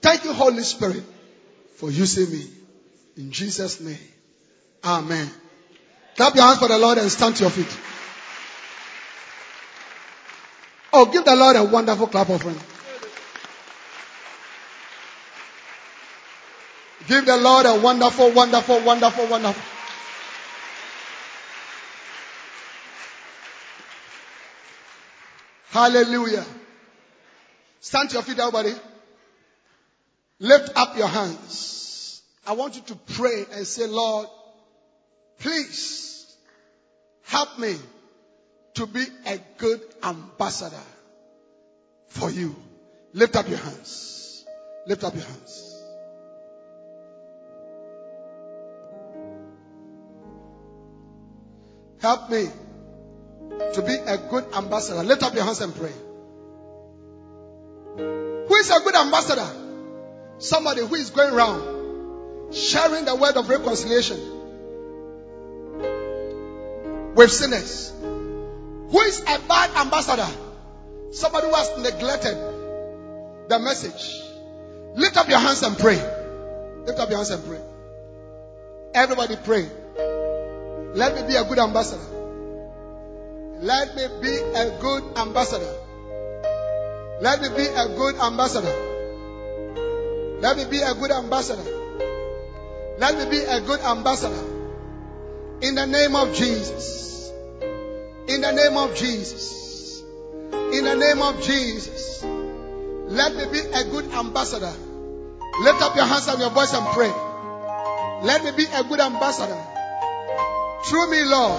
Thank 0.00 0.24
you, 0.24 0.32
Holy 0.32 0.62
Spirit, 0.62 1.02
for 1.76 1.90
using 1.90 2.30
me. 2.30 2.46
In 3.16 3.30
Jesus' 3.32 3.80
name. 3.80 3.98
Amen. 4.84 5.30
Clap 6.16 6.34
your 6.34 6.44
hands 6.44 6.58
for 6.58 6.68
the 6.68 6.78
Lord 6.78 6.98
and 6.98 7.10
stand 7.10 7.36
to 7.36 7.44
your 7.44 7.50
feet. 7.50 7.78
Oh, 10.92 11.06
give 11.06 11.24
the 11.24 11.34
Lord 11.34 11.56
a 11.56 11.64
wonderful 11.64 12.06
clap 12.06 12.30
offering. 12.30 12.58
Give 17.08 17.26
the 17.26 17.36
Lord 17.36 17.66
a 17.66 17.80
wonderful, 17.80 18.30
wonderful, 18.30 18.80
wonderful, 18.80 19.26
wonderful. 19.26 19.62
Hallelujah. 25.70 26.44
Stand 27.80 28.10
to 28.10 28.14
your 28.14 28.22
feet, 28.22 28.38
everybody. 28.38 28.72
Lift 30.38 30.70
up 30.76 30.96
your 30.96 31.08
hands. 31.08 32.22
I 32.46 32.52
want 32.52 32.76
you 32.76 32.82
to 32.82 32.94
pray 33.14 33.44
and 33.52 33.66
say, 33.66 33.86
Lord, 33.86 34.28
Please 35.38 36.34
help 37.22 37.58
me 37.58 37.76
to 38.74 38.86
be 38.86 39.04
a 39.26 39.38
good 39.58 39.80
ambassador 40.02 40.76
for 42.08 42.30
you. 42.30 42.54
Lift 43.12 43.36
up 43.36 43.48
your 43.48 43.58
hands. 43.58 44.44
Lift 44.86 45.04
up 45.04 45.14
your 45.14 45.24
hands. 45.24 45.70
Help 52.00 52.28
me 52.28 52.46
to 53.72 53.82
be 53.82 53.94
a 53.94 54.18
good 54.18 54.44
ambassador. 54.54 55.02
Lift 55.02 55.22
up 55.22 55.34
your 55.34 55.44
hands 55.44 55.60
and 55.60 55.74
pray. 55.74 55.92
Who 57.96 58.54
is 58.56 58.70
a 58.70 58.80
good 58.80 58.94
ambassador? 58.94 59.48
Somebody 60.38 60.82
who 60.82 60.94
is 60.96 61.10
going 61.10 61.32
around 61.32 62.52
sharing 62.52 63.04
the 63.04 63.14
word 63.14 63.36
of 63.36 63.48
reconciliation 63.48 64.33
with 67.14 67.30
sinners. 67.30 67.92
Who 68.00 69.00
is 69.00 69.20
a 69.22 69.38
bad 69.48 69.70
ambassador? 69.76 70.28
Somebody 71.12 71.46
who 71.46 71.54
has 71.54 71.78
neglected 71.78 72.36
the 73.48 73.58
message. 73.58 74.22
Lift 74.96 75.16
up 75.16 75.28
your 75.28 75.38
hands 75.38 75.62
and 75.62 75.78
pray. 75.78 75.96
Lift 76.86 76.98
up 76.98 77.08
your 77.08 77.18
hands 77.18 77.30
and 77.30 77.44
pray. 77.44 77.60
Everybody 78.94 79.36
pray. 79.44 79.68
Let 80.94 81.16
me 81.16 81.26
be 81.26 81.34
a 81.34 81.44
good 81.44 81.58
ambassador. 81.58 82.02
Let 83.60 83.96
me 83.96 84.02
be 84.20 84.36
a 84.36 84.78
good 84.80 85.02
ambassador. 85.16 85.74
Let 87.20 87.40
me 87.40 87.48
be 87.48 87.66
a 87.66 87.88
good 87.96 88.16
ambassador. 88.16 88.74
Let 90.40 90.56
me 90.56 90.64
be 90.70 90.80
a 90.80 90.94
good 90.94 91.10
ambassador. 91.10 91.64
Let 92.98 93.18
me 93.18 93.30
be 93.30 93.42
a 93.42 93.60
good 93.60 93.80
ambassador. 93.80 94.53
In 95.60 95.74
the 95.74 95.86
name 95.86 96.16
of 96.16 96.34
Jesus. 96.34 97.32
In 98.28 98.40
the 98.40 98.52
name 98.52 98.76
of 98.76 98.94
Jesus. 98.94 100.02
In 100.72 100.84
the 100.84 100.94
name 100.96 101.22
of 101.22 101.42
Jesus. 101.42 102.24
Let 102.24 103.34
me 103.36 103.44
be 103.52 103.58
a 103.58 103.84
good 103.84 104.10
ambassador. 104.12 104.72
Lift 105.62 105.82
up 105.82 105.94
your 105.94 106.06
hands 106.06 106.26
and 106.28 106.40
your 106.40 106.50
voice 106.50 106.72
and 106.74 106.86
pray. 106.88 107.12
Let 108.26 108.44
me 108.44 108.50
be 108.52 108.64
a 108.72 108.82
good 108.84 109.00
ambassador. 109.00 109.58
Through 110.86 111.10
me, 111.10 111.24
Lord, 111.24 111.58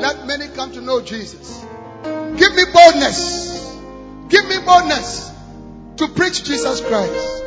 let 0.00 0.26
many 0.26 0.48
come 0.48 0.72
to 0.72 0.80
know 0.80 1.00
Jesus. 1.00 1.64
Give 2.02 2.54
me 2.54 2.62
boldness. 2.72 3.76
Give 4.28 4.46
me 4.48 4.58
boldness 4.64 5.30
to 5.96 6.08
preach 6.08 6.44
Jesus 6.44 6.80
Christ. 6.80 7.42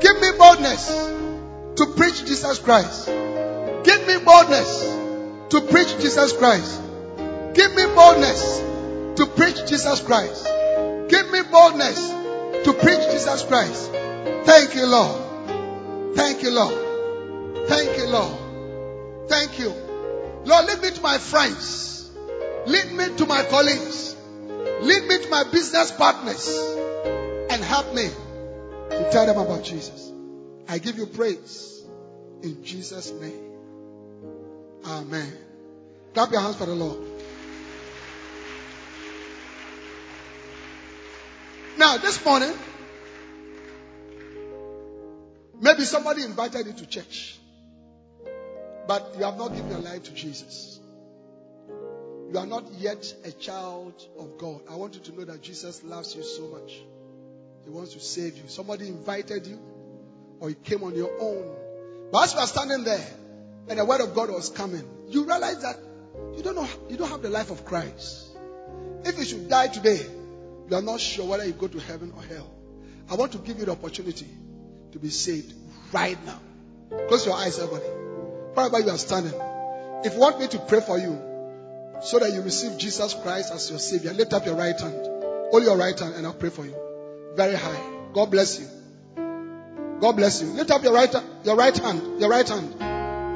Give 0.00 0.20
me 0.20 0.28
boldness 0.38 0.88
to 1.76 1.86
preach 1.96 2.24
Jesus 2.24 2.58
Christ. 2.58 3.08
Give 3.84 4.06
me 4.06 4.18
boldness 4.24 4.84
to 5.50 5.60
preach 5.62 5.88
Jesus 6.00 6.32
Christ. 6.32 6.80
Give 7.54 7.74
me 7.74 7.86
boldness 7.94 8.58
to 9.16 9.26
preach 9.26 9.66
Jesus 9.66 10.00
Christ. 10.00 10.46
Give 11.08 11.30
me 11.30 11.40
boldness 11.50 12.10
to 12.64 12.72
preach 12.72 13.00
Jesus 13.10 13.42
Christ. 13.44 13.90
Thank 14.44 14.74
you, 14.74 14.86
Lord. 14.86 16.16
Thank 16.16 16.42
you, 16.42 16.50
Lord. 16.50 17.68
Thank 17.68 17.98
you, 17.98 18.06
Lord. 18.06 19.28
Thank 19.28 19.58
you. 19.58 19.72
Lord, 20.44 20.66
lead 20.66 20.82
me 20.82 20.90
to 20.90 21.00
my 21.00 21.18
friends. 21.18 22.10
Lead 22.66 22.92
me 22.92 23.16
to 23.16 23.26
my 23.26 23.42
colleagues. 23.44 24.16
Lead 24.80 25.04
me 25.04 25.18
to 25.22 25.28
my 25.30 25.44
business 25.50 25.90
partners. 25.90 26.48
And 27.50 27.62
help 27.64 27.94
me 27.94 28.08
to 28.90 29.08
tell 29.10 29.26
them 29.26 29.38
about 29.38 29.64
Jesus. 29.64 30.12
I 30.68 30.78
give 30.78 30.98
you 30.98 31.06
praise 31.06 31.82
in 32.42 32.62
Jesus' 32.64 33.10
name. 33.12 33.49
Amen. 35.10 35.32
Clap 36.14 36.30
your 36.30 36.40
hands 36.40 36.54
for 36.54 36.66
the 36.66 36.74
Lord. 36.74 36.98
Now, 41.76 41.96
this 41.96 42.24
morning, 42.24 42.52
maybe 45.60 45.82
somebody 45.82 46.22
invited 46.22 46.64
you 46.64 46.74
to 46.74 46.86
church, 46.86 47.40
but 48.86 49.16
you 49.18 49.24
have 49.24 49.36
not 49.36 49.48
given 49.48 49.70
your 49.70 49.80
life 49.80 50.04
to 50.04 50.12
Jesus. 50.12 50.78
You 52.32 52.38
are 52.38 52.46
not 52.46 52.70
yet 52.78 53.12
a 53.24 53.32
child 53.32 54.00
of 54.16 54.38
God. 54.38 54.60
I 54.70 54.76
want 54.76 54.94
you 54.94 55.00
to 55.00 55.18
know 55.18 55.24
that 55.24 55.42
Jesus 55.42 55.82
loves 55.82 56.14
you 56.14 56.22
so 56.22 56.46
much. 56.46 56.80
He 57.64 57.70
wants 57.70 57.94
to 57.94 58.00
save 58.00 58.36
you. 58.36 58.44
Somebody 58.46 58.86
invited 58.86 59.44
you, 59.48 59.58
or 60.38 60.50
you 60.50 60.56
came 60.56 60.84
on 60.84 60.94
your 60.94 61.10
own. 61.20 61.56
But 62.12 62.26
as 62.26 62.34
you 62.34 62.38
are 62.38 62.46
standing 62.46 62.84
there, 62.84 63.19
and 63.70 63.78
the 63.78 63.84
word 63.84 64.00
of 64.00 64.14
God 64.16 64.30
was 64.30 64.48
coming, 64.48 64.82
you 65.08 65.24
realize 65.24 65.62
that 65.62 65.76
you 66.36 66.42
don't 66.42 66.56
know 66.56 66.68
you 66.88 66.96
don't 66.96 67.08
have 67.08 67.22
the 67.22 67.30
life 67.30 67.50
of 67.50 67.64
Christ. 67.64 68.36
If 69.04 69.16
you 69.16 69.24
should 69.24 69.48
die 69.48 69.68
today, 69.68 70.04
you 70.68 70.76
are 70.76 70.82
not 70.82 71.00
sure 71.00 71.24
whether 71.24 71.46
you 71.46 71.52
go 71.52 71.68
to 71.68 71.78
heaven 71.78 72.12
or 72.16 72.22
hell. 72.22 72.50
I 73.08 73.14
want 73.14 73.32
to 73.32 73.38
give 73.38 73.58
you 73.60 73.66
the 73.66 73.72
opportunity 73.72 74.26
to 74.90 74.98
be 74.98 75.08
saved 75.08 75.54
right 75.92 76.18
now. 76.26 76.40
Close 77.06 77.24
your 77.24 77.36
eyes, 77.36 77.60
everybody. 77.60 77.84
Wherever 78.54 78.80
you 78.80 78.90
are 78.90 78.98
standing. 78.98 79.40
If 80.04 80.14
you 80.14 80.20
want 80.20 80.40
me 80.40 80.48
to 80.48 80.58
pray 80.58 80.80
for 80.80 80.98
you 80.98 81.20
so 82.02 82.18
that 82.18 82.32
you 82.32 82.42
receive 82.42 82.76
Jesus 82.76 83.14
Christ 83.14 83.52
as 83.52 83.70
your 83.70 83.78
Savior, 83.78 84.12
lift 84.12 84.32
up 84.32 84.46
your 84.46 84.56
right 84.56 84.78
hand. 84.78 85.06
Hold 85.50 85.62
your 85.62 85.76
right 85.76 85.98
hand 85.98 86.14
and 86.16 86.26
I'll 86.26 86.34
pray 86.34 86.50
for 86.50 86.66
you. 86.66 86.74
Very 87.36 87.54
high. 87.54 87.80
God 88.12 88.32
bless 88.32 88.58
you. 88.58 88.66
God 90.00 90.12
bless 90.16 90.42
you. 90.42 90.48
Lift 90.48 90.72
up 90.72 90.82
your 90.82 90.92
right, 90.92 91.14
your 91.44 91.54
right 91.54 91.76
hand. 91.76 92.20
Your 92.20 92.30
right 92.30 92.48
hand. 92.48 92.89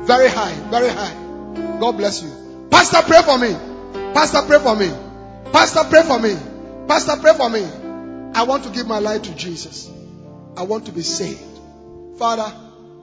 Very 0.07 0.29
high. 0.29 0.55
Very 0.71 0.89
high. 0.89 1.15
God 1.81 1.93
bless 1.97 2.23
you. 2.23 2.69
Pastor, 2.71 3.03
pray 3.03 3.23
for 3.23 3.39
me. 3.39 3.55
Pastor, 4.15 4.43
pray 4.47 4.59
for 4.59 4.77
me. 4.77 4.91
Pastor, 5.53 5.85
pray 5.89 6.03
for 6.03 6.19
me. 6.19 6.37
Pastor, 6.87 7.17
pray 7.21 7.35
for 7.35 7.49
me. 7.49 7.65
I 8.35 8.43
want 8.43 8.65
to 8.65 8.71
give 8.71 8.87
my 8.87 8.99
life 8.99 9.23
to 9.23 9.35
Jesus. 9.35 9.91
I 10.57 10.65
want 10.65 10.87
to 10.87 10.93
be 10.93 11.03
saved. 11.03 11.41
Father, 12.19 12.53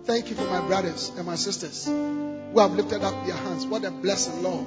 thank 0.05 0.29
you 0.29 0.35
for 0.35 0.45
my 0.45 0.65
brothers 0.67 1.11
and 1.17 1.25
my 1.25 1.35
sisters 1.35 1.85
who 1.85 2.59
have 2.59 2.73
lifted 2.73 3.03
up 3.03 3.25
their 3.25 3.35
hands. 3.35 3.65
What 3.65 3.83
a 3.85 3.91
blessing, 3.91 4.43
Lord. 4.43 4.65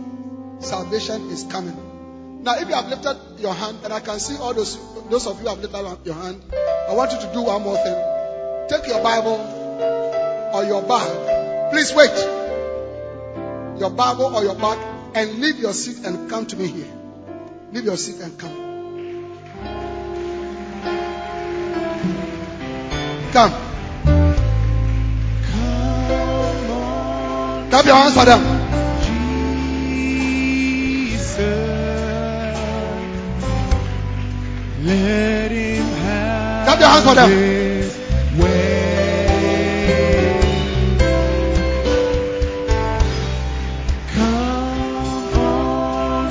Salvation 0.60 1.30
is 1.30 1.44
coming. 1.44 2.42
Now, 2.42 2.56
if 2.58 2.68
you 2.68 2.74
have 2.74 2.88
lifted 2.88 3.18
your 3.38 3.54
hand, 3.54 3.78
and 3.84 3.92
I 3.92 4.00
can 4.00 4.18
see 4.18 4.36
all 4.36 4.52
those, 4.52 4.78
those 5.08 5.26
of 5.26 5.40
you 5.40 5.48
have 5.48 5.58
lifted 5.58 5.84
up 5.84 6.04
your 6.04 6.14
hand, 6.14 6.42
I 6.52 6.92
want 6.94 7.12
you 7.12 7.18
to 7.20 7.32
do 7.32 7.42
one 7.42 7.62
more 7.62 7.76
thing. 7.76 8.68
Take 8.68 8.86
your 8.86 9.02
Bible 9.02 9.40
or 10.54 10.64
your 10.64 10.82
bag. 10.82 11.43
Please 11.74 11.92
wait. 11.92 12.16
Your 13.80 13.90
Bible 13.90 14.36
or 14.36 14.44
your 14.44 14.54
bag 14.54 14.78
and 15.16 15.40
leave 15.40 15.58
your 15.58 15.72
seat 15.72 16.06
and 16.06 16.30
come 16.30 16.46
to 16.46 16.54
me 16.56 16.68
here. 16.68 16.86
Leave 17.72 17.84
your 17.84 17.96
seat 17.96 18.20
and 18.20 18.38
come. 18.38 18.54
Come. 23.32 23.50
Clap 27.70 27.84
your 27.86 27.96
hands 27.96 28.14
for 28.14 28.24
them. 28.24 28.40
Let 34.86 35.50
him 35.50 35.84
have 35.84 36.66
Clap 36.66 36.78
your 36.78 36.88
hands 36.88 37.04
for 37.04 37.14
them. 37.16 37.63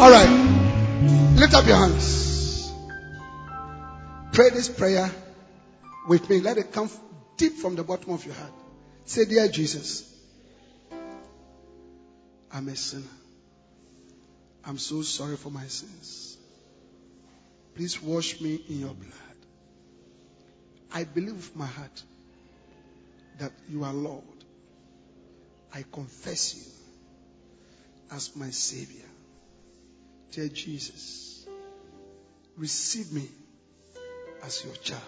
All 0.03 0.11
right. 0.11 0.27
Lift 1.37 1.53
up 1.53 1.65
your 1.65 1.77
hands. 1.77 2.73
Pray 4.33 4.49
this 4.49 4.67
prayer 4.67 5.09
with 6.09 6.29
me. 6.29 6.41
Let 6.41 6.57
it 6.57 6.73
come 6.73 6.89
deep 7.37 7.53
from 7.53 7.77
the 7.77 7.85
bottom 7.85 8.11
of 8.11 8.25
your 8.25 8.35
heart. 8.35 8.51
Say, 9.05 9.23
Dear 9.23 9.47
Jesus, 9.47 10.13
I'm 12.51 12.67
a 12.67 12.75
sinner. 12.75 13.15
I'm 14.65 14.77
so 14.77 15.03
sorry 15.03 15.37
for 15.37 15.51
my 15.51 15.67
sins. 15.67 16.37
Please 17.73 18.01
wash 18.03 18.41
me 18.41 18.61
in 18.67 18.81
your 18.81 18.93
blood. 18.93 19.39
I 20.91 21.05
believe 21.05 21.35
with 21.35 21.55
my 21.55 21.67
heart 21.67 22.03
that 23.39 23.53
you 23.69 23.85
are 23.85 23.93
Lord. 23.93 24.43
I 25.73 25.85
confess 25.89 26.55
you 26.57 26.63
as 28.11 28.35
my 28.35 28.49
Savior. 28.49 29.12
Dear 30.33 30.47
Jesus, 30.47 31.45
receive 32.57 33.11
me 33.13 33.27
as 34.43 34.65
your 34.65 34.73
child. 34.75 35.01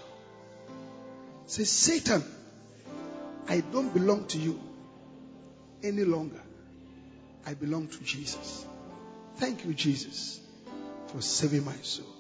Say, 1.48 1.64
Satan, 1.64 2.24
I 3.48 3.62
don't 3.62 3.92
belong 3.92 4.26
to 4.28 4.38
you 4.38 4.60
any 5.84 6.04
longer. 6.04 6.42
I 7.44 7.56
belong 7.56 7.88
to 7.88 8.04
Jesus. 8.04 8.68
Thank 9.38 9.66
you, 9.66 9.74
Jesus, 9.74 10.40
for 11.08 11.22
saving 11.22 11.66
my 11.66 11.76
soul. 11.82 12.15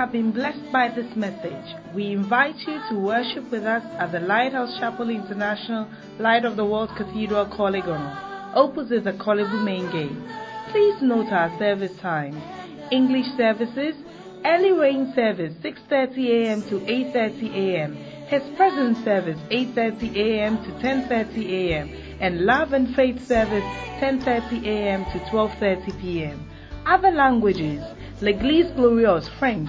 Have 0.00 0.12
been 0.12 0.32
blessed 0.32 0.72
by 0.72 0.88
this 0.88 1.14
message. 1.14 1.76
We 1.94 2.12
invite 2.12 2.56
you 2.66 2.80
to 2.88 2.98
worship 2.98 3.50
with 3.50 3.64
us 3.64 3.82
at 3.98 4.12
the 4.12 4.20
Lighthouse 4.20 4.78
Chapel 4.80 5.10
International 5.10 5.86
Light 6.18 6.46
of 6.46 6.56
the 6.56 6.64
World 6.64 6.88
Cathedral 6.96 7.44
Korle 7.44 7.82
Gonno, 7.82 8.56
opposite 8.56 9.04
the 9.04 9.12
Korle 9.12 9.44
Bu 9.50 9.62
main 9.62 9.92
gate. 9.92 10.16
Please 10.72 11.02
note 11.02 11.30
our 11.30 11.50
service 11.58 11.92
times. 12.00 12.42
English 12.90 13.26
services, 13.36 13.94
early 14.46 14.72
rain 14.72 15.12
service 15.14 15.52
6:30 15.62 16.46
a.m. 16.46 16.62
to 16.70 16.80
8:30 16.80 17.54
a.m. 17.54 17.94
His 18.28 18.42
presence 18.56 19.04
service 19.04 19.38
8:30 19.50 20.16
a.m. 20.16 20.56
to 20.64 20.70
10:30 20.80 21.44
a.m. 21.60 21.92
and 22.22 22.46
Love 22.46 22.72
and 22.72 22.96
Faith 22.96 23.20
service 23.28 23.68
10:30 24.00 24.64
a.m. 24.64 25.04
to 25.12 25.18
12:30 25.30 26.00
p.m. 26.00 26.50
Other 26.86 27.10
languages: 27.10 27.84
L'Église 28.22 28.74
Glorieuse 28.74 29.28
French 29.38 29.68